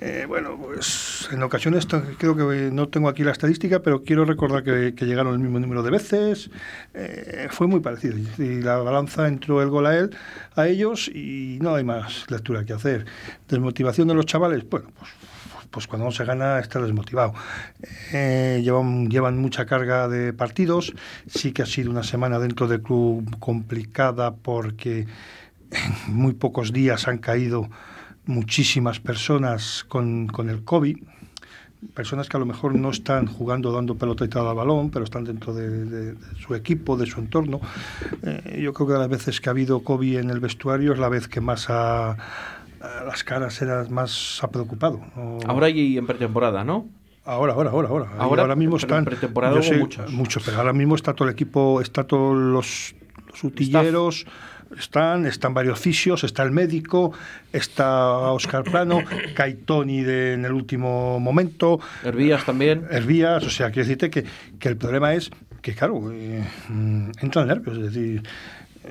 Eh, 0.00 0.24
bueno, 0.26 0.58
pues 0.60 1.28
en 1.32 1.42
ocasiones 1.44 1.86
creo 2.18 2.36
que 2.36 2.70
no 2.72 2.88
tengo 2.88 3.08
aquí 3.08 3.22
la 3.22 3.30
estadística, 3.30 3.80
pero 3.80 4.02
quiero 4.02 4.24
recordar 4.24 4.64
que, 4.64 4.94
que 4.94 5.04
llegaron 5.06 5.32
el 5.34 5.38
mismo 5.38 5.60
número 5.60 5.82
de 5.82 5.90
veces. 5.92 6.50
Eh, 6.92 7.46
fue 7.50 7.68
muy 7.68 7.80
parecido. 7.80 8.16
Y 8.38 8.60
la 8.60 8.76
balanza 8.78 9.28
entró 9.28 9.62
el 9.62 9.68
gol 9.70 9.86
a 9.86 9.96
él, 9.96 10.10
a 10.56 10.66
ellos, 10.66 11.08
y 11.08 11.58
no 11.62 11.74
hay 11.76 11.84
más 11.84 12.28
lectura 12.30 12.64
que 12.64 12.72
hacer. 12.72 13.06
Desmotivación 13.48 14.08
de 14.08 14.14
los 14.14 14.26
chavales, 14.26 14.68
bueno, 14.68 14.88
pues, 14.98 15.10
pues 15.74 15.88
cuando 15.88 16.04
no 16.06 16.12
se 16.12 16.24
gana 16.24 16.60
está 16.60 16.80
desmotivado. 16.80 17.34
Eh, 18.12 18.60
llevan, 18.62 19.10
llevan 19.10 19.36
mucha 19.38 19.66
carga 19.66 20.06
de 20.06 20.32
partidos. 20.32 20.94
Sí 21.26 21.50
que 21.52 21.62
ha 21.62 21.66
sido 21.66 21.90
una 21.90 22.04
semana 22.04 22.38
dentro 22.38 22.68
del 22.68 22.80
club 22.80 23.36
complicada 23.40 24.34
porque 24.36 25.06
en 25.72 26.14
muy 26.14 26.32
pocos 26.34 26.72
días 26.72 27.08
han 27.08 27.18
caído 27.18 27.68
muchísimas 28.26 29.00
personas 29.00 29.84
con, 29.88 30.28
con 30.28 30.48
el 30.48 30.62
COVID. 30.62 30.96
Personas 31.92 32.28
que 32.30 32.36
a 32.38 32.40
lo 32.40 32.46
mejor 32.46 32.74
no 32.74 32.88
están 32.90 33.26
jugando 33.26 33.70
dando 33.70 33.96
pelota 33.96 34.24
y 34.24 34.28
tal 34.28 34.46
al 34.46 34.54
balón, 34.54 34.88
pero 34.90 35.04
están 35.04 35.24
dentro 35.24 35.52
de, 35.52 35.68
de- 35.68 36.12
de 36.14 36.36
su 36.40 36.54
equipo, 36.54 36.96
de 36.96 37.04
su 37.04 37.20
entorno. 37.20 37.60
Eh, 38.22 38.60
yo 38.62 38.72
creo 38.72 38.86
que 38.86 38.94
las 38.94 39.08
veces 39.08 39.38
que 39.40 39.50
ha 39.50 39.52
habido 39.52 39.80
COVID 39.80 40.16
en 40.18 40.30
el 40.30 40.40
vestuario 40.40 40.94
es 40.94 40.98
la 40.98 41.10
vez 41.10 41.28
que 41.28 41.42
más 41.42 41.66
ha, 41.68 42.16
las 43.06 43.24
caras 43.24 43.60
era 43.62 43.84
más 43.84 44.40
preocupado. 44.52 45.00
¿no? 45.16 45.38
Ahora 45.46 45.68
y 45.68 45.98
en 45.98 46.06
pretemporada, 46.06 46.64
¿no? 46.64 46.88
Ahora, 47.24 47.54
ahora, 47.54 47.70
ahora, 47.70 47.88
ahora. 47.88 48.08
Ahora, 48.18 48.42
ahora 48.42 48.56
mismo 48.56 48.76
están. 48.76 49.04
pretemporada 49.04 49.62
sé, 49.62 49.78
muchos. 49.78 50.12
Muchos, 50.12 50.42
pero 50.44 50.58
ahora 50.58 50.74
mismo 50.74 50.94
está 50.94 51.14
todo 51.14 51.28
el 51.28 51.32
equipo, 51.32 51.80
está 51.80 52.04
todos 52.04 52.36
los, 52.36 52.94
los 53.30 53.44
utilleros, 53.44 54.26
están, 54.78 55.24
están 55.24 55.54
varios 55.54 55.78
fisios, 55.78 56.22
está 56.22 56.42
el 56.42 56.50
médico, 56.50 57.12
está 57.50 58.30
Oscar 58.32 58.62
Plano, 58.64 59.02
Caitoni 59.34 60.02
de, 60.02 60.34
en 60.34 60.44
el 60.44 60.52
último 60.52 61.18
momento, 61.18 61.80
Hervías 62.02 62.44
también. 62.44 62.86
Hervías, 62.90 63.44
o 63.44 63.50
sea, 63.50 63.70
quiero 63.70 63.88
decirte 63.88 64.10
que, 64.10 64.24
que 64.58 64.68
el 64.68 64.76
problema 64.76 65.14
es 65.14 65.30
que, 65.62 65.74
claro, 65.74 66.12
eh, 66.12 66.44
mm, 66.68 67.10
entran 67.22 67.48
nervios, 67.48 67.78
es 67.78 67.84
decir. 67.84 68.22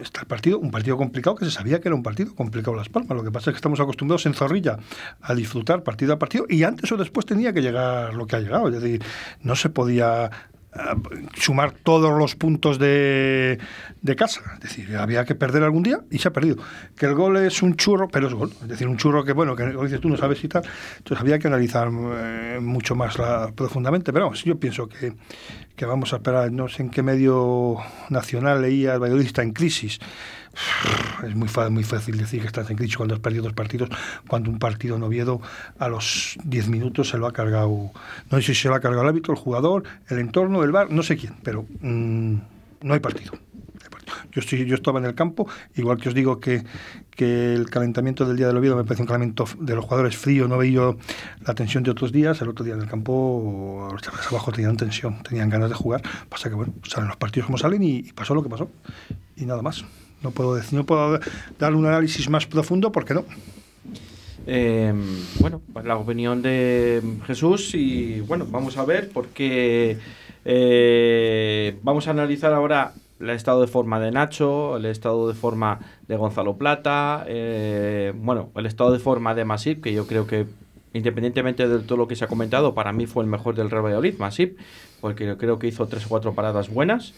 Está 0.02 0.22
el 0.22 0.28
partido, 0.28 0.60
un 0.60 0.72
partido 0.72 0.98
complicado 0.98 1.36
que 1.36 1.46
se 1.46 1.52
sabía 1.52 1.80
que 1.80 1.88
era 1.88 1.96
un 1.96 2.04
partido 2.04 2.34
complicado 2.34 2.76
Las 2.76 2.90
Palmas. 2.90 3.16
Lo 3.16 3.24
que 3.24 3.32
pasa 3.32 3.50
es 3.50 3.54
que 3.54 3.58
estamos 3.58 3.80
acostumbrados 3.80 4.26
en 4.26 4.34
Zorrilla 4.34 4.78
a 5.22 5.36
disfrutar 5.36 5.84
partido 5.84 6.14
a 6.14 6.20
partido 6.20 6.46
y 6.50 6.64
antes 6.64 6.92
o 6.92 6.98
después 6.98 7.26
tenía 7.26 7.54
que 7.54 7.62
llegar 7.62 8.14
lo 8.14 8.26
que 8.26 8.36
ha 8.36 8.40
llegado. 8.40 8.70
Es 8.70 8.82
decir, 8.82 9.04
no 9.42 9.56
se 9.56 9.70
podía 9.70 10.32
ah, 10.74 10.96
sumar 11.36 11.72
todos 11.72 12.18
los 12.18 12.36
puntos 12.36 12.80
de, 12.80 13.60
de 14.02 14.16
casa. 14.16 14.42
Es 14.56 14.62
decir, 14.62 14.98
había 14.98 15.26
que 15.26 15.36
perder 15.36 15.62
algún 15.64 15.84
día 15.84 16.02
y 16.10 16.18
se 16.18 16.28
ha 16.28 16.34
perdido. 16.34 16.58
Que 16.96 17.06
el 17.06 17.14
gol 17.14 17.38
es 17.38 17.62
un 17.62 17.76
churro, 17.76 18.08
pero 18.08 18.28
es 18.28 18.34
gol. 18.34 18.52
Es 18.62 18.68
decir, 18.68 18.88
un 18.88 18.98
churro 18.98 19.24
que, 19.24 19.34
bueno, 19.34 19.56
que 19.56 19.66
dices 19.66 20.02
tú 20.02 20.10
no 20.10 20.18
sabes 20.18 20.40
si 20.40 20.48
tal. 20.48 20.64
Entonces 20.98 21.22
había 21.22 21.38
que 21.38 21.48
analizar 21.48 21.90
eh, 21.92 22.60
mucho 22.60 22.96
más 22.96 23.16
profundamente. 23.56 24.12
Pero 24.12 24.26
vamos, 24.26 24.44
yo 24.44 24.60
pienso 24.60 24.88
que, 24.88 25.14
que 25.76 25.86
vamos 25.86 26.14
a 26.14 26.18
esperar. 26.18 26.52
No 26.52 26.68
sé 26.68 26.84
en 26.84 26.90
qué 26.90 27.04
medio 27.04 27.78
nacional 28.10 28.62
leía 28.62 28.94
el 28.94 29.00
Valladolid 29.00 29.40
en 29.40 29.54
crisis. 29.54 30.00
Es 31.24 31.36
muy, 31.36 31.50
muy 31.72 31.84
fácil 31.84 32.18
decir 32.18 32.42
que 32.42 32.48
estás 32.48 32.70
en 32.70 32.78
crisis 32.78 32.98
cuando 32.98 33.16
has 33.16 33.22
perdido 33.22 33.44
dos 33.44 33.54
partidos, 33.54 33.90
cuando 34.28 34.52
un 34.52 34.60
partido 34.60 34.98
en 34.98 35.04
Oviedo 35.04 35.42
a 35.80 35.88
los 35.88 36.38
10 36.44 36.70
minutos 36.70 37.10
se 37.10 37.18
lo 37.18 37.26
ha 37.26 37.34
cargado, 37.34 37.92
no 38.30 38.38
sé 38.38 38.54
si 38.54 38.56
se 38.56 38.70
lo 38.70 38.76
ha 38.76 38.80
cargado 38.80 39.02
el 39.02 39.10
árbitro, 39.10 39.34
el 39.34 39.40
jugador, 39.40 39.84
el 40.10 40.20
entorno, 40.20 40.64
el 40.64 40.72
bar, 40.72 40.92
no 40.92 41.02
sé 41.02 41.18
quién, 41.18 41.34
pero 41.44 41.66
mm, 41.82 42.36
no 42.82 42.94
hay 42.94 43.00
partido. 43.00 43.34
Yo, 44.34 44.42
estoy, 44.42 44.66
yo 44.66 44.76
estaba 44.76 45.00
en 45.00 45.06
el 45.06 45.16
campo, 45.16 45.48
igual 45.76 45.98
que 46.00 46.10
os 46.10 46.16
digo 46.16 46.40
que, 46.40 46.64
que 47.12 47.54
el 47.54 47.70
calentamiento 47.70 48.26
del 48.26 48.38
día 48.38 48.48
del 48.48 48.58
Oviedo 48.58 48.76
me 48.76 48.84
parece 48.84 49.04
un 49.04 49.08
calentamiento 49.08 49.46
de 49.60 49.76
los 49.76 49.86
jugadores 49.86 50.18
frío, 50.18 50.48
no 50.48 50.58
veía 50.58 50.74
yo 50.74 50.98
la 51.46 51.54
tensión 51.54 51.84
de 51.84 51.92
otros 51.92 52.12
días, 52.12 52.42
el 52.42 52.50
otro 52.50 52.66
día 52.66 52.74
en 52.74 52.82
el 52.82 52.88
campo 52.88 53.90
los 53.92 54.02
chavales 54.02 54.28
abajo 54.28 54.52
tenían 54.52 54.76
tensión, 54.76 55.22
tenían 55.24 55.50
ganas 55.50 55.70
de 55.70 55.76
jugar, 55.76 56.02
pasa 56.30 56.50
que 56.50 56.56
bueno, 56.56 56.74
salen 56.84 57.08
los 57.08 57.18
partidos 57.18 57.46
como 57.46 57.58
salen 57.58 57.84
y, 57.84 58.12
pasó 58.14 58.34
lo 58.34 58.44
que 58.44 58.50
pasó, 58.50 58.70
y 59.36 59.46
nada 59.46 59.62
más. 59.62 59.86
No 60.22 60.32
puedo 60.32 60.56
decir, 60.56 60.80
no 60.80 60.86
puedo 60.86 61.20
dar 61.60 61.76
un 61.76 61.86
análisis 61.86 62.30
más 62.30 62.48
profundo 62.48 62.94
porque 62.94 63.14
no. 63.14 63.26
Eh, 64.48 64.94
bueno, 65.40 65.62
pues 65.72 65.86
la 65.86 65.98
opinión 65.98 66.42
de 66.42 67.02
Jesús 67.28 67.76
y 67.76 68.22
bueno, 68.22 68.46
vamos 68.50 68.78
a 68.78 68.86
ver 68.86 69.10
porque 69.14 69.98
eh, 70.46 71.78
vamos 71.82 72.08
a 72.08 72.12
analizar 72.12 72.54
ahora 72.54 72.94
el 73.24 73.30
estado 73.32 73.62
de 73.62 73.68
forma 73.68 74.00
de 74.00 74.12
Nacho, 74.12 74.78
el 74.78 74.86
estado 74.86 75.28
de 75.28 75.34
forma 75.34 75.80
de 76.08 76.16
Gonzalo 76.18 76.58
Plata, 76.58 77.24
eh, 77.28 78.14
bueno, 78.16 78.50
el 78.56 78.66
estado 78.66 78.92
de 78.92 79.00
forma 79.00 79.34
de 79.34 79.46
Masip, 79.46 79.82
que 79.82 79.94
yo 79.94 80.06
creo 80.06 80.28
que 80.28 80.46
independientemente 80.94 81.68
de 81.68 81.80
todo 81.80 81.98
lo 81.98 82.08
que 82.08 82.16
se 82.16 82.26
ha 82.26 82.28
comentado, 82.28 82.76
para 82.76 82.94
mí 82.94 83.08
fue 83.08 83.24
el 83.24 83.30
mejor 83.30 83.56
del 83.56 83.72
Real 83.72 83.84
Valladolid, 83.86 84.16
Masip, 84.20 84.58
porque 85.02 85.36
creo 85.38 85.58
que 85.58 85.68
hizo 85.68 85.88
tres 85.88 86.06
o 86.06 86.10
cuatro 86.10 86.34
paradas 86.34 86.70
buenas. 86.70 87.14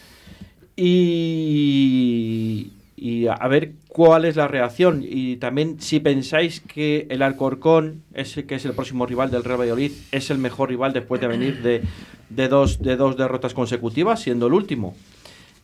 Y, 0.78 2.72
y 2.96 3.28
a 3.28 3.48
ver 3.48 3.74
cuál 3.88 4.26
es 4.26 4.36
la 4.36 4.48
reacción. 4.48 5.04
Y 5.04 5.38
también 5.38 5.80
si 5.80 6.00
pensáis 6.00 6.62
que 6.62 7.06
el 7.10 7.22
Alcorcón, 7.22 8.02
es, 8.14 8.38
el- 8.38 8.46
que 8.46 8.56
es 8.56 8.66
el 8.66 8.74
próximo 8.74 9.06
rival 9.06 9.32
del 9.32 9.44
Real 9.44 9.60
Valladolid, 9.60 9.92
es 10.12 10.30
el 10.30 10.38
mejor 10.38 10.70
rival 10.70 10.94
después 10.94 11.20
de 11.22 11.28
venir 11.28 11.62
de, 11.62 11.82
de, 12.30 12.48
dos, 12.48 12.82
de 12.82 12.96
dos 12.96 13.18
derrotas 13.18 13.54
consecutivas, 13.54 14.22
siendo 14.22 14.48
el 14.48 14.54
último. 14.54 14.96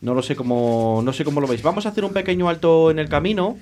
No 0.02 0.14
lo 0.14 0.22
sé 0.22 0.36
cómo, 0.36 1.00
no 1.02 1.12
sé 1.12 1.24
cómo 1.24 1.40
lo 1.40 1.46
veis. 1.46 1.62
Vamos 1.62 1.86
a 1.86 1.88
hacer 1.88 2.04
un 2.04 2.12
pequeño 2.12 2.48
alto 2.48 2.90
en 2.90 2.98
el 2.98 3.08
camino. 3.08 3.56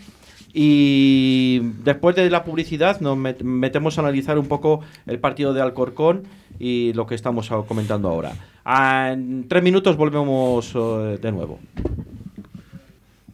Y 0.52 1.60
después 1.84 2.16
de 2.16 2.28
la 2.28 2.42
publicidad 2.42 3.00
nos 3.00 3.16
met- 3.16 3.42
metemos 3.42 3.96
a 3.98 4.00
analizar 4.00 4.36
un 4.38 4.48
poco 4.48 4.80
el 5.06 5.20
partido 5.20 5.54
de 5.54 5.62
Alcorcón 5.62 6.24
y 6.58 6.92
lo 6.94 7.06
que 7.06 7.14
estamos 7.14 7.48
comentando 7.68 8.08
ahora. 8.08 8.32
Ah, 8.64 9.10
en 9.12 9.46
tres 9.48 9.62
minutos 9.62 9.96
volvemos 9.96 10.72
eh, 10.74 11.18
de 11.22 11.30
nuevo. 11.32 11.60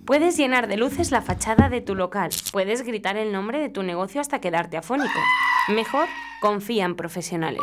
Puedes 0.05 0.37
llenar 0.37 0.69
de 0.69 0.77
luces 0.77 1.11
la 1.11 1.23
fachada 1.23 1.69
de 1.69 1.81
tu 1.81 1.95
local. 1.95 2.31
Puedes 2.53 2.83
gritar 2.83 3.17
el 3.17 3.33
nombre 3.33 3.59
de 3.61 3.71
tu 3.71 3.83
negocio 3.83 4.21
hasta 4.21 4.41
quedarte 4.41 4.77
afónico. 4.77 5.19
Mejor, 5.75 6.07
confía 6.41 6.85
en 6.85 6.95
profesionales. 6.95 7.63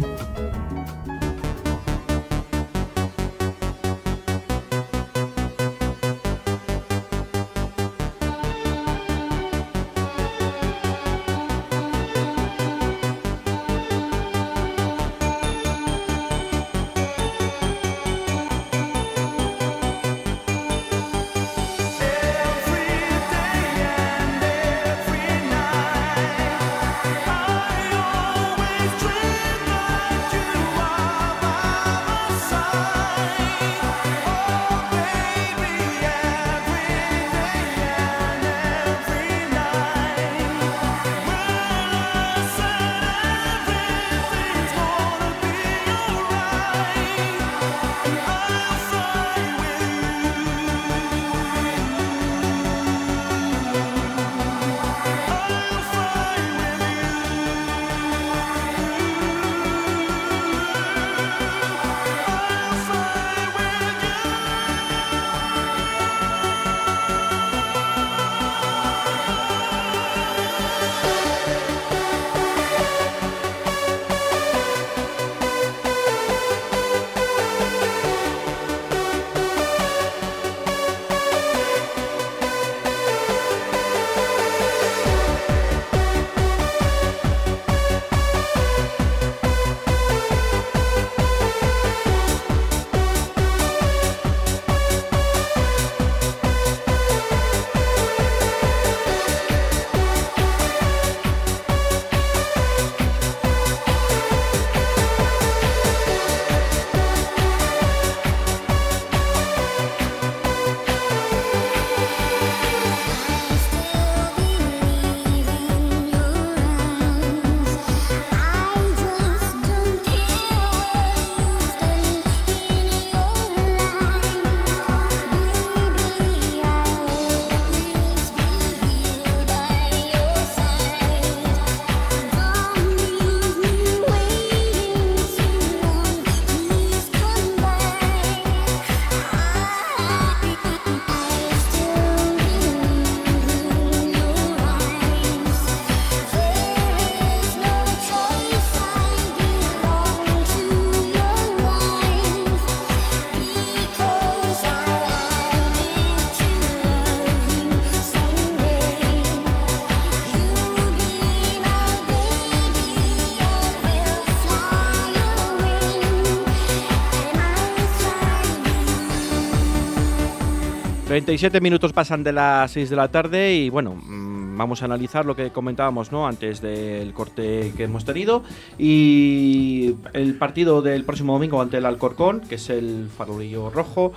37 171.14 171.60
minutos 171.60 171.92
pasan 171.92 172.24
de 172.24 172.32
las 172.32 172.72
6 172.72 172.90
de 172.90 172.96
la 172.96 173.06
tarde 173.06 173.54
y 173.54 173.70
bueno, 173.70 173.94
mm, 173.94 174.56
vamos 174.56 174.82
a 174.82 174.86
analizar 174.86 175.24
lo 175.24 175.36
que 175.36 175.50
comentábamos 175.50 176.10
¿no? 176.10 176.26
antes 176.26 176.60
del 176.60 177.12
corte 177.12 177.72
que 177.76 177.84
hemos 177.84 178.04
tenido 178.04 178.42
y 178.78 179.94
el 180.12 180.34
partido 180.34 180.82
del 180.82 181.04
próximo 181.04 181.34
domingo 181.34 181.62
ante 181.62 181.76
el 181.76 181.86
Alcorcón, 181.86 182.40
que 182.40 182.56
es 182.56 182.68
el 182.68 183.08
farolillo 183.16 183.70
rojo. 183.70 184.12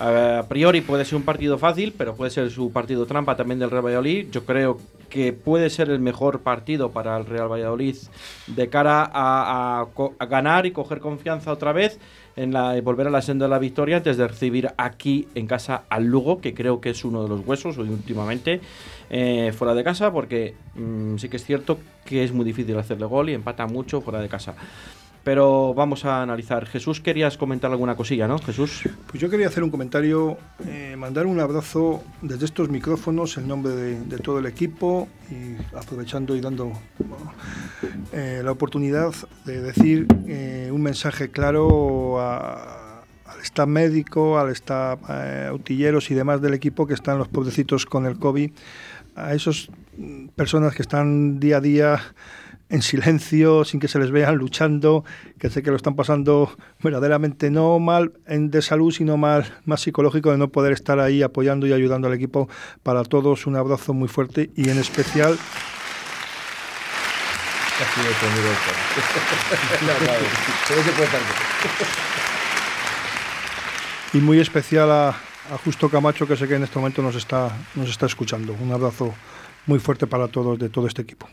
A 0.00 0.44
priori 0.48 0.80
puede 0.80 1.04
ser 1.04 1.16
un 1.16 1.24
partido 1.24 1.58
fácil, 1.58 1.92
pero 1.96 2.14
puede 2.14 2.30
ser 2.30 2.50
su 2.50 2.72
partido 2.72 3.06
trampa 3.06 3.36
también 3.36 3.58
del 3.58 3.70
Real 3.70 3.84
Valladolid. 3.84 4.28
Yo 4.30 4.44
creo 4.44 4.78
que 5.08 5.32
puede 5.32 5.70
ser 5.70 5.90
el 5.90 5.98
mejor 5.98 6.40
partido 6.40 6.90
para 6.90 7.16
el 7.16 7.26
Real 7.26 7.50
Valladolid 7.50 7.96
de 8.46 8.68
cara 8.68 9.10
a, 9.12 9.86
a 10.18 10.26
ganar 10.26 10.66
y 10.66 10.72
coger 10.72 11.00
confianza 11.00 11.50
otra 11.50 11.72
vez 11.72 11.98
en 12.38 12.52
la, 12.52 12.76
y 12.76 12.80
volver 12.80 13.08
a 13.08 13.10
la 13.10 13.20
senda 13.20 13.46
de 13.46 13.50
la 13.50 13.58
victoria 13.58 13.96
antes 13.96 14.16
de 14.16 14.28
recibir 14.28 14.70
aquí 14.76 15.26
en 15.34 15.46
casa 15.46 15.82
al 15.88 16.04
Lugo, 16.04 16.40
que 16.40 16.54
creo 16.54 16.80
que 16.80 16.90
es 16.90 17.04
uno 17.04 17.24
de 17.24 17.28
los 17.28 17.44
huesos 17.44 17.76
hoy 17.78 17.88
últimamente 17.88 18.60
eh, 19.10 19.52
fuera 19.56 19.74
de 19.74 19.82
casa, 19.82 20.12
porque 20.12 20.54
mm, 20.76 21.16
sí 21.16 21.28
que 21.28 21.36
es 21.36 21.44
cierto 21.44 21.78
que 22.04 22.22
es 22.22 22.32
muy 22.32 22.44
difícil 22.44 22.78
hacerle 22.78 23.06
gol 23.06 23.30
y 23.30 23.34
empata 23.34 23.66
mucho 23.66 24.00
fuera 24.00 24.20
de 24.20 24.28
casa. 24.28 24.54
Pero 25.28 25.74
vamos 25.74 26.06
a 26.06 26.22
analizar. 26.22 26.64
Jesús, 26.64 27.02
querías 27.02 27.36
comentar 27.36 27.70
alguna 27.70 27.94
cosilla, 27.94 28.26
¿no? 28.26 28.38
Jesús. 28.38 28.88
Pues 29.08 29.20
yo 29.20 29.28
quería 29.28 29.48
hacer 29.48 29.62
un 29.62 29.68
comentario, 29.70 30.38
eh, 30.66 30.94
mandar 30.96 31.26
un 31.26 31.38
abrazo 31.38 32.02
desde 32.22 32.46
estos 32.46 32.70
micrófonos 32.70 33.36
en 33.36 33.46
nombre 33.46 33.72
de, 33.74 34.00
de 34.06 34.16
todo 34.20 34.38
el 34.38 34.46
equipo 34.46 35.06
y 35.30 35.54
aprovechando 35.76 36.34
y 36.34 36.40
dando 36.40 36.72
eh, 38.14 38.40
la 38.42 38.50
oportunidad 38.52 39.12
de 39.44 39.60
decir 39.60 40.06
eh, 40.26 40.70
un 40.72 40.80
mensaje 40.80 41.30
claro 41.30 42.18
a- 42.22 43.02
al 43.26 43.40
staff 43.42 43.68
médico, 43.68 44.38
al 44.38 44.48
staff 44.52 44.98
eh, 45.10 45.48
autilleros 45.50 46.10
y 46.10 46.14
demás 46.14 46.40
del 46.40 46.54
equipo 46.54 46.86
que 46.86 46.94
están 46.94 47.18
los 47.18 47.28
pobrecitos 47.28 47.84
con 47.84 48.06
el 48.06 48.18
COVID, 48.18 48.50
a 49.14 49.34
esas 49.34 49.68
personas 50.36 50.74
que 50.74 50.80
están 50.80 51.38
día 51.38 51.58
a 51.58 51.60
día 51.60 52.00
en 52.70 52.82
silencio, 52.82 53.64
sin 53.64 53.80
que 53.80 53.88
se 53.88 53.98
les 53.98 54.10
vean 54.10 54.36
luchando, 54.36 55.04
que 55.38 55.48
sé 55.48 55.62
que 55.62 55.70
lo 55.70 55.76
están 55.76 55.96
pasando 55.96 56.54
verdaderamente 56.82 57.50
no 57.50 57.78
mal 57.78 58.12
en, 58.26 58.50
de 58.50 58.60
salud, 58.62 58.92
sino 58.92 59.16
mal, 59.16 59.58
más 59.64 59.80
psicológico 59.80 60.32
de 60.32 60.38
no 60.38 60.48
poder 60.48 60.72
estar 60.72 61.00
ahí 61.00 61.22
apoyando 61.22 61.66
y 61.66 61.72
ayudando 61.72 62.08
al 62.08 62.14
equipo. 62.14 62.48
Para 62.82 63.04
todos 63.04 63.46
un 63.46 63.56
abrazo 63.56 63.94
muy 63.94 64.08
fuerte 64.08 64.50
y 64.54 64.68
en 64.68 64.78
especial 64.78 65.38
y 74.12 74.18
muy 74.18 74.40
especial 74.40 74.90
a, 74.90 75.08
a 75.08 75.58
Justo 75.64 75.88
Camacho, 75.88 76.26
que 76.26 76.36
sé 76.36 76.48
que 76.48 76.56
en 76.56 76.64
este 76.64 76.78
momento 76.78 77.02
nos 77.02 77.14
está, 77.14 77.56
nos 77.74 77.88
está 77.88 78.06
escuchando. 78.06 78.54
Un 78.60 78.72
abrazo 78.72 79.14
muy 79.66 79.78
fuerte 79.78 80.06
para 80.06 80.28
todos 80.28 80.58
de 80.58 80.68
todo 80.68 80.86
este 80.86 81.02
equipo. 81.02 81.28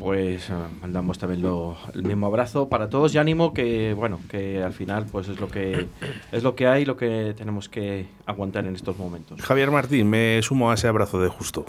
Pues 0.00 0.48
eh, 0.48 0.54
mandamos 0.80 1.18
también 1.18 1.42
lo- 1.42 1.76
el 1.94 2.02
mismo 2.02 2.26
abrazo 2.26 2.68
para 2.70 2.88
todos 2.88 3.14
y 3.14 3.18
ánimo 3.18 3.52
que 3.52 3.92
bueno 3.94 4.18
que 4.30 4.62
al 4.62 4.72
final 4.72 5.04
pues 5.12 5.28
es 5.28 5.38
lo 5.38 5.46
que 5.48 5.86
es 6.32 6.42
lo 6.42 6.54
que 6.56 6.66
hay 6.66 6.84
lo 6.86 6.96
que 6.96 7.34
tenemos 7.36 7.68
que 7.68 8.06
aguantar 8.26 8.64
en 8.66 8.74
estos 8.74 8.96
momentos. 8.98 9.40
Javier 9.42 9.70
Martín, 9.70 10.08
me 10.08 10.40
sumo 10.42 10.70
a 10.70 10.74
ese 10.74 10.88
abrazo 10.88 11.20
de 11.20 11.28
justo. 11.28 11.66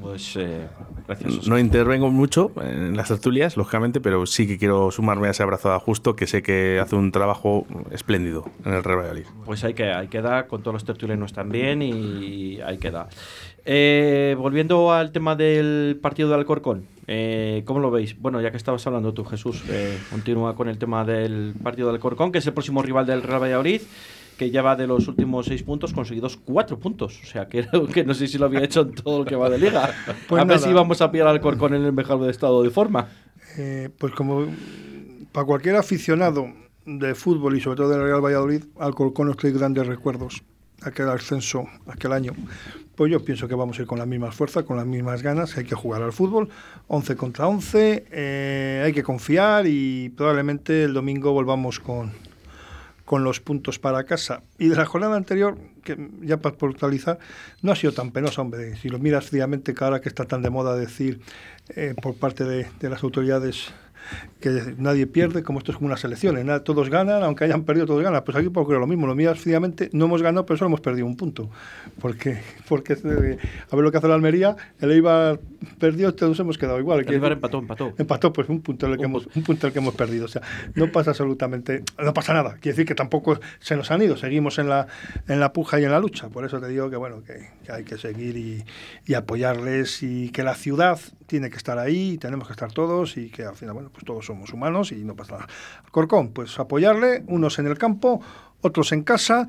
Pues 0.00 0.34
eh, 0.36 0.66
gracias. 1.06 1.30
Oscar. 1.32 1.48
No 1.48 1.58
intervengo 1.58 2.10
mucho 2.10 2.50
en 2.60 2.96
las 2.96 3.08
tertulias, 3.08 3.56
lógicamente, 3.56 4.00
pero 4.00 4.24
sí 4.26 4.46
que 4.46 4.58
quiero 4.58 4.90
sumarme 4.90 5.28
a 5.28 5.30
ese 5.30 5.42
abrazo 5.42 5.72
a 5.72 5.78
Justo, 5.78 6.16
que 6.16 6.26
sé 6.26 6.42
que 6.42 6.80
hace 6.80 6.96
un 6.96 7.12
trabajo 7.12 7.66
espléndido 7.90 8.44
en 8.64 8.72
el 8.74 8.82
Real. 8.82 9.24
Pues 9.44 9.62
ahí 9.62 9.74
queda, 9.74 9.98
ahí 10.00 10.08
queda, 10.08 10.46
con 10.48 10.62
todos 10.62 10.72
los 10.74 10.84
tertulianos 10.84 11.32
también 11.32 11.82
y 11.82 12.60
ahí 12.62 12.78
queda. 12.78 13.08
Eh, 13.64 14.34
volviendo 14.38 14.92
al 14.92 15.12
tema 15.12 15.36
del 15.36 15.98
partido 16.00 16.28
de 16.28 16.34
Alcorcón, 16.36 16.86
eh, 17.06 17.62
¿cómo 17.66 17.80
lo 17.80 17.90
veis? 17.90 18.18
Bueno, 18.18 18.40
ya 18.40 18.50
que 18.50 18.56
estabas 18.56 18.86
hablando 18.86 19.12
tú, 19.12 19.24
Jesús, 19.24 19.62
eh, 19.68 19.98
continúa 20.10 20.54
con 20.54 20.68
el 20.68 20.78
tema 20.78 21.04
del 21.04 21.54
partido 21.62 21.88
de 21.88 21.94
Alcorcón, 21.94 22.32
que 22.32 22.38
es 22.38 22.46
el 22.46 22.52
próximo 22.52 22.82
rival 22.82 23.06
del 23.06 23.22
Real 23.22 23.42
Valladolid, 23.42 23.82
que 24.38 24.50
lleva 24.50 24.74
de 24.76 24.86
los 24.86 25.06
últimos 25.08 25.46
seis 25.46 25.62
puntos 25.62 25.92
conseguidos 25.92 26.36
cuatro 26.36 26.78
puntos. 26.78 27.20
O 27.22 27.26
sea, 27.26 27.48
que, 27.48 27.66
que 27.92 28.04
no 28.04 28.14
sé 28.14 28.26
si 28.26 28.38
lo 28.38 28.46
había 28.46 28.64
hecho 28.64 28.82
en 28.82 28.94
todo 28.94 29.18
lo 29.18 29.24
que 29.24 29.36
va 29.36 29.50
de 29.50 29.58
liga. 29.58 29.90
Pues 30.28 30.40
a 30.40 30.44
ver 30.44 30.58
si 30.58 30.72
vamos 30.72 31.00
a 31.02 31.10
pillar 31.10 31.26
al 31.26 31.36
Alcorcón 31.36 31.74
en 31.74 31.84
el 31.84 31.92
mejor 31.92 32.28
estado 32.30 32.62
de 32.62 32.70
forma. 32.70 33.08
Eh, 33.58 33.90
pues 33.98 34.12
como 34.14 34.46
para 35.32 35.44
cualquier 35.44 35.76
aficionado 35.76 36.46
de 36.86 37.14
fútbol 37.14 37.56
y 37.56 37.60
sobre 37.60 37.76
todo 37.76 37.90
del 37.90 38.02
Real 38.02 38.24
Valladolid, 38.24 38.64
Alcorcón 38.78 39.26
nos 39.26 39.36
trae 39.36 39.52
grandes 39.52 39.86
recuerdos. 39.86 40.42
Aquel 40.82 41.08
ascenso, 41.08 41.66
aquel 41.86 42.12
año. 42.12 42.32
Pues 42.96 43.10
yo 43.10 43.24
pienso 43.24 43.48
que 43.48 43.54
vamos 43.54 43.78
a 43.78 43.82
ir 43.82 43.88
con 43.88 43.98
las 43.98 44.06
mismas 44.06 44.34
fuerzas, 44.34 44.64
con 44.64 44.76
las 44.76 44.86
mismas 44.86 45.22
ganas. 45.22 45.56
Hay 45.56 45.64
que 45.64 45.74
jugar 45.74 46.02
al 46.02 46.12
fútbol, 46.12 46.48
11 46.88 47.16
contra 47.16 47.46
11. 47.46 48.06
eh, 48.10 48.82
hay 48.84 48.92
que 48.92 49.02
confiar 49.02 49.66
y 49.66 50.10
probablemente 50.10 50.84
el 50.84 50.92
domingo 50.94 51.32
volvamos 51.32 51.80
con, 51.80 52.12
con 53.04 53.24
los 53.24 53.40
puntos 53.40 53.78
para 53.78 54.04
casa. 54.04 54.42
Y 54.58 54.68
de 54.68 54.76
la 54.76 54.86
jornada 54.86 55.16
anterior, 55.16 55.58
que 55.82 55.96
ya 56.20 56.36
para 56.36 56.56
portalizar, 56.56 57.18
no 57.62 57.72
ha 57.72 57.76
sido 57.76 57.92
tan 57.92 58.10
penosa, 58.10 58.40
hombre. 58.42 58.76
Si 58.76 58.88
lo 58.88 58.98
miras 58.98 59.26
fríamente, 59.26 59.74
ahora 59.80 60.00
que 60.00 60.08
está 60.08 60.26
tan 60.26 60.42
de 60.42 60.50
moda 60.50 60.76
decir 60.76 61.20
eh, 61.70 61.94
por 62.00 62.14
parte 62.14 62.44
de, 62.44 62.68
de 62.78 62.88
las 62.88 63.02
autoridades 63.02 63.72
que 64.40 64.74
nadie 64.78 65.06
pierde, 65.06 65.42
como 65.42 65.58
esto 65.58 65.72
es 65.72 65.78
como 65.78 65.88
unas 65.88 66.02
elecciones, 66.04 66.44
nada, 66.44 66.64
todos 66.64 66.88
ganan, 66.88 67.22
aunque 67.22 67.44
hayan 67.44 67.64
perdido, 67.64 67.86
todos 67.86 68.02
ganan. 68.02 68.22
Pues 68.24 68.36
aquí 68.36 68.48
porque 68.48 68.74
lo 68.74 68.86
mismo, 68.86 69.06
lo 69.06 69.14
miras 69.14 69.38
fríamente, 69.38 69.90
no 69.92 70.06
hemos 70.06 70.22
ganado, 70.22 70.46
pero 70.46 70.56
solo 70.56 70.68
hemos 70.68 70.80
perdido 70.80 71.06
un 71.06 71.16
punto. 71.16 71.50
Porque, 72.00 72.40
porque 72.68 72.94
eh, 72.94 73.38
a 73.70 73.76
ver 73.76 73.84
lo 73.84 73.90
que 73.90 73.98
hace 73.98 74.08
la 74.08 74.14
Almería, 74.14 74.56
el 74.80 74.92
Eibar 74.92 75.40
perdió, 75.78 76.14
todos 76.14 76.38
hemos 76.40 76.58
quedado 76.58 76.78
igual. 76.78 77.00
El 77.00 77.12
Eibar 77.12 77.32
empató, 77.32 77.58
empató. 77.58 77.94
Empató, 77.98 78.32
pues 78.32 78.48
un 78.48 78.60
punto 78.60 78.86
el 78.86 78.98
que, 78.98 79.04
hemos, 79.04 79.26
un 79.34 79.42
punto 79.42 79.66
el 79.66 79.72
que 79.72 79.78
hemos 79.78 79.94
perdido. 79.94 80.24
O 80.24 80.28
sea, 80.28 80.42
no 80.74 80.90
pasa 80.90 81.10
absolutamente, 81.10 81.82
no 81.98 82.14
pasa 82.14 82.34
nada. 82.34 82.54
Quiere 82.54 82.70
decir 82.70 82.86
que 82.86 82.94
tampoco 82.94 83.38
se 83.58 83.76
nos 83.76 83.90
han 83.90 84.02
ido, 84.02 84.16
seguimos 84.16 84.58
en 84.58 84.68
la, 84.68 84.86
en 85.28 85.40
la 85.40 85.52
puja 85.52 85.80
y 85.80 85.84
en 85.84 85.90
la 85.90 86.00
lucha. 86.00 86.28
Por 86.28 86.44
eso 86.44 86.60
te 86.60 86.68
digo 86.68 86.90
que 86.90 86.96
bueno, 86.96 87.22
que, 87.22 87.50
que 87.64 87.72
hay 87.72 87.84
que 87.84 87.98
seguir 87.98 88.36
y, 88.36 88.64
y 89.06 89.14
apoyarles 89.14 90.02
y 90.02 90.30
que 90.30 90.42
la 90.42 90.54
ciudad 90.54 90.98
tiene 91.26 91.50
que 91.50 91.56
estar 91.56 91.78
ahí, 91.78 92.18
tenemos 92.18 92.48
que 92.48 92.52
estar 92.52 92.72
todos 92.72 93.16
y 93.16 93.30
que 93.30 93.44
al 93.44 93.54
final, 93.54 93.74
bueno, 93.74 93.90
pues 93.92 94.04
todos 94.04 94.26
somos 94.26 94.52
humanos 94.52 94.92
y 94.92 95.04
no 95.04 95.14
pasa 95.14 95.34
nada. 95.34 95.46
Corcón, 95.90 96.32
pues 96.32 96.58
apoyarle, 96.58 97.22
unos 97.28 97.58
en 97.58 97.66
el 97.66 97.78
campo, 97.78 98.20
otros 98.60 98.92
en 98.92 99.02
casa 99.02 99.48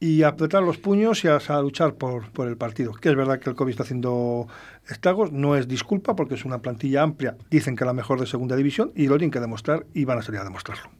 y 0.00 0.22
apretar 0.22 0.62
los 0.62 0.78
puños 0.78 1.22
y 1.24 1.28
a, 1.28 1.36
a 1.36 1.60
luchar 1.60 1.94
por, 1.94 2.30
por 2.32 2.48
el 2.48 2.56
partido. 2.56 2.92
Que 2.92 3.10
es 3.10 3.14
verdad 3.14 3.38
que 3.38 3.50
el 3.50 3.56
COVID 3.56 3.70
está 3.70 3.82
haciendo 3.82 4.48
estragos, 4.88 5.30
no 5.30 5.56
es 5.56 5.68
disculpa 5.68 6.16
porque 6.16 6.34
es 6.34 6.44
una 6.44 6.58
plantilla 6.58 7.02
amplia, 7.02 7.36
dicen 7.50 7.76
que 7.76 7.84
la 7.84 7.92
mejor 7.92 8.18
de 8.18 8.26
segunda 8.26 8.56
división 8.56 8.92
y 8.96 9.06
lo 9.06 9.18
tienen 9.18 9.30
que 9.30 9.40
demostrar 9.40 9.86
y 9.92 10.06
van 10.06 10.18
a 10.18 10.22
salir 10.22 10.40
a 10.40 10.44
demostrarlo. 10.44 10.90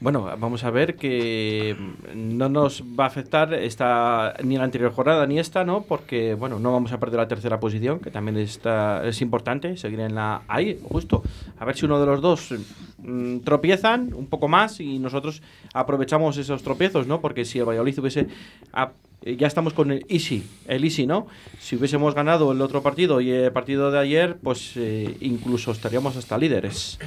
Bueno, 0.00 0.24
vamos 0.38 0.64
a 0.64 0.70
ver 0.70 0.96
que 0.96 1.76
no 2.14 2.48
nos 2.50 2.82
va 2.82 3.04
a 3.04 3.06
afectar 3.06 3.54
esta 3.54 4.34
ni 4.42 4.56
la 4.58 4.64
anterior 4.64 4.92
jornada 4.92 5.26
ni 5.26 5.38
esta, 5.38 5.64
¿no? 5.64 5.82
Porque 5.82 6.34
bueno, 6.34 6.58
no 6.58 6.72
vamos 6.72 6.92
a 6.92 6.98
perder 7.00 7.20
la 7.20 7.28
tercera 7.28 7.58
posición, 7.58 8.00
que 8.00 8.10
también 8.10 8.36
está 8.36 9.06
es 9.06 9.22
importante 9.22 9.76
seguir 9.78 10.00
en 10.00 10.14
la 10.14 10.42
ahí, 10.46 10.78
justo. 10.90 11.22
A 11.58 11.64
ver 11.64 11.76
si 11.76 11.86
uno 11.86 11.98
de 12.00 12.06
los 12.06 12.20
dos 12.20 12.52
mm, 12.98 13.38
tropiezan 13.40 14.12
un 14.14 14.26
poco 14.26 14.46
más 14.48 14.78
y 14.80 14.98
nosotros 14.98 15.42
aprovechamos 15.72 16.36
esos 16.36 16.62
tropiezos, 16.62 17.06
¿no? 17.06 17.20
Porque 17.20 17.44
si 17.46 17.58
el 17.60 17.64
Valladolid 17.64 17.98
hubiese 18.00 18.26
a- 18.74 18.90
eh, 19.24 19.36
ya 19.36 19.46
estamos 19.46 19.72
con 19.72 19.90
el 19.90 20.04
easy, 20.08 20.44
el 20.68 20.84
easy, 20.84 21.06
¿no? 21.06 21.26
Si 21.58 21.76
hubiésemos 21.76 22.14
ganado 22.14 22.52
el 22.52 22.60
otro 22.60 22.82
partido 22.82 23.20
y 23.20 23.30
el 23.30 23.50
partido 23.52 23.90
de 23.90 23.98
ayer, 23.98 24.36
pues 24.42 24.72
eh, 24.76 25.16
incluso 25.20 25.72
estaríamos 25.72 26.16
hasta 26.16 26.38
líderes 26.38 26.98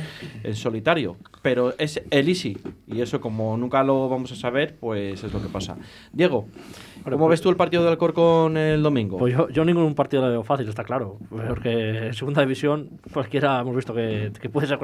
en 0.44 0.56
solitario. 0.56 1.16
Pero 1.42 1.74
es 1.78 2.02
el 2.10 2.28
easy 2.28 2.58
y 2.88 3.02
eso 3.02 3.22
como 3.22 3.56
nunca 3.58 3.84
lo 3.84 4.10
vamos 4.10 4.32
a 4.32 4.36
saber, 4.36 4.76
pues 4.80 5.24
es 5.24 5.32
lo 5.32 5.42
que 5.42 5.48
pasa. 5.48 5.78
Diego, 6.12 6.48
¿cómo 7.04 7.18
pues- 7.18 7.30
ves 7.30 7.42
tú 7.42 7.50
el 7.50 7.56
partido 7.56 7.84
del 7.84 7.92
Alcorcón 7.94 8.58
el 8.58 8.82
domingo? 8.84 9.18
Pues 9.18 9.34
yo, 9.34 9.48
yo 9.50 9.64
ningún 9.64 9.94
partido 9.96 10.24
lo 10.24 10.30
veo 10.30 10.44
fácil, 10.44 10.68
está 10.68 10.84
claro. 10.84 11.18
Porque 11.30 12.08
en 12.08 12.14
segunda 12.14 12.42
división 12.42 12.90
cualquiera 13.14 13.62
hemos 13.62 13.76
visto 13.76 13.94
que, 13.94 14.32
que 14.42 14.50
puede 14.50 14.68
ser. 14.68 14.78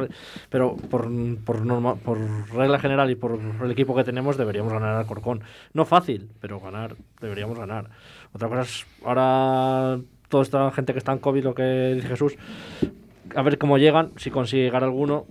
Pero 0.50 0.76
por, 0.76 1.10
por, 1.44 1.66
norma- 1.66 1.96
por 1.96 2.18
regla 2.54 2.80
general 2.80 3.10
y 3.12 3.16
por 3.16 3.40
el 3.64 3.72
equipo 3.72 3.96
que 3.96 4.04
tenemos 4.04 4.38
deberíamos 4.38 4.72
ganar 4.72 4.96
al 4.96 5.06
Corcón. 5.06 5.42
No 5.74 5.86
fácil, 5.86 6.30
pero 6.40 6.60
ganar, 6.60 6.96
deberíamos 7.24 7.58
ganar. 7.58 7.90
Otra 8.34 8.48
cosa 8.48 8.62
es 8.62 8.86
ahora 9.04 10.00
toda 10.30 10.44
esta 10.44 10.72
gente 10.72 10.94
que 10.94 11.00
está 11.00 11.12
en 11.12 11.20
COVID, 11.20 11.44
lo 11.44 11.56
que 11.56 11.94
dice 11.96 12.08
Jesús, 12.08 12.36
a 13.36 13.42
ver 13.42 13.58
cómo 13.58 13.78
llegan, 13.78 14.12
si 14.18 14.30
consigue 14.30 14.64
llegar 14.64 14.84
alguno. 14.84 15.26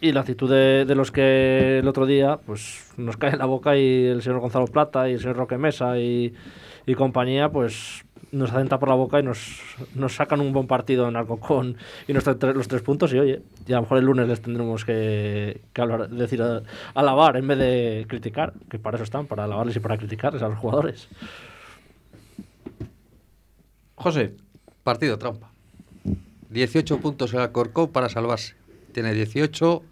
Y 0.00 0.12
la 0.12 0.20
actitud 0.20 0.48
de, 0.48 0.84
de 0.84 0.94
los 0.94 1.10
que 1.10 1.78
el 1.78 1.88
otro 1.88 2.06
día 2.06 2.38
pues 2.46 2.92
nos 2.96 3.16
cae 3.16 3.32
en 3.32 3.38
la 3.38 3.46
boca 3.46 3.76
y 3.76 4.04
el 4.04 4.22
señor 4.22 4.38
Gonzalo 4.38 4.66
Plata 4.66 5.08
y 5.08 5.14
el 5.14 5.20
señor 5.20 5.36
Roque 5.36 5.58
Mesa 5.58 5.98
y, 5.98 6.34
y 6.86 6.94
compañía, 6.94 7.50
pues 7.50 8.04
nos 8.32 8.50
hacen 8.52 8.68
tapar 8.68 8.90
la 8.90 8.94
boca 8.94 9.18
y 9.20 9.22
nos, 9.22 9.60
nos 9.94 10.14
sacan 10.14 10.40
un 10.40 10.52
buen 10.52 10.66
partido 10.66 11.08
en 11.08 11.16
Alcocón 11.16 11.76
y 12.06 12.12
nos 12.12 12.24
traen 12.24 12.56
los 12.56 12.68
tres 12.68 12.82
puntos 12.82 13.12
y 13.14 13.18
oye, 13.18 13.42
y 13.66 13.72
a 13.72 13.76
lo 13.76 13.82
mejor 13.82 13.98
el 13.98 14.04
lunes 14.04 14.28
les 14.28 14.40
tendremos 14.42 14.84
que, 14.84 15.60
que 15.72 15.80
hablar, 15.80 16.08
decir, 16.10 16.42
a- 16.42 16.62
alabar 16.94 17.36
en 17.36 17.48
vez 17.48 17.58
de 17.58 18.06
criticar, 18.08 18.52
que 18.70 18.78
para 18.78 18.96
eso 18.96 19.04
están, 19.04 19.26
para 19.26 19.44
alabarles 19.44 19.76
y 19.76 19.80
para 19.80 19.96
criticarles 19.96 20.42
a 20.42 20.48
los 20.48 20.58
jugadores. 20.58 21.08
José. 23.94 24.34
Partido 24.84 25.18
trampa. 25.18 25.50
18 26.50 26.98
puntos 27.00 27.32
el 27.34 27.40
Alcorcón 27.40 27.88
para 27.90 28.08
salvarse. 28.08 28.54
Tiene 28.92 29.12
18. 29.12 29.82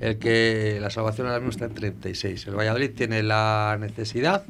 El 0.00 0.18
que 0.18 0.78
la 0.80 0.90
salvación 0.90 1.26
ahora 1.26 1.38
mismo 1.40 1.50
está 1.50 1.64
en 1.66 1.74
36. 1.74 2.46
El 2.48 2.54
Valladolid 2.56 2.90
tiene 2.94 3.22
la 3.22 3.76
necesidad 3.80 4.44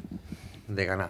de 0.67 0.85
ganar. 0.85 1.07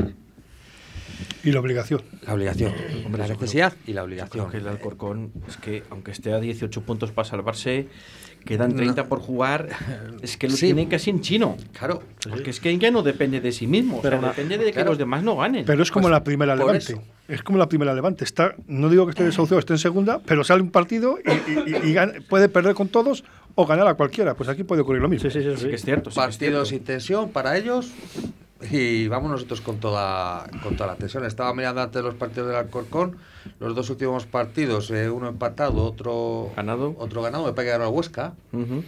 Y 1.43 1.51
la 1.51 1.59
obligación. 1.59 2.01
La 2.25 2.33
obligación. 2.33 2.73
Hombre, 3.05 3.19
la 3.21 3.27
yo 3.27 3.33
necesidad 3.35 3.73
y 3.85 3.93
la 3.93 4.03
obligación. 4.03 4.47
creo 4.49 4.51
que 4.51 4.57
el 4.57 4.67
Alcorcón 4.67 5.31
es 5.47 5.57
que, 5.57 5.83
aunque 5.89 6.11
esté 6.11 6.33
a 6.33 6.39
18 6.39 6.81
puntos 6.81 7.11
para 7.11 7.27
salvarse, 7.27 7.87
quedan 8.45 8.75
30 8.75 9.07
por 9.07 9.19
jugar. 9.19 9.69
Es 10.21 10.37
que 10.37 10.47
lo 10.47 10.55
Sí. 10.55 10.67
tienen 10.67 10.87
casi 10.89 11.09
en 11.09 11.21
chino. 11.21 11.57
Claro. 11.77 12.01
Porque 12.29 12.49
es 12.49 12.59
que 12.59 12.75
ya 12.77 12.91
no 12.91 13.03
depende 13.03 13.39
de 13.41 13.51
sí 13.51 13.67
mismo. 13.67 13.99
Pero 14.01 14.17
o 14.17 14.19
sea, 14.19 14.29
una- 14.29 14.35
depende 14.35 14.57
de 14.57 14.65
que 14.65 14.71
claro. 14.73 14.89
los 14.89 14.97
demás 14.97 15.23
no 15.23 15.35
ganen. 15.37 15.65
Pero 15.65 15.83
es 15.83 15.91
como 15.91 16.03
Pues, 16.03 16.11
la 16.11 16.23
primera 16.23 16.55
Levante. 16.55 16.77
eso. 16.93 17.01
Es 17.27 17.43
como 17.43 17.57
la 17.57 17.67
primera 17.69 17.93
Levante. 17.93 18.23
Está, 18.23 18.55
no 18.67 18.89
digo 18.89 19.05
que 19.05 19.11
esté 19.11 19.23
desahuciado, 19.25 19.59
esté 19.59 19.73
en 19.73 19.79
segunda, 19.79 20.19
pero 20.25 20.43
sale 20.43 20.61
un 20.61 20.71
partido 20.71 21.17
y, 21.25 21.31
y- 21.51 21.75
y- 21.85 21.89
y 21.89 21.93
gana- 21.93 22.13
puede 22.29 22.47
perder 22.49 22.73
con 22.73 22.87
todos 22.87 23.23
o 23.55 23.65
ganar 23.65 23.87
a 23.87 23.95
cualquiera. 23.95 24.33
Pues 24.35 24.47
aquí 24.49 24.63
puede 24.63 24.81
ocurrir 24.81 25.01
lo 25.01 25.09
mismo. 25.09 25.29
Sí, 25.29 25.41
sí, 25.41 25.45
sí. 25.51 25.57
Sí 25.63 25.67
que 25.69 25.75
es 25.75 25.83
cierto. 25.83 26.09
sí 26.09 26.15
que 26.15 26.19
es 26.21 26.25
Partido 26.25 26.51
cierto. 26.51 26.65
sin 26.65 26.79
tensión 26.83 27.29
para 27.31 27.57
ellos. 27.57 27.91
Y 28.71 29.07
vamos 29.07 29.29
nosotros 29.29 29.61
con 29.61 29.79
toda, 29.79 30.49
con 30.63 30.75
toda 30.75 30.87
la 30.87 30.95
tensión. 30.95 31.23
Estaba 31.25 31.53
mirando 31.53 31.81
antes 31.81 32.03
los 32.03 32.15
partidos 32.15 32.47
del 32.47 32.57
Alcorcón. 32.57 33.17
Los 33.59 33.75
dos 33.75 33.89
últimos 33.89 34.25
partidos, 34.25 34.89
eh, 34.91 35.09
uno 35.09 35.27
empatado, 35.29 35.83
otro 35.83 36.51
Ganado. 36.55 36.95
Otro 36.97 37.21
ganado. 37.21 37.45
Me 37.45 37.53
parece 37.53 37.71
que 37.73 37.77
ganó 37.77 37.89
el 37.89 37.95
Huesca. 37.95 38.33
El 38.53 38.83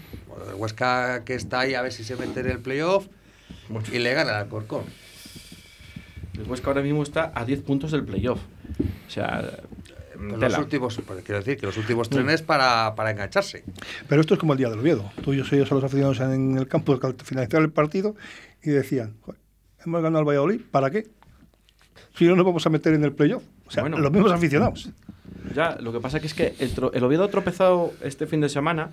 Huesca 0.58 1.24
que 1.24 1.36
está 1.36 1.60
ahí 1.62 1.76
a 1.76 1.82
ver 1.82 1.92
si 1.94 2.04
se 2.04 2.16
mete 2.16 2.40
en 2.40 2.48
el 2.50 2.60
playoff 2.60 3.08
y 3.92 4.00
le 4.00 4.14
gana 4.14 4.32
al 4.32 4.44
Alcorcón. 4.46 4.84
El 6.34 6.50
Huesca 6.50 6.68
ahora 6.68 6.82
mismo 6.82 7.04
está 7.04 7.32
a 7.36 7.46
10 7.46 7.62
puntos 7.62 7.92
del 7.92 8.04
playoff. 8.04 8.40
O 9.08 9.10
sea, 9.12 9.42
Pues 10.18 10.42
los 10.42 10.58
últimos, 10.60 11.00
pues 11.06 11.24
quiero 11.24 11.40
decir 11.40 11.58
que 11.58 11.66
los 11.66 11.78
últimos 11.78 12.10
trenes 12.10 12.42
para, 12.42 12.94
para 12.96 13.12
engancharse. 13.12 13.64
Pero 14.08 14.20
esto 14.22 14.34
es 14.34 14.40
como 14.40 14.54
el 14.54 14.58
día 14.60 14.70
del 14.70 14.80
Oviedo. 14.80 15.12
Tú 15.24 15.34
y 15.34 15.38
yo 15.38 15.46
soy 15.46 15.60
a 15.62 15.66
los 15.66 15.84
aficionados 15.84 16.20
en 16.22 16.58
el 16.58 16.68
campo 16.68 16.98
al 17.02 17.16
finalizar 17.24 17.62
el 17.62 17.72
partido 17.72 18.16
y 18.62 18.70
decían, 18.72 19.16
"Joder, 19.22 19.40
hemos 19.86 20.02
ganado 20.02 20.20
al 20.20 20.26
Valladolid, 20.26 20.62
¿para 20.72 20.90
qué? 20.90 21.08
Si 22.16 22.26
no 22.26 22.36
nos 22.36 22.46
vamos 22.46 22.66
a 22.66 22.70
meter 22.70 22.94
en 22.94 23.04
el 23.04 23.14
playoff. 23.14 23.44
O 23.68 23.72
sea, 23.72 23.84
Bueno. 23.84 23.98
los 24.00 24.12
mismos 24.12 24.32
aficionados. 24.32 24.90
Ya, 25.56 25.78
lo 25.80 25.92
que 25.92 26.00
pasa 26.00 26.20
que 26.20 26.28
es 26.28 26.34
que 26.34 26.54
el, 26.60 26.72
el 26.94 27.04
Oviedo 27.04 27.24
ha 27.24 27.30
tropezado 27.30 27.94
este 28.04 28.28
fin 28.28 28.42
de 28.42 28.50
semana 28.50 28.92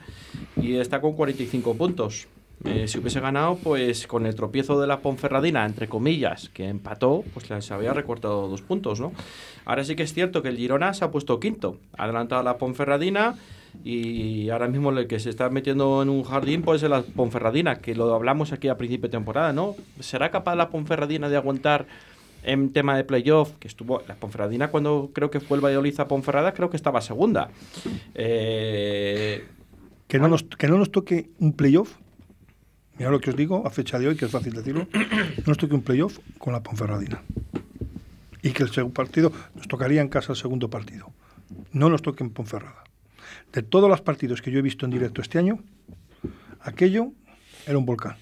y 0.57 0.77
está 0.77 1.01
con 1.01 1.15
45 1.15 1.75
puntos. 1.77 2.29
Eh, 2.65 2.89
si 2.89 2.99
hubiese 2.99 3.21
ganado, 3.21 3.57
pues 3.63 4.07
con 4.07 4.25
el 4.27 4.35
tropiezo 4.35 4.81
de 4.81 4.87
la 4.87 5.01
Ponferradina, 5.01 5.67
entre 5.67 5.89
comillas, 5.89 6.49
que 6.51 6.69
empató, 6.69 7.23
pues 7.35 7.51
les 7.51 7.71
había 7.71 7.93
recortado 7.93 8.49
dos 8.49 8.63
puntos, 8.63 8.99
¿no? 8.99 9.13
Ahora 9.67 9.85
sí 9.85 9.95
que 9.95 10.03
es 10.05 10.15
cierto 10.15 10.43
que 10.43 10.49
el 10.49 10.57
Girona 10.57 10.95
se 10.95 11.05
ha 11.05 11.11
puesto 11.11 11.39
quinto, 11.39 11.79
ha 11.99 12.05
adelantado 12.05 12.41
a 12.41 12.45
la 12.45 12.57
Ponferradina 12.57 13.35
y 13.85 14.51
ahora 14.51 14.69
mismo 14.69 14.91
el 14.91 15.07
que 15.07 15.21
se 15.21 15.31
está 15.31 15.49
metiendo 15.51 16.03
en 16.03 16.09
un 16.09 16.23
jardín 16.25 16.63
pues 16.63 16.83
es 16.83 16.91
la 16.91 17.03
Ponferradina, 17.03 17.77
que 17.81 17.95
lo 17.95 18.13
hablamos 18.15 18.53
aquí 18.53 18.69
a 18.69 18.77
principio 18.77 19.09
de 19.09 19.13
temporada, 19.13 19.53
¿no? 19.53 19.75
¿Será 20.01 20.31
capaz 20.31 20.57
la 20.57 20.71
Ponferradina 20.71 21.29
de 21.29 21.37
aguantar 21.37 21.87
en 22.43 22.73
tema 22.73 22.97
de 22.97 23.05
playoff, 23.05 23.53
que 23.59 23.67
estuvo 23.69 24.03
la 24.07 24.15
Ponferradina 24.15 24.69
cuando 24.69 25.11
creo 25.13 25.31
que 25.31 25.41
fue 25.41 25.57
el 25.57 25.65
Valladolid 25.65 25.99
a 25.99 26.07
Ponferrada, 26.09 26.55
creo 26.55 26.71
que 26.71 26.77
estaba 26.77 27.01
segunda. 27.01 27.51
Eh, 28.15 29.45
Que 30.09 30.19
no, 30.21 30.29
nos, 30.29 30.45
que 30.45 30.69
no 30.69 30.79
nos 30.79 30.93
toque 30.93 31.31
un 31.41 31.53
playoff. 31.53 31.97
Mira 32.99 33.11
lo 33.11 33.21
que 33.21 33.31
os 33.31 33.37
digo 33.37 33.67
a 33.67 33.71
fecha 33.71 33.99
de 33.99 34.09
hoy, 34.09 34.17
que 34.17 34.25
es 34.27 34.31
fácil 34.31 34.55
decirlo. 34.55 34.87
No 34.93 35.45
nos 35.49 35.59
toque 35.59 35.75
un 35.75 35.83
playoff 35.83 36.19
con 36.39 36.53
la 36.53 36.63
Ponferradina. 36.63 37.23
Y 38.43 38.53
que 38.53 38.63
el 38.63 38.71
segundo 38.71 38.95
partido 38.95 39.33
nos 39.55 39.67
tocaría 39.67 40.01
en 40.01 40.09
casa 40.09 40.33
el 40.33 40.39
segundo 40.39 40.71
partido. 40.71 41.11
No 41.73 41.91
nos 41.91 42.01
toque 42.01 42.23
en 42.23 42.31
Ponferrada. 42.31 42.86
De 43.53 43.63
todos 43.63 43.89
los 43.89 44.01
partidos 44.01 44.43
que 44.43 44.51
yo 44.51 44.59
he 44.59 44.63
visto 44.63 44.85
en 44.85 44.91
directo 44.91 45.23
este 45.23 45.39
año, 45.39 45.63
aquello 46.61 47.13
era 47.67 47.79
un 47.79 47.87
volcán. 47.87 48.17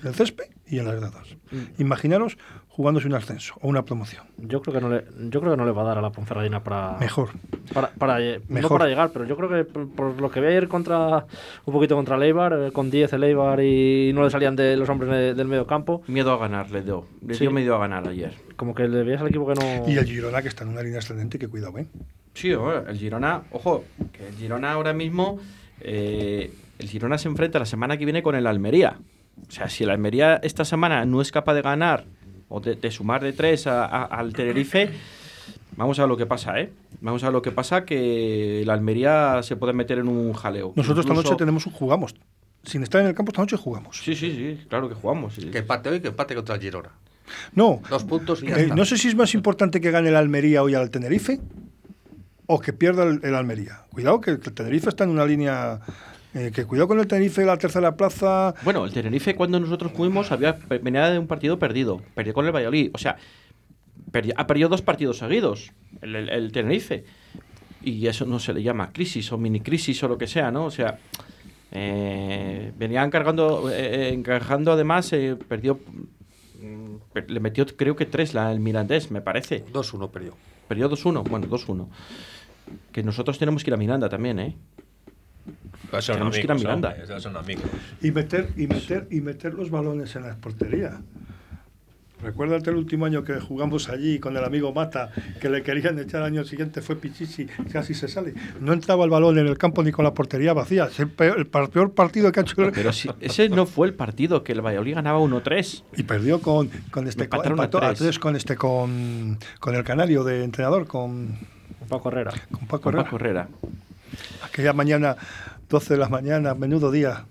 En 0.00 0.08
el 0.08 0.14
césped 0.14 0.50
y 0.66 0.78
en 0.78 0.86
las 0.86 0.96
gradas. 0.96 1.36
Imaginaros 1.78 2.38
jugándose 2.76 3.06
un 3.08 3.14
ascenso 3.14 3.54
o 3.62 3.68
una 3.68 3.84
promoción. 3.86 4.24
Yo 4.36 4.60
creo 4.60 4.74
que 4.74 4.80
no 4.82 4.90
le, 4.90 5.04
yo 5.30 5.40
creo 5.40 5.52
que 5.52 5.56
no 5.56 5.64
le 5.64 5.72
va 5.72 5.80
a 5.80 5.84
dar 5.86 5.98
a 5.98 6.02
la 6.02 6.10
Ponferradina 6.10 6.62
para 6.62 6.98
Mejor. 7.00 7.30
para, 7.72 7.88
para 7.88 8.20
lle- 8.20 8.40
no 8.48 8.54
Mejor. 8.54 8.78
para 8.78 8.90
llegar, 8.90 9.10
pero 9.14 9.24
yo 9.24 9.34
creo 9.36 9.48
que 9.48 9.64
por, 9.64 9.88
por 9.90 10.20
lo 10.20 10.30
que 10.30 10.40
vi 10.42 10.48
ayer 10.48 10.68
contra 10.68 11.24
un 11.64 11.72
poquito 11.72 11.96
contra 11.96 12.18
Leibar, 12.18 12.52
eh, 12.52 12.72
con 12.72 12.90
10 12.90 13.10
el 13.14 13.20
Leibar 13.22 13.60
y 13.62 14.12
no 14.14 14.22
le 14.24 14.30
salían 14.30 14.56
de 14.56 14.76
los 14.76 14.88
hombres 14.90 15.10
de- 15.10 15.32
del 15.34 15.48
medio 15.48 15.66
campo, 15.66 16.02
miedo 16.06 16.30
a 16.32 16.36
ganar 16.36 16.70
le 16.70 16.82
dio. 16.82 17.06
Le 17.26 17.32
Sí. 17.34 17.40
dio 17.40 17.50
miedo 17.50 17.74
a 17.74 17.78
ganar 17.78 18.06
ayer. 18.06 18.34
como 18.56 18.74
que 18.74 18.88
le 18.88 19.02
veías 19.04 19.20
al 19.20 19.28
equipo 19.28 19.46
que 19.46 19.54
no 19.54 19.86
Y 19.90 19.96
el 19.98 20.04
Girona, 20.06 20.40
que 20.42 20.48
está 20.48 20.64
en 20.64 20.70
una 20.70 20.82
línea 20.82 20.98
ascendente, 21.00 21.38
que 21.38 21.46
cuidado, 21.48 21.76
¿eh? 21.78 21.86
Sí, 22.34 22.50
el 22.50 22.96
Girona, 22.98 23.42
ojo, 23.52 23.84
que 24.12 24.28
el 24.28 24.34
Girona 24.34 24.72
ahora 24.72 24.92
mismo, 24.94 25.38
eh, 25.80 26.50
el 26.78 26.88
Girona 26.88 27.18
se 27.18 27.28
enfrenta 27.28 27.58
la 27.58 27.66
semana 27.66 27.96
que 27.96 28.04
viene 28.04 28.22
con 28.22 28.34
el 28.34 28.46
Almería. 28.46 28.98
O 29.46 29.50
sea, 29.50 29.68
si 29.68 29.84
el 29.84 29.90
Almería 29.90 30.36
esta 30.42 30.64
semana 30.64 31.04
no 31.04 31.20
es 31.20 31.32
capaz 31.32 31.54
de 31.54 31.62
ganar 31.62 32.04
o 32.48 32.60
de, 32.60 32.74
de 32.76 32.90
sumar 32.90 33.22
de 33.22 33.32
tres 33.32 33.66
a- 33.66 33.84
a- 33.84 34.04
al 34.04 34.32
Tenerife, 34.32 34.90
vamos 35.76 35.98
a 35.98 36.02
ver 36.02 36.08
lo 36.08 36.16
que 36.16 36.26
pasa, 36.26 36.58
¿eh? 36.60 36.72
Vamos 37.00 37.22
a 37.22 37.26
ver 37.26 37.32
lo 37.34 37.42
que 37.42 37.52
pasa, 37.52 37.84
que 37.84 38.62
el 38.62 38.70
Almería 38.70 39.40
se 39.42 39.56
puede 39.56 39.72
meter 39.72 39.98
en 39.98 40.08
un 40.08 40.32
jaleo. 40.32 40.72
Nosotros 40.76 41.04
esta 41.04 41.14
noche 41.14 41.34
tenemos 41.36 41.66
un 41.66 41.72
jugamos. 41.72 42.14
Sin 42.64 42.82
estar 42.82 43.00
en 43.00 43.06
el 43.08 43.14
campo 43.14 43.30
esta 43.30 43.42
noche 43.42 43.56
jugamos. 43.56 43.98
Sí, 44.02 44.16
sí, 44.16 44.32
sí, 44.34 44.66
claro 44.68 44.88
que 44.88 44.94
jugamos. 44.94 45.34
sí. 45.34 45.42
Que 45.50 45.58
empate 45.58 45.88
hoy, 45.90 46.00
que 46.00 46.08
empate 46.08 46.34
contra 46.34 46.54
el 46.56 46.60
Girona. 46.60 46.90
No, 47.54 47.80
Dos 47.90 48.04
puntos 48.04 48.42
y 48.42 48.46
ya 48.46 48.56
eh, 48.56 48.62
está. 48.62 48.74
no 48.74 48.84
sé 48.84 48.96
si 48.98 49.08
es 49.08 49.14
más 49.16 49.34
importante 49.34 49.80
que 49.80 49.90
gane 49.90 50.08
el 50.08 50.16
Almería 50.16 50.62
hoy 50.62 50.74
al 50.74 50.90
Tenerife 50.90 51.40
o 52.46 52.60
que 52.60 52.72
pierda 52.72 53.02
el, 53.04 53.20
el 53.24 53.34
Almería. 53.34 53.82
Cuidado 53.90 54.20
que 54.20 54.30
el 54.32 54.40
Tenerife 54.40 54.88
está 54.88 55.04
en 55.04 55.10
una 55.10 55.26
línea... 55.26 55.80
eh, 56.36 56.50
que 56.54 56.64
cuidado 56.64 56.88
con 56.88 57.00
el 57.00 57.06
Tenerife, 57.06 57.44
la 57.44 57.56
tercera 57.56 57.96
plaza... 57.96 58.54
Bueno, 58.62 58.84
el 58.84 58.92
Tenerife 58.92 59.34
cuando 59.34 59.58
nosotros 59.60 59.92
fuimos 59.92 60.30
había 60.32 60.52
venía 60.82 61.10
de 61.10 61.18
un 61.18 61.26
partido 61.26 61.58
perdido, 61.58 62.02
perdió 62.14 62.34
con 62.34 62.44
el 62.46 62.52
Valladolid, 62.54 62.90
o 62.94 62.98
sea, 62.98 63.16
perdi- 64.12 64.34
ha 64.36 64.46
perdido 64.46 64.68
dos 64.68 64.82
partidos 64.82 65.18
seguidos 65.18 65.72
el, 66.02 66.14
el- 66.16 66.28
el 66.28 66.52
Tenerife 66.52 67.04
y 67.82 68.06
eso 68.06 68.24
no 68.26 68.38
se 68.38 68.52
le 68.52 68.62
llama 68.62 68.90
crisis 68.92 69.30
o 69.32 69.38
mini 69.38 69.60
crisis 69.60 70.02
o 70.02 70.08
lo 70.08 70.18
que 70.18 70.26
sea, 70.26 70.50
¿no? 70.50 70.64
O 70.66 70.70
sea, 70.70 70.98
eh, 71.72 72.72
venía 72.78 73.02
encargando, 73.04 73.70
eh, 73.70 74.10
encajando 74.12 74.72
además, 74.72 75.12
eh, 75.12 75.36
perdió, 75.48 75.78
mm, 76.60 76.96
per- 77.12 77.30
le 77.30 77.40
metió 77.40 77.66
creo 77.66 77.96
que 77.96 78.06
tres 78.06 78.34
la, 78.34 78.50
el 78.52 78.60
Mirandés, 78.60 79.10
me 79.10 79.20
parece. 79.20 79.64
2-1 79.72 80.10
perdió. 80.10 80.34
Perdió 80.68 80.88
2-1, 80.90 81.22
bueno, 81.28 81.46
2-1. 81.46 81.88
Que 82.92 83.02
nosotros 83.02 83.38
tenemos 83.38 83.62
que 83.62 83.70
ir 83.70 83.74
a 83.74 83.76
Miranda 83.76 84.08
también, 84.08 84.38
¿eh? 84.40 84.56
Tenemos 85.90 86.34
que 86.36 86.42
ir 86.42 86.50
a 86.50 86.54
amigos, 86.54 86.62
Miranda. 86.62 86.88
hombre, 86.90 87.04
esos 87.04 87.22
son 87.22 87.36
amigos. 87.36 87.64
Y 88.02 88.10
meter, 88.10 88.48
y 88.56 88.66
meter, 88.66 89.06
y 89.10 89.20
meter 89.20 89.54
los 89.54 89.70
balones 89.70 90.14
en 90.16 90.22
la 90.22 90.34
portería. 90.36 91.00
Recuérdate 92.22 92.70
el 92.70 92.76
último 92.76 93.04
año 93.04 93.22
que 93.22 93.34
jugamos 93.40 93.90
allí 93.90 94.18
con 94.18 94.34
el 94.38 94.42
amigo 94.42 94.72
Mata, 94.72 95.10
que 95.38 95.50
le 95.50 95.62
querían 95.62 95.98
echar 95.98 96.22
al 96.22 96.28
año 96.28 96.44
siguiente, 96.44 96.80
fue 96.80 96.96
Pichichi, 96.96 97.44
casi 97.70 97.92
se 97.92 98.08
sale. 98.08 98.32
No 98.58 98.72
entraba 98.72 99.04
el 99.04 99.10
balón 99.10 99.38
en 99.38 99.46
el 99.46 99.58
campo 99.58 99.82
ni 99.82 99.92
con 99.92 100.02
la 100.02 100.14
portería 100.14 100.54
vacía. 100.54 100.86
Es 100.86 100.98
el 100.98 101.10
peor, 101.10 101.38
el 101.38 101.46
peor 101.46 101.92
partido 101.92 102.32
que 102.32 102.40
ha 102.40 102.42
hecho 102.42 102.62
el- 102.62 102.72
Pero 102.72 102.90
si, 102.94 103.10
ese 103.20 103.50
no 103.50 103.66
fue 103.66 103.86
el 103.88 103.92
partido 103.94 104.42
que 104.42 104.52
el 104.52 104.62
Valladolid 104.64 104.94
ganaba 104.94 105.18
1-3. 105.20 105.84
Y 105.98 106.04
perdió 106.04 106.40
con, 106.40 106.70
con 106.90 107.06
este 107.06 107.28
con, 107.28 107.46
empató 107.46 107.78
a 107.78 107.88
tres. 107.88 107.98
tres 107.98 108.18
con 108.18 108.34
este 108.34 108.56
con, 108.56 109.38
con 109.60 109.74
el 109.74 109.84
canario 109.84 110.24
de 110.24 110.42
entrenador, 110.42 110.86
con, 110.86 111.36
Paco 111.86 112.08
Herrera. 112.08 112.32
con 112.50 112.66
Paco 112.66 112.84
Con 112.84 112.94
Herrera. 112.94 113.04
Paco 113.04 113.16
Herrera. 113.16 113.48
Aquella 114.42 114.72
mañana, 114.72 115.16
12 115.68 115.94
de 115.94 116.00
la 116.00 116.08
mañana, 116.08 116.54
menudo 116.54 116.90
día. 116.90 117.26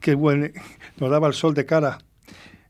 Qué 0.00 0.14
buen. 0.14 0.52
Nos 0.98 1.10
daba 1.10 1.28
el 1.28 1.34
sol 1.34 1.54
de 1.54 1.64
cara. 1.64 1.98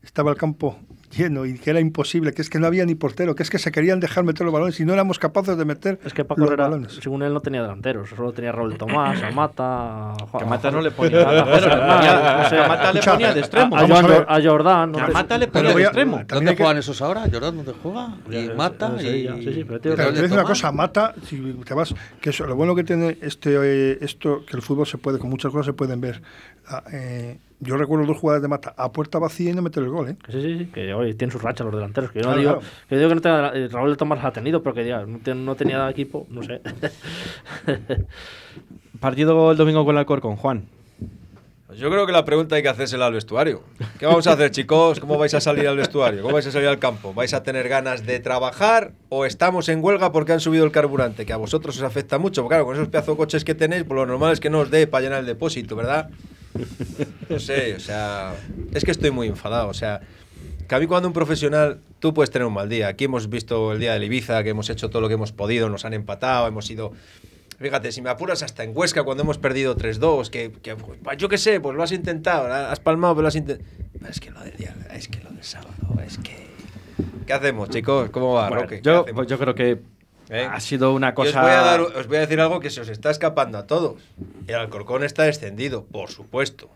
Estaba 0.01 0.31
el 0.31 0.37
campo 0.37 0.79
lleno 1.15 1.45
y 1.45 1.57
que 1.57 1.69
era 1.69 1.79
imposible, 1.79 2.33
que 2.33 2.41
es 2.41 2.49
que 2.49 2.59
no 2.59 2.67
había 2.67 2.85
ni 2.85 2.95
portero, 2.95 3.35
que 3.35 3.43
es 3.43 3.49
que 3.49 3.57
se 3.59 3.71
querían 3.71 3.99
dejar 3.99 4.23
meter 4.23 4.45
los 4.45 4.53
balones 4.53 4.79
y 4.79 4.85
no 4.85 4.93
éramos 4.93 5.17
capaces 5.19 5.57
de 5.57 5.65
meter 5.65 5.99
Es 6.05 6.13
que 6.13 6.25
Paco 6.25 6.41
los 6.41 6.49
Herrera, 6.49 6.65
balones. 6.69 6.93
según 7.01 7.23
él, 7.23 7.33
no 7.33 7.39
tenía 7.41 7.61
delanteros. 7.61 8.09
Solo 8.09 8.31
tenía 8.33 8.49
a 8.51 8.53
Raúl 8.53 8.77
Tomás, 8.77 9.21
a 9.23 9.31
Mata. 9.31 10.11
A, 10.13 10.15
Que 10.37 10.43
a 10.43 10.47
Mata 10.47 10.71
no 10.71 10.81
le 10.81 10.91
ponía 10.91 11.21
a- 11.21 12.67
Mata 12.67 12.93
le 12.93 13.01
ponía 13.01 13.33
de 13.33 13.39
extremo. 13.39 13.75
a, 13.77 14.41
Jordán. 14.41 14.91
Que 14.91 15.01
no 15.01 15.05
a. 15.07 15.09
Mata 15.09 15.37
le 15.37 15.47
ponía 15.47 15.73
de 15.73 15.81
extremo. 15.83 16.21
¿Dónde 16.27 16.55
juegan 16.55 16.77
esos 16.77 17.01
ahora? 17.01 17.21
¿Jordan 17.31 17.57
dónde 17.57 17.73
juega? 17.81 18.15
Y 18.29 18.47
ya, 18.47 18.53
Mata 18.53 18.95
y... 19.01 19.23
ya, 19.23 19.35
sí, 19.35 19.53
sí, 19.53 19.63
pero 19.63 19.79
te 19.79 19.95
Raúl 19.95 20.11
voy 20.11 20.19
a 20.19 20.21
decir 20.21 20.37
una 20.37 20.43
cosa, 20.47 20.71
Mata, 20.71 21.13
si 21.25 21.37
te 21.65 21.73
vas, 21.73 21.93
que 22.21 22.29
eso, 22.31 22.45
lo 22.45 22.55
bueno 22.55 22.75
que 22.75 22.83
tiene 22.83 23.17
este 23.21 23.55
eh, 23.55 23.97
esto, 24.01 24.43
que 24.45 24.55
el 24.57 24.61
fútbol 24.61 24.85
se 24.87 24.97
puede, 24.97 25.19
con 25.19 25.29
muchas 25.29 25.51
cosas 25.51 25.65
se 25.67 25.73
pueden 25.73 26.01
ver. 26.01 26.21
Eh, 26.91 27.37
Yo 27.61 27.77
recuerdo 27.77 28.05
dos 28.05 28.17
jugadas 28.17 28.41
de 28.41 28.49
mata 28.49 28.73
a 28.77 28.91
puerta 28.91 29.17
vacía 29.17 29.51
y 29.51 29.53
no 29.53 29.61
meter 29.61 29.81
el 29.83 29.89
gol, 29.89 30.09
¿eh? 30.09 30.17
Que 30.25 30.31
Sí, 30.33 30.41
sí, 30.41 30.57
sí, 30.59 30.65
que 30.73 30.93
oye, 30.93 31.13
tienen 31.13 31.31
sus 31.31 31.41
rachas 31.41 31.63
los 31.65 31.73
delanteros. 31.73 32.11
Que 32.11 32.19
yo 32.19 32.23
Claro, 32.23 32.35
no 32.35 32.41
digo, 32.41 32.51
claro. 32.59 32.67
que, 32.89 32.95
digo 32.97 33.09
que 33.09 33.15
no 33.15 33.21
tenga, 33.21 33.51
Raúl 33.69 33.91
de 33.91 33.95
Tomás 33.95 34.21
la 34.21 34.27
ha 34.29 34.33
tenido, 34.33 34.61
pero 34.61 34.75
que 34.75 34.83
diga, 34.83 35.05
no, 35.05 35.19
te- 35.19 35.33
no 35.35 35.55
tenía 35.55 35.89
equipo, 35.89 36.27
no 36.29 36.43
sé. 36.43 36.59
Partido 38.99 39.51
el 39.51 39.57
domingo 39.57 39.85
con 39.85 39.95
el 39.95 39.99
Alcorcón, 39.99 40.35
Juan. 40.35 40.65
Pues 41.67 41.79
Yo 41.79 41.89
creo 41.89 42.05
que 42.05 42.11
la 42.11 42.23
pregunta 42.25 42.55
hay 42.55 42.61
que 42.61 42.69
hacérsela 42.69 43.07
al 43.07 43.13
vestuario. 43.13 43.61
¿Qué 43.99 44.05
vamos 44.05 44.27
a 44.27 44.33
hacer, 44.33 44.51
chicos? 44.51 44.99
¿Cómo 44.99 45.17
vais 45.17 45.33
a 45.33 45.41
salir 45.41 45.67
al 45.67 45.77
vestuario? 45.77 46.21
¿Cómo 46.21 46.33
vais 46.33 46.45
a 46.47 46.51
salir 46.51 46.67
al 46.67 46.79
campo? 46.79 47.13
¿Vais 47.13 47.33
a 47.33 47.43
tener 47.43 47.67
ganas 47.67 48.05
de 48.05 48.19
trabajar 48.19 48.91
o 49.09 49.25
estamos 49.25 49.67
en 49.69 49.83
huelga 49.83 50.11
porque 50.11 50.33
han 50.33 50.39
subido 50.39 50.63
el 50.63 50.71
carburante? 50.71 51.25
Que 51.25 51.33
a 51.33 51.37
vosotros 51.37 51.75
os 51.77 51.83
afecta 51.83 52.17
mucho. 52.19 52.43
Porque 52.43 52.53
claro, 52.53 52.65
con 52.65 52.75
esos 52.75 52.87
pedazos 52.89 53.15
de 53.15 53.17
coches 53.17 53.43
que 53.43 53.55
tenéis, 53.55 53.83
pues 53.83 53.95
lo 53.95 54.05
normal 54.05 54.31
es 54.33 54.39
que 54.39 54.49
no 54.49 54.59
os 54.59 54.71
dé 54.71 54.85
para 54.87 55.03
llenar 55.03 55.19
el 55.21 55.25
depósito, 55.25 55.75
¿verdad? 55.75 56.09
No 57.29 57.39
sé, 57.39 57.75
o 57.75 57.79
sea, 57.79 58.35
es 58.73 58.83
que 58.83 58.91
estoy 58.91 59.11
muy 59.11 59.27
enfadado. 59.27 59.67
O 59.69 59.73
sea, 59.73 60.01
que 60.67 60.75
a 60.75 60.79
mí 60.79 60.87
cuando 60.87 61.07
un 61.07 61.13
profesional, 61.13 61.79
tú 61.99 62.13
puedes 62.13 62.31
tener 62.31 62.45
un 62.45 62.53
mal 62.53 62.69
día. 62.69 62.87
Aquí 62.87 63.05
hemos 63.05 63.29
visto 63.29 63.73
el 63.73 63.79
día 63.79 63.93
del 63.93 64.03
Ibiza, 64.03 64.43
que 64.43 64.49
hemos 64.49 64.69
hecho 64.69 64.89
todo 64.89 65.01
lo 65.01 65.07
que 65.07 65.15
hemos 65.15 65.31
podido, 65.31 65.69
nos 65.69 65.85
han 65.85 65.93
empatado, 65.93 66.47
hemos 66.47 66.69
ido... 66.69 66.93
Fíjate, 67.57 67.91
si 67.93 68.01
me 68.01 68.09
apuras 68.09 68.43
hasta 68.43 68.63
en 68.63 68.71
Huesca 68.75 69.03
cuando 69.03 69.23
hemos 69.23 69.37
perdido 69.37 69.77
3-2, 69.77 70.29
que, 70.29 70.51
que, 70.51 70.75
pues, 70.75 71.17
yo 71.17 71.29
qué 71.29 71.37
sé, 71.37 71.61
pues 71.61 71.75
lo 71.75 71.83
has 71.83 71.93
intentado, 71.93 72.51
has 72.53 72.79
palmado, 72.81 73.15
pero 73.15 73.23
lo 73.23 73.27
has 73.29 73.35
intentado... 73.35 73.69
Es 74.09 74.19
que 74.19 74.29
lo 74.31 74.41
del 74.41 74.55
día, 74.57 74.75
es 74.93 75.07
que 75.07 75.23
lo 75.23 75.29
del 75.29 75.43
sábado, 75.43 75.71
es 76.05 76.17
que... 76.17 76.45
¿Qué 77.25 77.33
hacemos, 77.33 77.69
chicos? 77.69 78.09
¿Cómo 78.09 78.33
va, 78.33 78.49
Bueno, 78.49 78.63
Roque? 78.63 78.77
¿Qué 78.77 78.81
yo, 78.83 79.05
pues 79.05 79.27
yo 79.27 79.39
creo 79.39 79.55
que 79.55 79.79
¿Eh? 80.29 80.47
ha 80.51 80.59
sido 80.59 80.93
una 80.93 81.13
cosa... 81.13 81.29
os, 81.39 81.45
voy 81.45 81.51
a 81.51 81.61
dar- 81.61 81.81
os 81.81 82.07
voy 82.07 82.17
a 82.17 82.19
decir 82.21 82.39
algo 82.41 82.59
que 82.59 82.69
se 82.69 82.81
os 82.81 82.89
está 82.89 83.11
escapando 83.11 83.57
a 83.57 83.67
todos. 83.67 83.95
El 84.47 84.55
Alcorcón 84.55 85.03
está 85.03 85.23
descendido, 85.23 85.83
por 85.85 86.09
supuesto. 86.09 86.69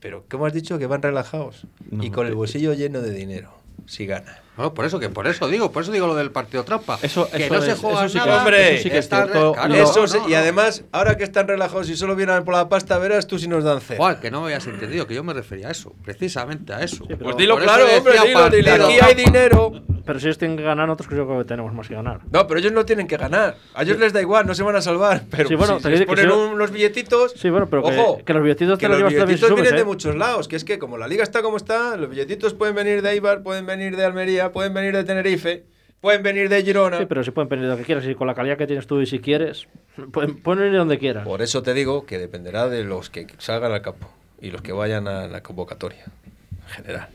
Pero, 0.00 0.24
¿cómo 0.30 0.44
has 0.46 0.52
dicho? 0.52 0.78
Que 0.78 0.86
van 0.86 1.00
relajados. 1.02 1.66
No, 1.90 2.04
y 2.04 2.10
con 2.10 2.26
el 2.26 2.34
bolsillo 2.34 2.74
lleno 2.74 3.00
de 3.00 3.10
dinero. 3.10 3.54
Si 3.86 4.06
gana. 4.06 4.40
No, 4.56 4.72
por 4.72 4.84
eso 4.86 4.98
que 5.00 5.08
por 5.10 5.26
eso 5.26 5.48
digo, 5.48 5.72
por 5.72 5.82
eso 5.82 5.92
digo 5.92 6.06
lo 6.06 6.14
del 6.14 6.30
partido 6.30 6.64
trampa. 6.64 6.98
Eso- 7.02 7.28
que 7.30 7.44
eso 7.46 7.54
no 7.54 7.60
se 7.60 7.72
es- 7.72 7.78
juega 7.78 8.04
eso 8.06 8.08
sí 8.08 8.18
que- 8.20 8.26
nada. 8.26 8.38
Hombre, 8.38 8.74
eso 8.74 8.82
sí 8.84 8.90
que 8.90 8.98
es 8.98 9.04
está- 9.04 9.24
cierto. 9.24 9.52
claro, 9.52 9.74
Eso 9.74 10.00
no, 10.02 10.06
se- 10.06 10.18
no, 10.20 10.28
y 10.28 10.34
además, 10.34 10.84
ahora 10.92 11.16
que 11.16 11.24
están 11.24 11.48
relajados 11.48 11.90
y 11.90 11.96
solo 11.96 12.14
vienen 12.16 12.44
por 12.44 12.54
la 12.54 12.68
pasta, 12.68 12.96
verás 12.98 13.26
tú 13.26 13.38
si 13.38 13.48
nos 13.48 13.64
dan 13.64 13.80
cero. 13.80 13.98
Juan, 13.98 14.20
que 14.20 14.30
no 14.30 14.40
me 14.42 14.48
hayas 14.48 14.66
entendido, 14.68 15.06
que 15.06 15.14
yo 15.14 15.24
me 15.24 15.32
refería 15.34 15.68
a 15.68 15.70
eso, 15.72 15.92
precisamente 16.04 16.72
a 16.72 16.82
eso. 16.82 17.04
pero- 17.08 17.18
Pues 17.18 17.36
dilo 17.36 17.56
claro, 17.58 17.84
hombre, 17.96 18.12
dilo, 18.12 18.40
partido 18.40 18.86
aquí 18.86 18.98
hay 19.02 19.14
dinero. 19.14 19.72
Pero 20.04 20.18
si 20.20 20.26
ellos 20.26 20.38
tienen 20.38 20.56
que 20.56 20.62
ganar, 20.62 20.86
nosotros 20.86 21.08
creo 21.08 21.38
que 21.38 21.44
tenemos 21.44 21.72
más 21.72 21.88
que 21.88 21.94
ganar. 21.94 22.20
No, 22.30 22.46
pero 22.46 22.60
ellos 22.60 22.72
no 22.72 22.84
tienen 22.84 23.06
que 23.06 23.16
ganar. 23.16 23.56
A 23.74 23.82
ellos 23.82 23.98
les 23.98 24.12
da 24.12 24.20
igual, 24.20 24.46
no 24.46 24.54
se 24.54 24.62
van 24.62 24.76
a 24.76 24.82
salvar. 24.82 25.22
Pero 25.30 25.48
Sí, 25.48 25.54
bueno, 25.54 25.80
si 25.80 25.88
les 25.88 26.00
que 26.00 26.06
ponen 26.06 26.26
si- 26.26 26.30
un- 26.30 26.50
unos 26.54 26.70
billetitos. 26.70 27.32
Sí, 27.36 27.50
bueno, 27.50 27.68
pero 27.68 27.82
que- 27.82 27.98
ojo, 27.98 28.24
que 28.24 28.32
los 28.34 28.42
billetitos 28.42 28.78
te 28.78 28.84
que 28.84 28.88
los 28.88 29.00
los 29.00 29.10
billetitos 29.12 29.40
subes, 29.48 29.54
vienen 29.62 29.74
de 29.76 29.82
¿eh? 29.82 29.84
muchos 29.84 30.14
lados. 30.16 30.48
Que 30.48 30.56
es 30.56 30.64
que 30.64 30.78
como 30.78 30.98
la 30.98 31.08
liga 31.08 31.22
está 31.22 31.42
como 31.42 31.56
está, 31.56 31.96
los 31.96 32.10
billetitos 32.10 32.54
pueden 32.54 32.74
venir 32.74 33.02
de 33.02 33.10
Eibar, 33.10 33.42
pueden 33.42 33.66
venir 33.66 33.96
de 33.96 34.04
Almería, 34.04 34.52
pueden 34.52 34.74
venir 34.74 34.94
de 34.94 35.04
Tenerife, 35.04 35.64
pueden 36.00 36.22
venir 36.22 36.48
de 36.48 36.62
Girona. 36.62 36.98
Sí, 36.98 37.06
pero 37.06 37.24
si 37.24 37.30
pueden 37.30 37.48
venir 37.48 37.64
de 37.64 37.70
donde 37.70 37.84
quieras 37.84 38.04
y 38.06 38.14
con 38.14 38.26
la 38.26 38.34
calidad 38.34 38.58
que 38.58 38.66
tienes 38.66 38.86
tú 38.86 39.00
y 39.00 39.06
si 39.06 39.20
quieres, 39.20 39.66
pueden, 40.12 40.36
pueden 40.42 40.64
venir 40.64 40.78
donde 40.78 40.98
quieran. 40.98 41.24
Por 41.24 41.40
eso 41.42 41.62
te 41.62 41.72
digo 41.74 42.04
que 42.06 42.18
dependerá 42.18 42.68
de 42.68 42.84
los 42.84 43.08
que 43.10 43.26
salgan 43.38 43.72
al 43.72 43.80
campo 43.82 44.10
y 44.40 44.50
los 44.50 44.60
que 44.60 44.72
vayan 44.72 45.08
a 45.08 45.26
la 45.28 45.42
convocatoria 45.42 46.04
en 46.04 46.68
general. 46.68 47.08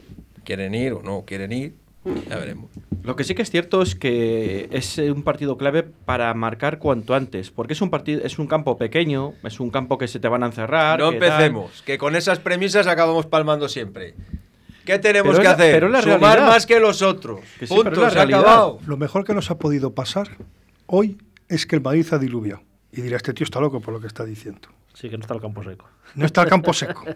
¿Quieren 0.43 0.73
ir 0.73 0.93
o 0.93 1.03
no 1.03 1.25
quieren 1.27 1.51
ir? 1.51 1.73
Ya 2.29 2.37
veremos. 2.37 2.69
Lo 3.03 3.15
que 3.15 3.23
sí 3.23 3.35
que 3.35 3.41
es 3.41 3.49
cierto 3.49 3.81
es 3.81 3.95
que 3.95 4.69
es 4.71 4.97
eh, 4.97 5.11
un 5.11 5.23
partido 5.23 5.57
clave 5.57 5.83
para 5.83 6.33
marcar 6.33 6.79
cuanto 6.79 7.13
antes, 7.15 7.51
porque 7.51 7.73
es 7.73 7.81
un 7.81 7.89
partido, 7.89 8.21
es 8.23 8.39
un 8.39 8.47
campo 8.47 8.77
pequeño, 8.77 9.33
es 9.43 9.59
un 9.59 9.69
campo 9.69 9.97
que 9.97 10.07
se 10.07 10.19
te 10.19 10.27
van 10.27 10.43
a 10.43 10.47
encerrar. 10.47 10.99
No 10.99 11.09
que 11.09 11.15
empecemos, 11.17 11.81
que 11.83 11.97
con 11.97 12.15
esas 12.15 12.39
premisas 12.39 12.87
acabamos 12.87 13.25
palmando 13.25 13.67
siempre. 13.69 14.15
¿Qué 14.85 14.97
tenemos 14.97 15.31
Pero 15.31 15.39
que 15.41 15.47
la- 15.47 15.53
hacer? 15.53 15.73
pero 15.73 15.89
la 15.89 16.01
Sumar 16.01 16.19
realidad. 16.19 16.47
más 16.47 16.65
que 16.65 16.79
los 16.79 17.01
otros. 17.01 17.41
Que 17.59 17.67
sí, 17.67 17.73
Punto, 17.75 18.01
la 18.01 18.09
se 18.09 18.19
ha 18.19 18.23
acabado. 18.23 18.79
Lo 18.87 18.97
mejor 18.97 19.23
que 19.23 19.33
nos 19.33 19.51
ha 19.51 19.59
podido 19.59 19.93
pasar 19.93 20.29
hoy 20.87 21.17
es 21.47 21.65
que 21.65 21.75
el 21.75 21.81
Madrid 21.81 22.05
ha 22.11 22.17
diluviado. 22.17 22.63
Y 22.91 23.01
dirá, 23.01 23.17
este 23.17 23.33
tío 23.33 23.43
está 23.43 23.59
loco 23.59 23.81
por 23.81 23.93
lo 23.93 23.99
que 24.01 24.07
está 24.07 24.25
diciendo. 24.25 24.67
Sí, 24.93 25.09
que 25.09 25.17
no 25.17 25.21
está 25.21 25.33
el 25.35 25.41
campo 25.41 25.63
seco. 25.63 25.87
No 26.15 26.25
está 26.25 26.41
el 26.43 26.49
campo 26.49 26.73
seco. 26.73 27.05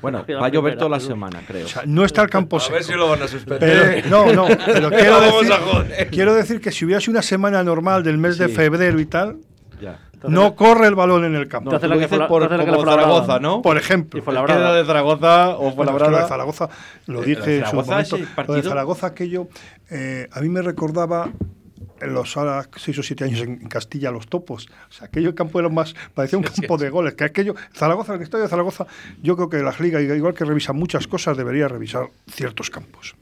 Bueno, 0.00 0.24
va 0.40 0.46
a 0.46 0.48
llover 0.48 0.76
toda 0.78 0.88
la 0.90 1.00
semana, 1.00 1.42
creo. 1.46 1.66
O 1.66 1.68
sea, 1.68 1.82
no 1.84 2.04
está 2.04 2.22
el 2.22 2.30
campo 2.30 2.56
A 2.56 2.60
seco. 2.60 2.74
ver 2.74 2.84
si 2.84 2.92
lo 2.92 3.08
van 3.10 3.22
a 3.22 3.28
suspender. 3.28 4.02
Pero- 4.04 4.08
no, 4.32 4.32
no, 4.32 4.56
pero 4.66 4.88
quiero 4.90 5.20
decir, 5.20 5.52
a 5.52 5.56
joder. 5.58 6.10
quiero 6.10 6.34
decir 6.34 6.60
que 6.60 6.70
si 6.70 6.84
hubiera 6.84 7.00
sido 7.00 7.12
una 7.12 7.22
semana 7.22 7.62
normal 7.64 8.02
del 8.02 8.18
mes 8.18 8.38
de 8.38 8.48
Sí. 8.48 8.54
febrero 8.54 8.98
y 9.00 9.06
tal, 9.06 9.38
Ya. 9.80 9.98
no 10.28 10.54
corre 10.54 10.86
el 10.86 10.94
balón 10.94 11.24
en 11.24 11.34
el 11.34 11.48
campo. 11.48 11.70
No, 11.70 11.78
la 11.88 11.98
que 11.98 12.08
por, 12.28 12.44
hace 12.44 12.56
la 12.56 12.66
como. 12.66 13.62
Por 13.62 13.76
ejemplo. 13.76 14.20
De 14.20 14.84
Zaragoza 14.86 15.50
o 15.56 15.72
fue 15.72 15.84
Bueno, 15.84 15.92
es 15.98 16.22
que. 16.22 16.28
Zaragoza, 16.28 16.68
lo 17.06 17.22
Eh, 17.22 17.26
dije 17.26 17.58
en 17.58 17.66
su 17.66 17.82
Zaragoza, 17.82 18.16
momento, 18.16 18.42
lo 18.46 18.54
de 18.54 18.62
Zaragoza 18.62 19.06
aquello, 19.08 19.48
eh, 19.90 20.28
a 20.32 20.40
mí 20.40 20.48
me 20.48 20.62
recordaba 20.62 21.30
en 22.02 22.14
los 22.14 22.36
ahora 22.36 22.68
seis 22.76 22.98
o 22.98 23.02
siete 23.02 23.24
años 23.24 23.40
en 23.40 23.52
en 23.62 23.68
Castilla 23.68 24.10
los 24.10 24.26
topos. 24.26 24.68
O 24.88 24.92
sea, 24.92 25.06
aquello 25.06 25.34
campo 25.34 25.58
era 25.60 25.68
más, 25.68 25.94
parecía 26.14 26.38
un 26.38 26.44
campo 26.44 26.76
de 26.78 26.90
goles. 26.90 27.14
Que 27.14 27.24
aquello, 27.24 27.54
Zaragoza, 27.74 28.14
el 28.14 28.22
estadio 28.22 28.44
de 28.44 28.50
Zaragoza, 28.50 28.86
yo 29.22 29.36
creo 29.36 29.48
que 29.48 29.58
las 29.58 29.80
ligas, 29.80 30.02
igual 30.02 30.34
que 30.34 30.44
revisan 30.44 30.76
muchas 30.76 31.06
cosas, 31.06 31.36
debería 31.36 31.68
revisar 31.68 32.06
ciertos 32.30 32.70
campos. 32.70 33.14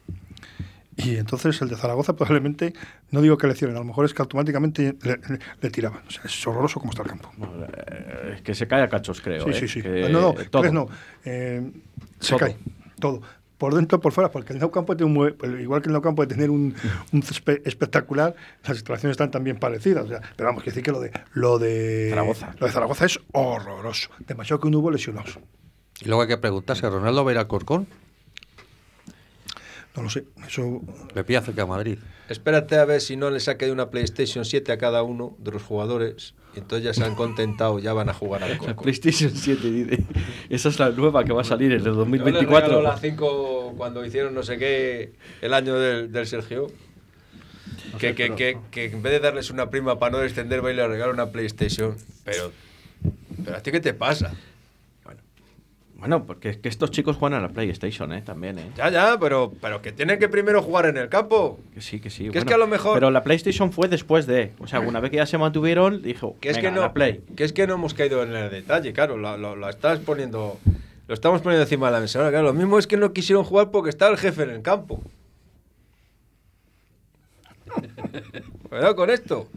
Y 0.96 1.16
entonces 1.16 1.60
el 1.62 1.68
de 1.70 1.76
Zaragoza 1.76 2.14
probablemente, 2.14 2.74
no 3.10 3.22
digo 3.22 3.38
que 3.38 3.46
le 3.46 3.54
cierren, 3.54 3.76
a 3.76 3.80
lo 3.80 3.86
mejor 3.86 4.04
es 4.04 4.12
que 4.12 4.20
automáticamente 4.20 4.96
le, 5.02 5.16
le- 5.16 5.38
le 5.60 5.70
tiraban. 5.70 6.02
O 6.06 6.10
sea, 6.10 6.22
es 6.24 6.46
horroroso 6.46 6.78
como 6.78 6.90
está 6.92 7.02
el 7.04 7.08
campo. 7.08 7.30
Eh, 7.40 8.34
Es 8.36 8.42
que 8.42 8.54
se 8.54 8.66
cae 8.66 8.82
a 8.82 8.88
cachos, 8.88 9.20
creo. 9.22 9.44
Sí, 9.44 9.50
eh, 9.50 9.54
sí, 9.54 9.68
sí. 9.68 9.82
que 9.82 10.08
no, 10.10 10.20
no, 10.20 10.34
todo. 10.34 10.60
crees 10.62 10.74
no. 10.74 10.88
Eh, 11.24 11.70
se 12.18 12.30
Todo. 12.30 12.38
cae. 12.38 12.56
Todo. 12.98 13.22
Por 13.60 13.74
dentro, 13.74 14.00
por 14.00 14.12
fuera, 14.16 14.30
porque 14.32 14.54
el 14.54 14.58
Nou 14.58 14.72
Campo 14.72 14.96
tiene 14.96 15.12
un 15.12 15.36
igual 15.60 15.82
que 15.82 15.88
el 15.88 15.92
Nou 15.92 16.00
Campo 16.00 16.24
de 16.24 16.32
tener 16.32 16.48
un, 16.48 16.72
un 17.12 17.20
césped 17.22 17.60
espectacular, 17.68 18.34
las 18.64 18.74
instalaciones 18.74 19.12
están 19.12 19.30
también 19.30 19.58
parecidas. 19.58 20.06
o 20.06 20.08
sea, 20.08 20.22
pero 20.34 20.48
vamos, 20.48 20.64
que 20.64 20.70
decir 20.70 20.82
que 20.82 20.90
lo 20.90 20.98
de 20.98 21.12
lo 21.34 21.58
de 21.58 22.08
Zaragoza. 22.08 22.54
Lo 22.58 22.66
de 22.66 22.72
Zaragoza 22.72 23.04
es 23.04 23.20
horroroso. 23.32 24.08
Demasiado 24.26 24.60
que 24.60 24.70
no 24.70 24.78
hubo 24.78 24.90
lesionados. 24.90 25.38
Y 26.00 26.06
luego 26.06 26.22
hay 26.22 26.28
que 26.28 26.38
preguntarse, 26.38 26.88
¿Ronaldo 26.88 27.22
va 27.22 27.32
a 27.32 27.34
ir 27.34 27.38
al 27.38 27.48
Corcón? 27.48 27.86
No 29.94 30.04
lo 30.04 30.08
sé. 30.08 30.24
Eso 30.46 30.80
Le 31.14 31.24
pilla 31.24 31.42
cerca 31.42 31.62
de 31.62 31.68
Madrid. 31.68 31.98
Espérate 32.28 32.78
a 32.78 32.84
ver 32.84 33.00
si 33.00 33.16
no 33.16 33.28
le 33.28 33.40
saque 33.40 33.66
de 33.66 33.72
una 33.72 33.90
PlayStation 33.90 34.44
7 34.44 34.72
a 34.72 34.78
cada 34.78 35.02
uno 35.02 35.36
de 35.38 35.50
los 35.50 35.62
jugadores. 35.62 36.34
Y 36.54 36.60
entonces 36.60 36.84
ya 36.84 36.94
se 36.94 37.04
han 37.04 37.14
contentado, 37.16 37.78
ya 37.80 37.92
van 37.92 38.08
a 38.08 38.14
jugar 38.14 38.42
al 38.44 38.56
Corcón. 38.56 38.84
PlayStation 38.84 39.32
7, 39.34 39.70
dice. 39.70 40.04
Esa 40.48 40.68
es 40.68 40.78
la 40.78 40.90
nueva 40.90 41.24
que 41.24 41.32
va 41.32 41.42
a 41.42 41.44
salir 41.44 41.72
en 41.72 41.78
el 41.78 41.84
Yo 41.84 41.90
les 41.90 41.96
2024. 41.98 42.68
regalo 42.68 42.82
la 42.82 42.96
5 43.70 43.76
cuando 43.76 44.04
hicieron 44.04 44.34
no 44.34 44.42
sé 44.42 44.58
qué 44.58 45.12
el 45.42 45.54
año 45.54 45.74
del, 45.78 46.12
del 46.12 46.26
Sergio. 46.26 46.68
Que, 47.98 48.14
que, 48.14 48.34
que, 48.34 48.58
que 48.70 48.84
en 48.86 49.02
vez 49.02 49.12
de 49.12 49.20
darles 49.20 49.50
una 49.50 49.70
prima 49.70 49.98
para 49.98 50.12
no 50.12 50.18
descender, 50.18 50.64
va 50.64 50.70
y 50.70 50.76
le 50.76 50.86
regala 50.86 51.12
una 51.12 51.26
PlayStation. 51.30 51.96
Pero, 52.24 52.52
pero 53.44 53.56
¿a 53.56 53.60
ti 53.62 53.70
qué 53.72 53.80
te 53.80 53.94
pasa? 53.94 54.34
Bueno, 55.96 56.24
porque 56.24 56.48
es 56.48 56.56
que 56.56 56.70
estos 56.70 56.90
chicos 56.90 57.16
juegan 57.16 57.38
a 57.38 57.42
la 57.42 57.50
PlayStation, 57.50 58.10
¿eh? 58.14 58.22
También, 58.22 58.58
¿eh? 58.58 58.70
Ya, 58.74 58.88
ya, 58.88 59.18
pero, 59.20 59.52
pero 59.60 59.82
que 59.82 59.92
tienen 59.92 60.18
que 60.18 60.30
primero 60.30 60.62
jugar 60.62 60.86
en 60.86 60.96
el 60.96 61.10
campo. 61.10 61.60
Que 61.74 61.82
sí, 61.82 62.00
que 62.00 62.08
sí. 62.08 62.30
Que 62.30 62.38
es 62.38 62.46
que 62.46 62.54
a 62.54 62.58
lo 62.58 62.66
mejor- 62.66 62.94
Pero 62.94 63.10
la 63.10 63.22
PlayStation 63.22 63.70
fue 63.70 63.86
después 63.86 64.26
de. 64.26 64.52
O 64.60 64.66
sea, 64.66 64.80
una 64.80 64.98
vez 65.00 65.10
que 65.10 65.18
ya 65.18 65.26
se 65.26 65.36
mantuvieron, 65.36 66.00
dijo. 66.00 66.38
Que 66.40 66.48
es 66.50 66.56
"Venga, 66.56 66.70
que 66.70 66.74
no, 66.74 66.80
la 66.80 66.94
Play. 66.94 67.20
que 67.36 67.44
es 67.44 67.52
que 67.52 67.66
no 67.66 67.74
hemos 67.74 67.92
caído 67.92 68.22
en 68.22 68.32
el 68.34 68.50
detalle, 68.50 68.94
claro, 68.94 69.18
lo, 69.18 69.36
lo- 69.36 69.56
lo 69.56 69.68
estás 69.68 69.98
poniendo, 69.98 70.58
lo 71.10 71.14
estamos 71.14 71.42
poniendo 71.42 71.64
encima 71.64 71.86
de 71.88 71.92
la 71.92 71.98
mesa. 72.00 72.20
Ahora, 72.20 72.30
claro, 72.30 72.46
lo 72.46 72.52
mismo 72.54 72.78
es 72.78 72.86
que 72.86 72.96
no 72.96 73.12
quisieron 73.12 73.42
jugar 73.42 73.72
porque 73.72 73.90
estaba 73.90 74.12
el 74.12 74.16
jefe 74.16 74.44
en 74.44 74.50
el 74.50 74.62
campo. 74.62 75.02
Cuidado 78.68 78.94
con 78.94 79.10
esto. 79.10 79.48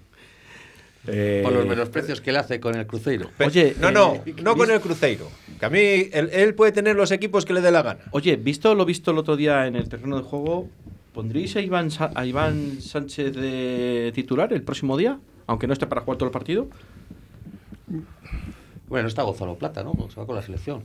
Eh, 1.06 1.42
Por 1.44 1.54
los 1.54 1.68
menosprecios 1.68 2.22
que 2.22 2.32
le 2.32 2.40
hace 2.40 2.60
con 2.60 2.74
el 2.76 2.88
Cruzeiro. 2.88 3.30
Oye, 3.46 3.76
no, 3.80 3.92
no, 3.92 4.16
eh, 4.26 4.34
no 4.42 4.56
con 4.56 4.72
el 4.72 4.82
Cruzeiro. 4.82 5.30
Que 5.60 5.66
a 5.68 5.70
mí 5.70 5.78
él, 6.12 6.32
él 6.34 6.56
puede 6.56 6.72
tener 6.72 6.96
los 6.96 7.12
equipos 7.12 7.46
que 7.46 7.54
le 7.54 7.62
dé 7.62 7.70
la 7.72 7.84
gana. 7.84 8.00
Oye, 8.10 8.36
visto 8.36 8.74
lo 8.74 8.84
visto 8.84 9.12
el 9.12 9.20
otro 9.20 9.36
día 9.36 9.68
en 9.68 9.76
el 9.76 9.88
terreno 9.90 10.18
de 10.18 10.24
juego, 10.24 10.70
¿pondréis 11.14 11.56
a 11.56 11.62
Iván, 11.62 11.92
Sa- 11.92 12.10
a 12.16 12.26
Iván 12.26 12.82
Sánchez 12.82 13.36
de 13.36 14.12
titular 14.16 14.52
el 14.54 14.64
próximo 14.64 14.98
día? 14.98 15.20
Aunque 15.46 15.68
no 15.68 15.74
esté 15.74 15.86
para 15.86 16.02
jugar 16.02 16.18
todo 16.18 16.28
el 16.30 16.34
partido. 16.34 16.68
Bueno, 18.88 19.08
está 19.08 19.22
Gonzalo 19.22 19.56
Plata, 19.56 19.84
¿no? 19.84 19.94
Se 20.12 20.20
va 20.20 20.26
con 20.26 20.36
la 20.36 20.42
selección. 20.42 20.84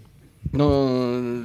No, 0.53 1.45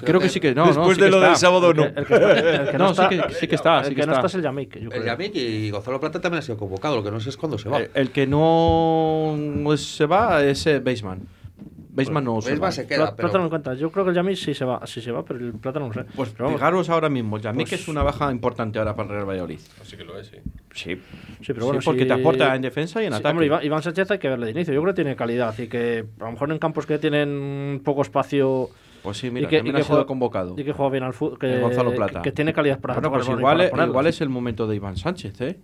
creo 0.00 0.04
creo, 0.04 0.20
que, 0.20 0.26
que 0.26 0.32
sí 0.32 0.40
que 0.40 0.54
no. 0.54 0.66
después 0.66 0.88
no, 0.88 0.94
sí 0.94 1.00
de 1.00 1.10
lo 1.10 1.16
está. 1.16 1.28
del 1.28 1.36
sábado, 1.36 1.74
no. 1.74 1.84
El 1.84 1.94
que, 1.94 1.98
el 2.00 2.06
que 2.06 2.14
está, 2.14 2.62
el 2.62 2.68
que 2.70 2.78
No, 2.78 2.84
no, 2.84 2.94
sí 2.94 3.02
está, 3.02 3.08
que- 3.08 3.34
sí 3.34 3.48
que 3.48 3.54
está, 3.56 3.78
El 3.80 3.86
sí 3.86 3.94
que, 3.94 4.06
no 4.06 4.12
está. 4.12 4.14
está 4.14 4.26
es 4.28 4.34
el 4.34 4.42
Yamik. 4.42 4.78
yo 4.80 4.90
El. 4.92 5.04
Yamik 5.04 5.34
y 5.34 5.70
Gonzalo 5.70 5.98
Plata 6.00 6.20
también 6.20 6.38
ha 6.38 6.42
sido 6.42 6.56
convocado, 6.56 6.96
lo 6.96 7.02
que 7.02 7.10
no 7.10 7.18
sé 7.20 7.30
es 7.30 7.36
cuándo 7.36 7.58
se 7.58 7.68
va. 7.68 7.78
El, 7.78 7.90
el 7.94 8.10
que 8.10 8.26
no 8.28 9.36
se 9.76 10.06
va 10.06 10.44
es 10.44 10.66
eh, 10.66 10.78
Baseman. 10.78 11.20
Baseman 11.98 12.24
no 12.24 12.40
se 12.40 12.50
Baseman 12.50 12.68
va. 12.68 12.72
se 12.72 12.86
queda, 12.86 13.14
no 13.32 13.42
me 13.42 13.48
cuenta. 13.50 13.74
Yo 13.74 13.90
creo 13.92 14.04
que 14.04 14.10
el 14.10 14.16
Yamik 14.16 14.36
sí 14.36 14.54
se 14.54 14.64
va, 14.64 14.86
sí 14.86 15.00
se 15.00 15.10
va, 15.12 15.24
pero 15.24 15.38
el 15.40 15.52
Plata 15.52 15.78
no 15.80 15.92
sé. 15.92 16.04
Pues 16.16 16.30
Pero 16.30 16.44
vamos, 16.46 16.58
fijaros 16.60 16.88
ahora 16.90 17.08
mismo, 17.08 17.38
Yamik 17.38 17.68
Pues- 17.68 17.80
es 17.82 17.88
una 17.88 18.02
baja 18.02 18.30
importante 18.32 18.78
ahora 18.78 18.94
para 18.96 19.08
el 19.10 19.14
Real 19.16 19.28
Valladolid. 19.28 19.58
Así 19.82 19.96
que 19.96 20.04
lo 20.04 20.18
es, 20.18 20.28
sí. 20.28 20.36
Sí, 20.72 20.94
sí, 21.40 21.52
pero 21.52 21.66
bueno, 21.66 21.80
Sí, 21.80 21.84
porque 21.86 22.02
sí- 22.02 22.06
te 22.08 22.12
aporta 22.14 22.54
en 22.54 22.62
defensa 22.62 23.02
y 23.02 23.06
en 23.06 23.12
sí, 23.12 23.16
ataque. 23.18 23.30
hombre, 23.30 23.46
Iván, 23.46 23.64
Iván 23.64 23.82
Sánchez 23.82 24.10
hay 24.12 24.18
que 24.18 24.28
verle 24.28 24.46
de 24.46 24.52
inicio. 24.52 24.72
Yo 24.72 24.80
creo 24.82 24.94
que 24.94 25.02
tiene 25.02 25.16
calidad 25.16 25.58
y 25.58 25.66
que 25.68 26.04
a 26.20 26.24
lo 26.24 26.32
mejor 26.32 26.50
en 26.52 26.58
campos 26.58 26.86
que 26.86 26.98
tienen 26.98 27.80
poco 27.84 28.02
espacio 28.02 28.70
Pues 29.02 29.16
sí, 29.16 29.30
mira, 29.30 29.46
Y 29.46 29.48
que- 29.48 29.56
también 29.58 29.74
y 29.74 29.76
que 29.76 29.82
ha 29.82 29.84
sido 29.84 29.94
juega- 29.96 30.06
convocado. 30.08 30.54
Y 30.58 30.64
que 30.64 30.72
juega 30.72 30.90
bien 30.90 31.04
al 31.04 31.14
fútbol. 31.14 31.38
Que, 31.38 31.60
Gonzalo 31.60 31.94
Plata. 31.94 32.20
Que, 32.20 32.30
que 32.30 32.32
tiene 32.32 32.52
calidad 32.52 32.80
para 32.80 32.94
Bueno, 32.94 33.08
jugar 33.10 33.24
pues 33.24 33.38
igual, 33.38 33.56
para 33.58 33.70
ponerlo. 33.70 33.92
igual 33.92 34.06
es 34.08 34.20
el 34.20 34.28
momento 34.28 34.66
de 34.66 34.74
Iván 34.76 34.96
Sánchez, 34.96 35.40
¿eh? 35.40 35.58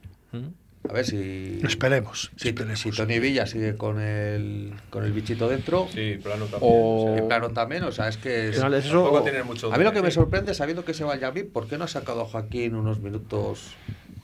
A 0.89 0.93
ver 0.93 1.07
si. 1.07 1.61
Esperemos. 1.63 2.31
Si, 2.37 2.55
si 2.77 2.91
Tony 2.91 3.19
Villa 3.19 3.47
sigue 3.47 3.77
con 3.77 4.01
el, 4.01 4.73
con 4.91 5.05
el 5.05 5.13
bichito 5.13 5.49
dentro. 5.49 5.89
Sí, 5.93 6.19
plano 6.23 6.45
también. 6.47 6.73
O. 6.75 7.15
En 7.17 7.27
plano 7.29 7.51
también, 7.51 7.85
o 7.85 7.93
sea, 7.93 8.09
es 8.09 8.17
que. 8.19 8.51
es- 8.51 8.57
es 8.57 8.63
eso- 8.87 9.03
Tampoco 9.03 9.23
tiene 9.23 9.43
mucho 9.45 9.73
a 9.73 9.79
mí 9.79 9.85
lo 9.85 9.93
que 9.93 10.03
me 10.03 10.11
sorprende, 10.11 10.53
sabiendo 10.55 10.85
que 10.85 10.93
se 10.95 11.05
va 11.05 11.17
Yamil, 11.17 11.47
¿por 11.47 11.67
qué 11.69 11.79
no 11.79 11.85
ha 11.85 11.89
sacado 11.89 12.21
a 12.23 12.25
Joaquín 12.27 12.75
unos 12.75 13.01
minutos 13.01 13.75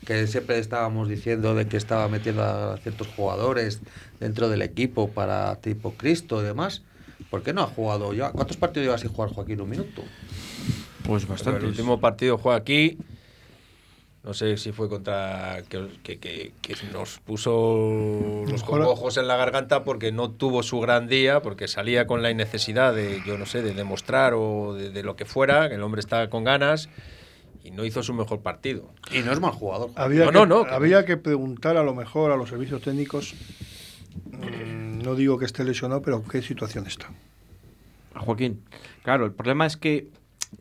que 0.05 0.27
siempre 0.27 0.59
estábamos 0.59 1.09
diciendo 1.09 1.55
de 1.55 1.67
que 1.67 1.77
estaba 1.77 2.09
metiendo 2.09 2.43
a 2.43 2.77
ciertos 2.79 3.07
jugadores 3.09 3.81
dentro 4.19 4.49
del 4.51 4.61
equipo 4.63 5.11
para 5.11 5.57
tipo 5.57 5.95
Cristo 5.95 6.43
y 6.43 6.45
demás? 6.45 6.83
¿Por 7.31 7.43
qué 7.43 7.53
no 7.55 7.63
ha 7.63 7.67
jugado 7.67 8.13
ya? 8.13 8.33
¿Cuántos 8.33 8.57
partidos 8.59 8.85
lleva 8.87 8.99
sin 8.99 9.11
jugar 9.11 9.31
Joaquín 9.31 9.61
un 9.63 9.71
minuto? 9.71 10.03
Pues 11.05 11.27
bastante. 11.27 11.61
El 11.61 11.67
último 11.67 12.01
partido 12.01 12.37
fue 12.39 12.55
aquí. 12.55 12.99
No 14.23 14.35
sé 14.35 14.59
si 14.59 14.71
fue 14.73 14.89
contra. 14.91 15.63
que, 15.69 15.89
que- 16.03 16.19
que- 16.19 16.53
que 16.61 16.75
nos 16.93 17.21
puso 17.21 18.45
los 18.47 18.63
ojos 18.89 19.17
en 19.17 19.27
la 19.27 19.37
garganta 19.37 19.83
porque 19.83 20.13
no 20.13 20.31
tuvo 20.31 20.63
su 20.63 20.79
gran 20.81 21.09
día, 21.09 21.41
porque 21.41 21.69
salía 21.69 22.07
con 22.07 22.23
la 22.23 22.33
necesidad 22.35 22.95
de, 22.95 23.23
yo 23.27 23.39
no 23.39 23.47
sé, 23.47 23.63
de 23.63 23.73
demostrar 23.73 24.35
o 24.35 24.75
de, 24.75 24.91
de 24.91 25.03
lo 25.03 25.17
que 25.17 25.25
fuera, 25.25 25.71
que 25.71 25.77
el 25.77 25.83
hombre 25.83 26.01
estaba 26.01 26.29
con 26.29 26.45
ganas 26.45 26.91
y 27.65 27.71
no 27.71 27.85
hizo 27.87 28.03
su 28.03 28.13
mejor 28.13 28.41
partido. 28.41 28.91
Y 29.11 29.21
no 29.23 29.33
es 29.33 29.41
mal 29.41 29.53
jugador. 29.53 29.91
Había, 29.95 30.27
No, 30.27 30.31
que, 30.31 30.39
no, 30.39 30.47
no, 30.47 30.65
que- 30.67 30.75
había 30.75 31.05
que 31.07 31.17
preguntar 31.17 31.79
a 31.79 31.83
lo 31.83 31.95
mejor 31.95 32.31
a 32.31 32.37
los 32.37 32.51
servicios 32.51 32.83
técnicos, 32.83 33.35
mm, 34.33 34.99
no 35.03 35.15
digo 35.15 35.39
que 35.39 35.47
esté 35.47 35.65
lesionado, 35.65 36.03
pero 36.03 36.23
qué 36.23 36.43
situación 36.43 36.87
está. 36.87 37.09
A 38.15 38.21
Joaquín. 38.21 38.63
Claro, 39.03 39.25
el 39.25 39.33
problema 39.33 39.65
es 39.65 39.79
que. 39.79 40.09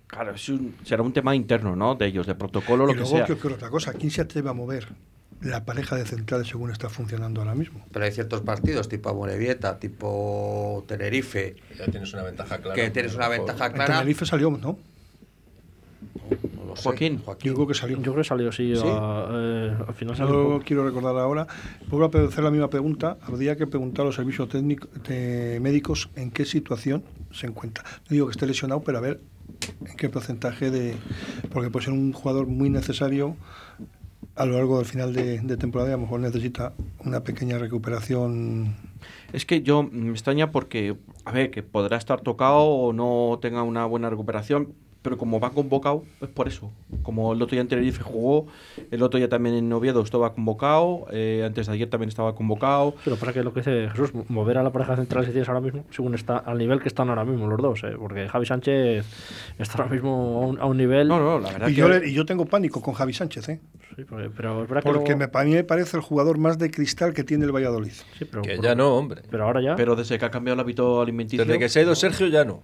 Claro, 0.09 0.33
es 0.33 0.49
un- 0.49 0.75
será 0.83 1.03
un 1.03 1.13
tema 1.13 1.35
interno, 1.35 1.75
¿no? 1.75 1.93
De 1.95 2.07
ellos, 2.07 2.25
de 2.27 2.33
protocolo, 2.35 2.85
lo 2.85 2.91
y 2.91 2.95
que 2.95 3.01
luego 3.01 3.15
sea. 3.17 3.25
que 3.25 3.33
ocurre 3.33 3.53
otra 3.53 3.69
cosa, 3.69 3.93
¿quién 3.93 4.09
se 4.11 4.21
atreve 4.21 4.49
a 4.49 4.53
mover 4.53 4.87
la 5.41 5.63
pareja 5.65 5.95
de 5.95 6.05
centrales 6.05 6.47
según 6.47 6.71
está 6.71 6.89
funcionando 6.89 7.41
ahora 7.41 7.53
mismo? 7.53 7.85
Pero 7.91 8.05
hay 8.05 8.11
ciertos 8.11 8.41
partidos, 8.41 8.89
tipo 8.89 9.09
Amorebieta, 9.09 9.77
tipo 9.79 10.83
Tenerife, 10.87 11.55
Ya 11.77 11.85
tienes 11.85 12.11
una 12.13 12.23
ventaja 12.23 12.57
clara. 12.57 12.75
que 12.75 12.89
tienes 12.89 13.13
una 13.15 13.27
ventaja 13.29 13.67
En 13.67 13.73
clara. 13.73 13.93
Tenerife 13.99 14.25
salió, 14.25 14.49
¿no? 14.49 14.79
No 16.69 16.75
lo 16.75 16.81
sé, 16.81 16.83
Joaquín. 16.83 17.49
Yo 17.49 17.53
creo 17.55 17.67
que 17.67 17.73
salió. 17.73 17.97
Yo 17.97 18.03
creo 18.13 18.15
que 18.15 18.23
salió, 18.23 18.51
sí. 18.51 18.75
¿Sí? 18.75 18.81
a- 18.85 19.27
eh, 19.31 19.75
al 19.87 19.93
final 19.93 20.15
salió. 20.15 20.49
No 20.49 20.59
quiero 20.59 20.85
recordar 20.85 21.17
ahora. 21.17 21.47
Vuelvo 21.89 22.05
a 22.17 22.25
hacer 22.27 22.43
la 22.43 22.51
misma 22.51 22.69
pregunta. 22.69 23.17
Habría 23.21 23.55
que 23.55 23.67
preguntar 23.67 24.03
a 24.03 24.05
los 24.07 24.15
servicios 24.15 24.47
técnicos 24.49 24.89
de 25.07 25.59
médicos 25.61 26.09
en 26.15 26.31
qué 26.31 26.45
situación 26.45 27.03
se 27.31 27.47
encuentra. 27.47 27.83
No 27.83 28.07
digo 28.09 28.25
que 28.27 28.31
esté 28.31 28.45
lesionado, 28.47 28.81
pero 28.81 28.97
a 28.97 29.01
ver 29.01 29.19
en 29.85 29.97
qué 29.97 30.09
porcentaje 30.09 30.71
de. 30.71 30.95
Porque 31.51 31.69
puede 31.69 31.85
ser 31.85 31.93
un 31.93 32.13
jugador 32.13 32.47
muy 32.47 32.69
necesario 32.69 33.35
a 34.35 34.45
lo 34.45 34.53
largo 34.53 34.77
del 34.77 34.85
final 34.85 35.13
de, 35.13 35.39
de 35.39 35.57
temporada 35.57 35.89
y 35.89 35.93
a 35.93 35.97
lo 35.97 36.03
mejor 36.03 36.21
necesita 36.21 36.73
una 37.03 37.21
pequeña 37.23 37.57
recuperación. 37.57 38.75
Es 39.33 39.45
que 39.45 39.61
yo 39.61 39.83
mm, 39.83 39.89
me 39.91 40.11
extraña 40.11 40.51
porque, 40.51 40.95
a 41.25 41.31
ver, 41.31 41.51
que 41.51 41.61
podrá 41.63 41.97
estar 41.97 42.21
tocado 42.21 42.59
o 42.63 42.93
no 42.93 43.37
tenga 43.41 43.63
una 43.63 43.85
buena 43.85 44.09
recuperación, 44.09 44.73
pero 45.01 45.17
como 45.17 45.39
va 45.39 45.51
convocado, 45.51 46.03
es 46.21 46.27
por 46.27 46.47
eso. 46.49 46.71
Como 47.03 47.31
el 47.33 47.41
otro 47.41 47.55
día 47.55 47.61
en 47.61 47.67
Tenerife 47.69 48.03
jugó, 48.03 48.47
el 48.91 49.01
otro 49.01 49.17
día 49.17 49.29
también 49.29 49.55
en 49.55 49.71
Oviedo 49.71 50.01
estaba 50.01 50.33
convocado, 50.33 51.05
eh, 51.11 51.43
antes 51.45 51.67
de 51.67 51.73
ayer 51.73 51.89
también 51.89 52.09
estaba 52.09 52.35
convocado. 52.35 52.93
Pero 53.05 53.15
pasa 53.15 53.31
que 53.31 53.41
lo 53.43 53.53
que 53.53 53.61
dice 53.61 53.89
Jesús, 53.89 54.11
mover 54.27 54.57
a 54.57 54.63
la 54.63 54.71
pareja 54.71 54.95
central 54.97 55.25
si 55.25 55.31
tienes 55.31 55.47
ahora 55.47 55.61
mismo, 55.61 55.85
según 55.91 56.15
está 56.15 56.37
al 56.37 56.57
nivel 56.57 56.81
que 56.81 56.89
están 56.89 57.07
ahora 57.09 57.23
mismo 57.23 57.47
los 57.47 57.61
dos, 57.61 57.83
¿eh? 57.85 57.93
porque 57.97 58.27
Javi 58.27 58.45
Sánchez 58.45 59.05
está 59.57 59.83
ahora 59.83 59.93
mismo 59.93 60.41
a 60.43 60.47
un, 60.47 60.59
a 60.59 60.65
un 60.65 60.75
nivel. 60.77 61.07
No, 61.07 61.19
no, 61.19 61.39
la 61.39 61.51
verdad 61.53 61.67
Y 61.69 61.75
que... 61.75 61.79
yo, 61.79 61.87
le- 61.87 62.07
y 62.09 62.13
yo 62.13 62.25
tengo 62.25 62.45
pánico 62.45 62.81
con 62.81 62.93
Javi 62.93 63.13
Sánchez, 63.13 63.47
¿eh? 63.49 63.59
Sí, 63.95 64.03
porque- 64.03 64.29
pero 64.35 64.63
es 64.63 64.69
verdad 64.69 64.83
que 64.83 64.89
porque 64.89 64.99
luego- 65.11 65.19
me, 65.19 65.27
para 65.29 65.45
mí 65.45 65.51
me 65.53 65.63
parece 65.63 65.95
el 65.95 66.03
jugador 66.03 66.37
más 66.37 66.57
de 66.57 66.69
cristal 66.71 67.13
que 67.13 67.23
tiene 67.23 67.45
el 67.45 67.51
Valladolid. 67.53 67.91
Sí, 68.17 68.25
pero, 68.25 68.41
Que 68.41 68.55
por- 68.57 68.65
ya 68.65 68.75
no, 68.75 68.95
hombre. 68.95 69.21
pero 69.31 69.45
ahora 69.45 69.61
ya. 69.61 69.75
Pero 69.77 69.95
desde 69.95 70.19
que 70.19 70.25
ha 70.25 70.29
cambiado 70.31 70.55
el 70.55 70.59
hábito 70.59 71.01
alimenticio... 71.01 71.45
Desde 71.45 71.57
que 71.57 71.69
se 71.69 71.79
ha 71.79 71.83
ido 71.83 71.95
Sergio 71.95 72.27
ya 72.27 72.43
no. 72.43 72.63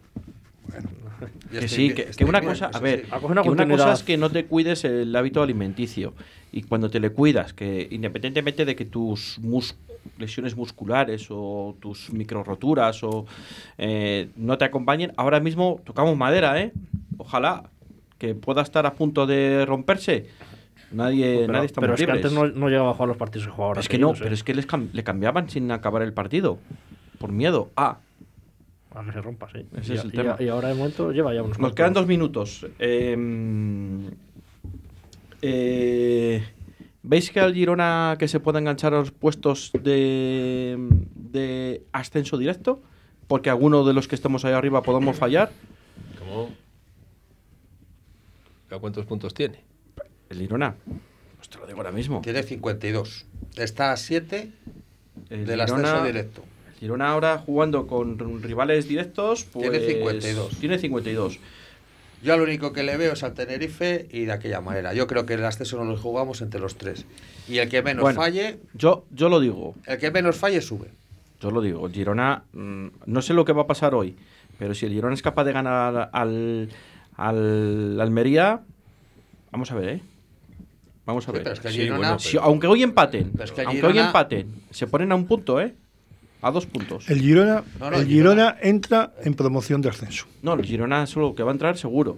Y 0.68 1.05
Que 1.60 1.68
sí, 1.68 1.94
que, 1.94 2.24
una 2.26 2.40
bien, 2.40 2.52
cosa, 2.54 2.70
a 2.74 2.80
ver, 2.80 3.02
sí. 3.06 3.12
Una 3.24 3.42
que 3.44 3.50
una 3.50 3.68
cosa 3.68 3.94
es 3.94 4.04
que 4.04 4.18
no 4.18 4.30
te 4.30 4.46
cuides 4.46 4.84
el 4.86 5.16
hábito 5.16 5.42
alimenticio 5.42 6.14
y 6.52 6.64
cuando 6.64 6.90
te 6.90 7.00
le 7.00 7.10
cuidas, 7.12 7.54
que 7.54 7.88
independientemente 7.92 8.66
de 8.66 8.76
que 8.76 8.86
tus 8.86 9.40
mus- 9.40 9.76
lesiones 10.18 10.56
musculares 10.56 11.28
o 11.30 11.76
tus 11.80 12.12
micro 12.14 12.44
roturas 12.44 13.04
o 13.04 13.26
eh, 13.78 14.30
no 14.36 14.58
te 14.58 14.66
acompañen, 14.66 15.12
ahora 15.18 15.40
mismo 15.40 15.82
tocamos 15.84 16.16
madera, 16.18 16.62
¿eh? 16.62 16.72
Ojalá 17.18 17.70
que 18.18 18.36
pueda 18.36 18.62
estar 18.62 18.86
a 18.86 18.94
punto 18.94 19.26
de 19.26 19.66
romperse. 19.66 20.28
Nadie, 20.92 21.40
pero, 21.42 21.54
nadie 21.54 21.66
está 21.66 21.82
pero 21.82 21.96
es 21.96 22.06
que 22.06 22.12
antes 22.12 22.32
no, 22.32 22.48
no 22.48 22.70
llegaba 22.70 22.92
a 22.92 22.94
jugar 22.94 23.10
los 23.10 23.18
partidos 23.18 23.48
que 23.48 23.52
jugaba 23.52 23.68
ahora. 23.70 23.82
es 23.82 23.90
que 23.90 23.98
no, 23.98 24.12
¿eh? 24.12 24.18
pero 24.20 24.34
es 24.34 24.44
que 24.44 24.54
les 24.54 24.68
cam- 24.68 24.90
le 24.94 25.04
cambiaban 25.04 25.50
sin 25.50 25.72
acabar 25.72 26.02
el 26.04 26.14
partido. 26.14 26.58
Por 27.18 27.32
miedo. 27.32 27.72
Ah, 27.76 27.98
A 28.96 29.04
que 29.04 29.12
se 29.12 29.22
rompa, 29.22 29.48
sí. 29.52 29.66
Ese 29.78 29.94
y, 29.94 29.98
es 29.98 30.04
el 30.06 30.10
y- 30.10 30.18
tema. 30.18 30.36
y 30.40 30.48
ahora 30.48 30.70
de 30.70 30.74
momento 30.76 31.12
lleva 31.12 31.34
ya 31.34 31.44
unos 31.44 31.60
Nos 31.60 31.74
quedan 31.74 31.94
dos 31.94 32.08
minutos. 32.08 32.66
Eh, 32.80 33.16
eh, 35.42 36.44
¿Veis 37.04 37.30
que 37.30 37.40
al 37.40 37.54
Girona 37.54 38.16
que 38.18 38.28
se 38.28 38.40
puede 38.40 38.60
enganchar 38.60 38.94
a 38.94 39.00
los 39.00 39.12
puestos 39.12 39.72
de, 39.84 40.76
de 41.14 41.84
ascenso 41.92 42.38
directo? 42.38 42.82
Porque 43.28 43.50
alguno 43.50 43.84
de 43.84 43.94
los 43.94 44.08
que 44.08 44.16
estamos 44.16 44.44
ahí 44.46 44.54
arriba 44.54 44.82
podemos 44.82 45.16
fallar. 45.18 45.52
¿Cómo? 46.20 46.50
¿A 48.72 48.80
cuántos 48.80 49.06
puntos 49.06 49.34
tiene? 49.34 49.60
El 50.30 50.40
Girona. 50.40 50.76
Pues 51.38 51.50
te 51.50 51.58
lo 51.60 51.68
digo 51.68 51.78
ahora 51.78 51.92
mismo. 51.92 52.22
Tiene 52.22 52.42
52. 52.44 53.26
Está 53.58 53.92
a 53.92 53.98
7 53.98 54.52
El 55.30 55.46
del 55.46 55.60
Girona- 55.60 55.64
ascenso 55.90 56.04
directo. 56.06 56.44
Girona 56.86 57.10
ahora 57.10 57.40
jugando 57.40 57.88
con 57.88 58.20
rivales 58.44 58.88
directos. 58.88 59.44
Pues, 59.46 59.72
Tiene 59.72 59.80
52. 59.88 60.60
Tiene 60.60 60.78
52. 60.78 61.40
Yo 62.22 62.38
lo 62.38 62.44
único 62.44 62.74
que 62.74 62.84
le 62.84 62.96
veo 62.96 63.14
es 63.14 63.24
al 63.24 63.34
Tenerife 63.34 64.08
y 64.12 64.26
de 64.26 64.32
aquella 64.32 64.62
manera. 64.62 64.94
Yo 64.94 65.08
creo 65.08 65.26
que 65.26 65.34
el 65.34 65.44
ascenso 65.46 65.78
no 65.84 65.86
lo 65.92 65.98
jugamos 65.98 66.42
entre 66.44 66.60
los 66.60 66.76
tres. 66.76 67.06
Y 67.48 67.58
el 67.58 67.70
que 67.70 67.82
menos 67.82 68.04
Bueno. 68.04 68.22
falle, 68.22 68.60
Yo, 68.76 69.06
yo 69.10 69.30
lo 69.30 69.40
digo. 69.40 69.74
el 69.88 69.98
que 69.98 70.12
menos 70.12 70.36
falle 70.38 70.62
sube. 70.62 70.90
Yo 71.42 71.50
lo 71.50 71.60
digo, 71.62 71.90
Girona, 71.90 72.44
mm, 72.54 72.88
no 73.08 73.22
sé 73.24 73.34
lo 73.34 73.46
que 73.46 73.54
va 73.54 73.64
a 73.64 73.68
pasar 73.68 73.96
hoy, 73.96 74.16
pero 74.60 74.76
si 74.76 74.86
el 74.86 74.94
Girona 74.94 75.16
es 75.16 75.22
capaz 75.24 75.44
de 75.46 75.54
ganar 75.54 76.10
al, 76.14 76.70
al 77.18 78.00
Almería, 78.00 78.62
vamos 79.52 79.72
a 79.72 79.76
ver, 79.76 79.90
¿eh? 79.90 80.02
Vamos 81.06 81.28
a 81.28 81.32
Sí, 81.32 81.34
ver. 81.34 81.44
pero 81.44 81.54
es 81.54 81.60
que 81.60 81.70
Sí, 81.70 81.90
bueno, 81.90 82.20
Si- 82.20 82.38
aunque 82.40 82.68
hoy 82.68 82.84
empaten, 82.84 83.32
Pero 83.32 83.44
es 83.44 83.52
que 83.52 83.62
el 83.62 83.68
aunque 83.68 83.86
hoy 83.88 83.98
empaten, 84.00 84.54
se 84.72 84.86
ponen 84.88 85.12
a 85.12 85.16
un 85.16 85.26
punto, 85.28 85.60
¿eh? 85.62 85.74
A 86.46 86.52
dos 86.52 86.68
puntos. 86.68 87.10
El 87.10 87.22
Girona, 87.22 87.64
No, 87.80 87.90
no, 87.90 87.98
el 87.98 88.06
Girona- 88.08 88.10
Girona 88.52 88.58
entra 88.62 89.14
en 89.24 89.34
promoción 89.34 89.82
de 89.82 89.90
ascenso. 89.90 90.28
No, 90.44 90.54
el 90.54 90.64
Girona 90.64 91.08
solo 91.08 91.34
que 91.34 91.42
va 91.42 91.50
a 91.50 91.54
entrar 91.54 91.76
seguro. 91.76 92.18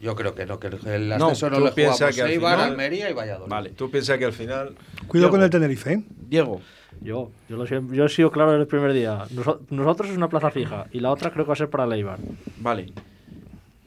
Yo 0.00 0.16
creo 0.16 0.34
que 0.34 0.44
no, 0.44 0.58
que 0.58 0.66
el, 0.66 1.08
No, 1.08 1.14
ascenso 1.26 1.50
no, 1.50 1.60
lo 1.60 1.72
piensas 1.74 1.98
jugamos 1.98 2.16
que 2.16 2.22
al 2.22 2.30
final- 2.30 2.60
Almería 2.72 3.10
y 3.10 3.12
Valladolid. 3.12 3.48
Vale. 3.50 3.70
Tú 3.70 3.88
piensas 3.90 4.18
que 4.18 4.24
al 4.24 4.32
final. 4.32 4.74
Cuidado 5.06 5.12
Diego. 5.12 5.30
con 5.30 5.42
el 5.42 5.50
Tenerife, 5.50 5.92
¿eh? 5.92 6.02
Diego, 6.28 6.60
Yo, 7.00 7.30
yo, 7.48 7.56
lo 7.56 7.64
yo 7.64 8.04
he 8.06 8.08
sido 8.08 8.32
claro 8.32 8.50
desde 8.50 8.62
el 8.62 8.66
primer 8.68 8.92
día. 8.92 9.24
Noso- 9.32 9.60
nosotros 9.70 10.10
es 10.10 10.16
una 10.16 10.28
plaza 10.28 10.50
fija 10.50 10.86
y 10.90 10.98
la 10.98 11.12
otra 11.12 11.30
creo 11.30 11.44
que 11.44 11.48
va 11.50 11.54
a 11.54 11.56
ser 11.56 11.70
para 11.70 11.86
Leibar. 11.86 12.18
vale. 12.58 12.92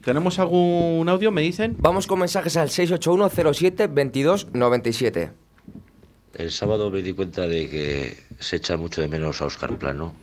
¿Tenemos 0.01 0.39
algún 0.39 1.07
audio? 1.09 1.30
¿Me 1.32 1.41
dicen? 1.41 1.76
Vamos 1.78 2.07
con 2.07 2.19
mensajes 2.19 2.55
al 2.57 2.69
681-07-2297. 2.69 5.32
El 6.34 6.51
sábado 6.51 6.89
me 6.89 7.01
di 7.01 7.13
cuenta 7.13 7.45
de 7.45 7.69
que 7.69 8.17
se 8.39 8.55
echa 8.55 8.77
mucho 8.77 9.01
de 9.01 9.09
menos 9.09 9.41
a 9.41 9.45
Oscar 9.45 9.77
Plano 9.77 10.13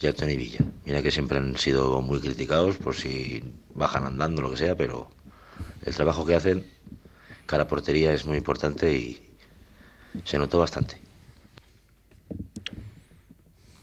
y 0.00 0.06
a 0.06 0.12
Tony 0.12 0.36
Villa. 0.36 0.60
Mira 0.84 1.02
que 1.02 1.10
siempre 1.10 1.38
han 1.38 1.56
sido 1.56 2.00
muy 2.02 2.20
criticados 2.20 2.76
por 2.76 2.94
si 2.94 3.42
bajan 3.74 4.04
andando, 4.04 4.42
lo 4.42 4.50
que 4.50 4.56
sea, 4.56 4.76
pero 4.76 5.10
el 5.84 5.94
trabajo 5.94 6.24
que 6.24 6.36
hacen 6.36 6.66
cara 7.46 7.66
portería 7.66 8.12
es 8.12 8.24
muy 8.26 8.38
importante 8.38 8.92
y 8.92 9.20
se 10.24 10.38
notó 10.38 10.58
bastante. 10.60 11.00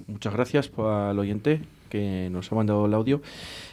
Muchas 0.07 0.33
gracias 0.33 0.71
al 0.77 1.19
oyente 1.19 1.61
que 1.89 2.29
nos 2.31 2.49
ha 2.51 2.55
mandado 2.55 2.85
el 2.85 2.93
audio. 2.93 3.21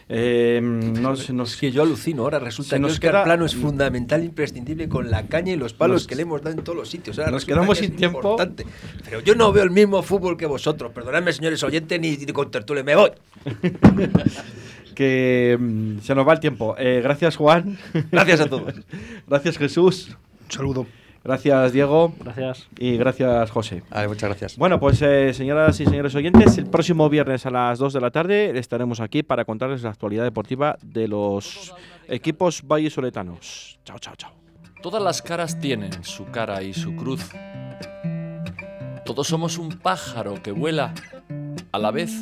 Eh, 0.08 0.60
nos, 0.62 1.30
nos- 1.30 1.52
Es 1.54 1.56
que 1.60 1.72
yo 1.72 1.82
alucino. 1.82 2.22
Ahora 2.22 2.38
resulta 2.38 2.76
que 2.76 2.80
nos 2.80 2.92
Oscar 2.92 3.10
queda- 3.12 3.24
Plano 3.24 3.46
es 3.46 3.54
fundamental, 3.54 4.22
imprescindible 4.22 4.88
con 4.88 5.10
la 5.10 5.26
caña 5.28 5.52
y 5.52 5.56
los 5.56 5.72
palos 5.72 6.02
Nos- 6.02 6.06
que 6.06 6.14
le 6.14 6.22
hemos 6.22 6.42
dado 6.42 6.56
en 6.58 6.62
todos 6.64 6.76
los 6.76 6.88
sitios. 6.90 7.18
Ahora 7.18 7.30
nos 7.30 7.44
quedamos 7.44 7.78
que 7.78 7.86
sin 7.86 7.96
tiempo. 7.96 8.18
importante. 8.18 8.66
Pero 9.04 9.20
yo 9.20 9.34
no 9.34 9.50
veo 9.52 9.64
el 9.64 9.70
mismo 9.70 10.02
fútbol 10.02 10.36
que 10.36 10.46
vosotros. 10.46 10.92
Perdonadme, 10.92 11.32
señores 11.32 11.62
oyentes, 11.62 11.98
ni, 12.00 12.16
ni 12.16 12.32
con 12.32 12.50
tertulia. 12.50 12.82
Me 12.84 12.94
voy. 12.96 13.10
que 14.94 15.56
mm, 15.58 15.98
se 16.00 16.14
nos 16.14 16.26
va 16.28 16.34
el 16.34 16.40
tiempo. 16.40 16.74
Eh, 16.78 17.00
gracias, 17.02 17.36
Juan. 17.36 17.78
Gracias 18.12 18.40
a 18.40 18.46
todos. 18.46 18.74
gracias, 19.26 19.58
Jesús. 19.58 20.16
Un 20.46 20.50
saludo. 20.52 20.86
Gracias, 21.24 21.72
Diego. 21.72 22.12
Gracias. 22.20 22.68
Y 22.78 22.98
gracias, 22.98 23.50
José. 23.50 23.82
Vale, 23.90 24.08
muchas 24.08 24.28
gracias. 24.28 24.56
Bueno, 24.58 24.78
pues 24.78 25.00
eh, 25.00 25.32
señoras 25.32 25.80
y 25.80 25.86
señores 25.86 26.14
oyentes, 26.14 26.58
el 26.58 26.66
próximo 26.66 27.08
viernes 27.08 27.46
a 27.46 27.50
las 27.50 27.78
2 27.78 27.94
de 27.94 28.00
la 28.00 28.10
tarde 28.10 28.58
estaremos 28.58 29.00
aquí 29.00 29.22
para 29.22 29.46
contarles 29.46 29.82
la 29.82 29.90
actualidad 29.90 30.24
deportiva 30.24 30.76
de 30.82 31.08
los 31.08 31.74
equipos 32.08 32.62
vallisoletanos. 32.62 33.78
Chao, 33.84 33.98
chao, 33.98 34.14
chao. 34.16 34.32
Todas 34.82 35.02
las 35.02 35.22
caras 35.22 35.58
tienen 35.58 36.04
su 36.04 36.26
cara 36.26 36.62
y 36.62 36.74
su 36.74 36.94
cruz. 36.94 37.30
Todos 39.06 39.26
somos 39.26 39.56
un 39.56 39.70
pájaro 39.70 40.42
que 40.42 40.52
vuela 40.52 40.92
a 41.72 41.78
la 41.78 41.90
vez 41.90 42.20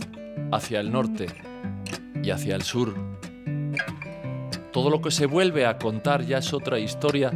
hacia 0.52 0.78
el 0.78 0.92
norte 0.92 1.26
y 2.22 2.30
hacia 2.30 2.54
el 2.54 2.62
sur. 2.62 2.94
Todo 4.72 4.90
lo 4.90 5.02
que 5.02 5.10
se 5.10 5.26
vuelve 5.26 5.66
a 5.66 5.78
contar 5.78 6.24
ya 6.24 6.38
es 6.38 6.52
otra 6.54 6.78
historia. 6.78 7.32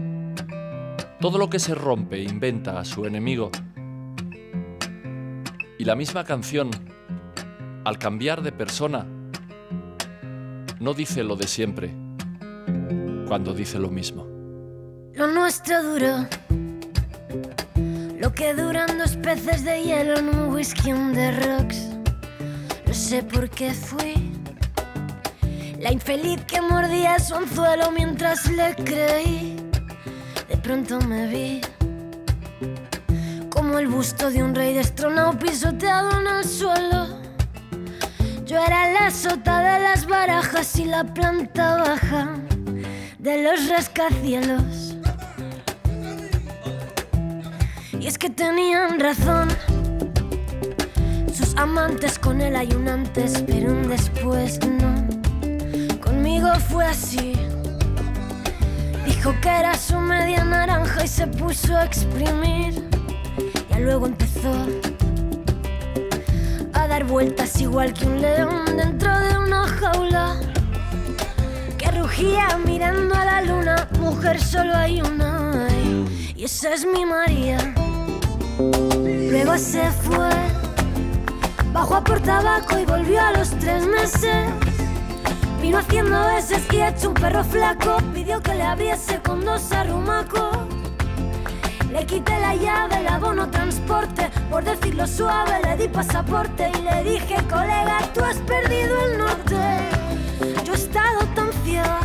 Todo 1.21 1.39
lo 1.39 1.49
que 1.49 1.59
se 1.59 1.75
rompe 1.75 2.23
inventa 2.23 2.79
a 2.79 2.85
su 2.85 3.05
enemigo. 3.07 3.51
Y 5.79 5.85
la 5.85 5.95
misma 5.95 6.25
canción, 6.25 6.71
al 7.85 7.99
cambiar 7.99 8.43
de 8.43 8.53
persona, 8.53 9.07
no 10.81 10.95
dice 10.95 11.25
lo 11.25 11.37
de 11.37 11.47
siempre, 11.47 11.91
cuando 13.27 13.55
dice 13.55 13.79
lo 13.79 13.91
mismo. 13.91 14.27
Lo 15.14 15.27
nuestro 15.27 15.83
duró. 15.83 16.27
Lo 18.19 18.33
que 18.33 18.55
duran 18.55 18.99
dos 18.99 19.17
peces 19.17 19.64
de 19.64 19.83
hielo 19.83 20.19
en 20.19 20.29
un 20.29 20.55
whisky 20.55 20.93
on 20.93 21.14
rocks. 21.14 21.89
No 22.87 22.95
sé 22.95 23.23
por 23.23 23.49
qué 23.51 23.73
fui 23.73 24.37
la 25.81 25.93
infeliz 25.93 26.43
que 26.47 26.61
mordía 26.61 27.19
su 27.19 27.35
anzuelo 27.35 27.91
mientras 27.93 28.51
le 28.51 28.75
creí. 28.75 29.56
De 30.49 30.57
pronto 30.57 31.01
me 31.01 31.27
vi 31.27 31.61
como 33.51 33.79
el 33.79 33.89
busto 33.89 34.31
de 34.31 34.43
un 34.43 34.55
rey 34.55 34.75
destronado 34.75 35.39
pisoteado 35.39 36.21
en 36.21 36.27
el 36.27 36.45
suelo. 36.45 37.07
Yo 38.45 38.59
era 38.59 38.93
la 38.93 39.11
sota 39.11 39.59
de 39.61 39.81
las 39.83 40.07
barajas 40.07 40.79
y 40.79 40.85
la 40.85 41.03
planta 41.03 41.77
baja 41.77 42.37
de 43.19 43.43
los 43.43 43.69
rascacielos. 43.69 44.97
Y 47.99 48.07
es 48.07 48.19
que 48.19 48.31
tenían 48.31 49.01
razón. 49.01 49.49
Sus 51.35 51.57
amantes 51.57 52.21
con 52.21 52.41
él 52.41 52.55
hay 52.55 52.73
un 52.73 52.87
antes, 52.89 53.43
pero 53.47 53.73
un 53.73 53.89
después 53.89 54.61
no. 54.65 54.95
Conmigo 56.01 56.49
fue 56.69 56.85
así. 56.87 57.46
Que 59.27 59.49
era 59.49 59.77
su 59.77 59.99
media 59.99 60.45
naranja 60.45 61.05
y 61.05 61.09
se 61.09 61.27
puso 61.27 61.77
a 61.77 61.85
exprimir. 61.85 62.89
Ya 63.70 63.81
luego 63.81 64.07
empezó 64.07 64.53
a 66.72 66.87
dar 66.87 67.05
vueltas 67.05 67.61
igual 67.61 67.93
que 67.93 68.07
un 68.07 68.22
león 68.22 68.77
dentro 68.77 69.18
de 69.18 69.37
una 69.39 69.66
jaula. 69.66 70.37
Que 71.77 71.91
rugía 71.91 72.57
mirando 72.64 73.16
a 73.16 73.24
la 73.24 73.43
luna. 73.43 73.89
Mujer, 73.99 74.41
solo 74.41 74.77
hay 74.77 75.03
una. 75.03 75.68
Y 76.37 76.45
esa 76.45 76.74
es 76.74 76.87
mi 76.87 77.05
María. 77.05 77.59
Luego 78.59 79.59
se 79.59 79.91
fue, 79.91 80.31
bajó 81.72 81.97
a 81.97 82.05
por 82.05 82.20
tabaco 82.20 82.79
y 82.79 82.85
volvió 82.85 83.20
a 83.20 83.33
los 83.33 83.51
tres 83.59 83.85
meses. 83.87 84.47
Vino 85.67 85.79
haciendo 85.79 86.17
y 86.71 86.81
hecho 86.81 87.09
un 87.09 87.14
perro 87.14 87.43
flaco. 87.43 87.97
Pidió 88.14 88.41
que 88.41 88.55
le 88.55 88.62
abriese 88.62 89.21
con 89.21 89.45
dos 89.45 89.73
arrumacos. 89.73 90.59
Le 91.91 92.07
quité 92.07 92.39
la 92.39 92.55
llave, 92.55 93.01
el 93.01 93.09
abono 93.09 93.51
transporte. 93.51 94.31
Por 94.49 94.62
decirlo 94.62 95.09
suave, 95.09 95.61
le 95.64 95.77
di 95.77 95.89
pasaporte 95.89 96.71
y 96.71 96.83
le 96.83 97.11
dije, 97.11 97.35
colega, 97.51 97.99
tú 98.14 98.23
has 98.23 98.37
perdido 98.43 98.95
el 99.07 99.19
norte. 99.19 99.57
Yo 100.64 100.73
he 100.73 100.77
estado 100.77 101.27
tan 101.35 101.53
ciega 101.64 101.99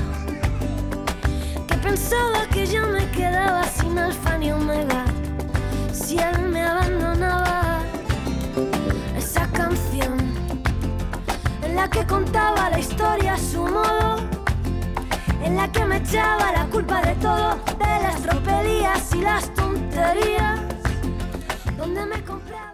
que 1.67 1.75
pensaba 1.75 2.47
que 2.51 2.65
ya 2.65 2.83
me 2.87 3.07
quedaba 3.11 3.63
sin 3.65 3.95
alfa 3.99 4.39
ni 4.39 4.51
omega. 4.51 5.05
Si 5.93 6.17
él 6.17 6.49
me 6.49 6.63
abandonaba, 6.63 7.81
esa 9.15 9.45
canción 9.51 10.20
la 11.81 11.89
que 11.89 12.05
contaba 12.05 12.69
la 12.69 12.77
historia 12.77 13.33
a 13.33 13.37
su 13.39 13.65
modo, 13.65 14.17
en 15.43 15.55
la 15.55 15.67
que 15.71 15.83
me 15.83 15.97
echaba 15.97 16.51
la 16.51 16.65
culpa 16.67 17.01
de 17.01 17.15
todo, 17.15 17.55
de 17.79 18.03
las 18.03 18.21
tropelías 18.21 19.15
y 19.15 19.21
las 19.21 19.51
tonterías, 19.55 20.59
donde 21.79 22.05
me 22.05 22.23
compraba. 22.23 22.70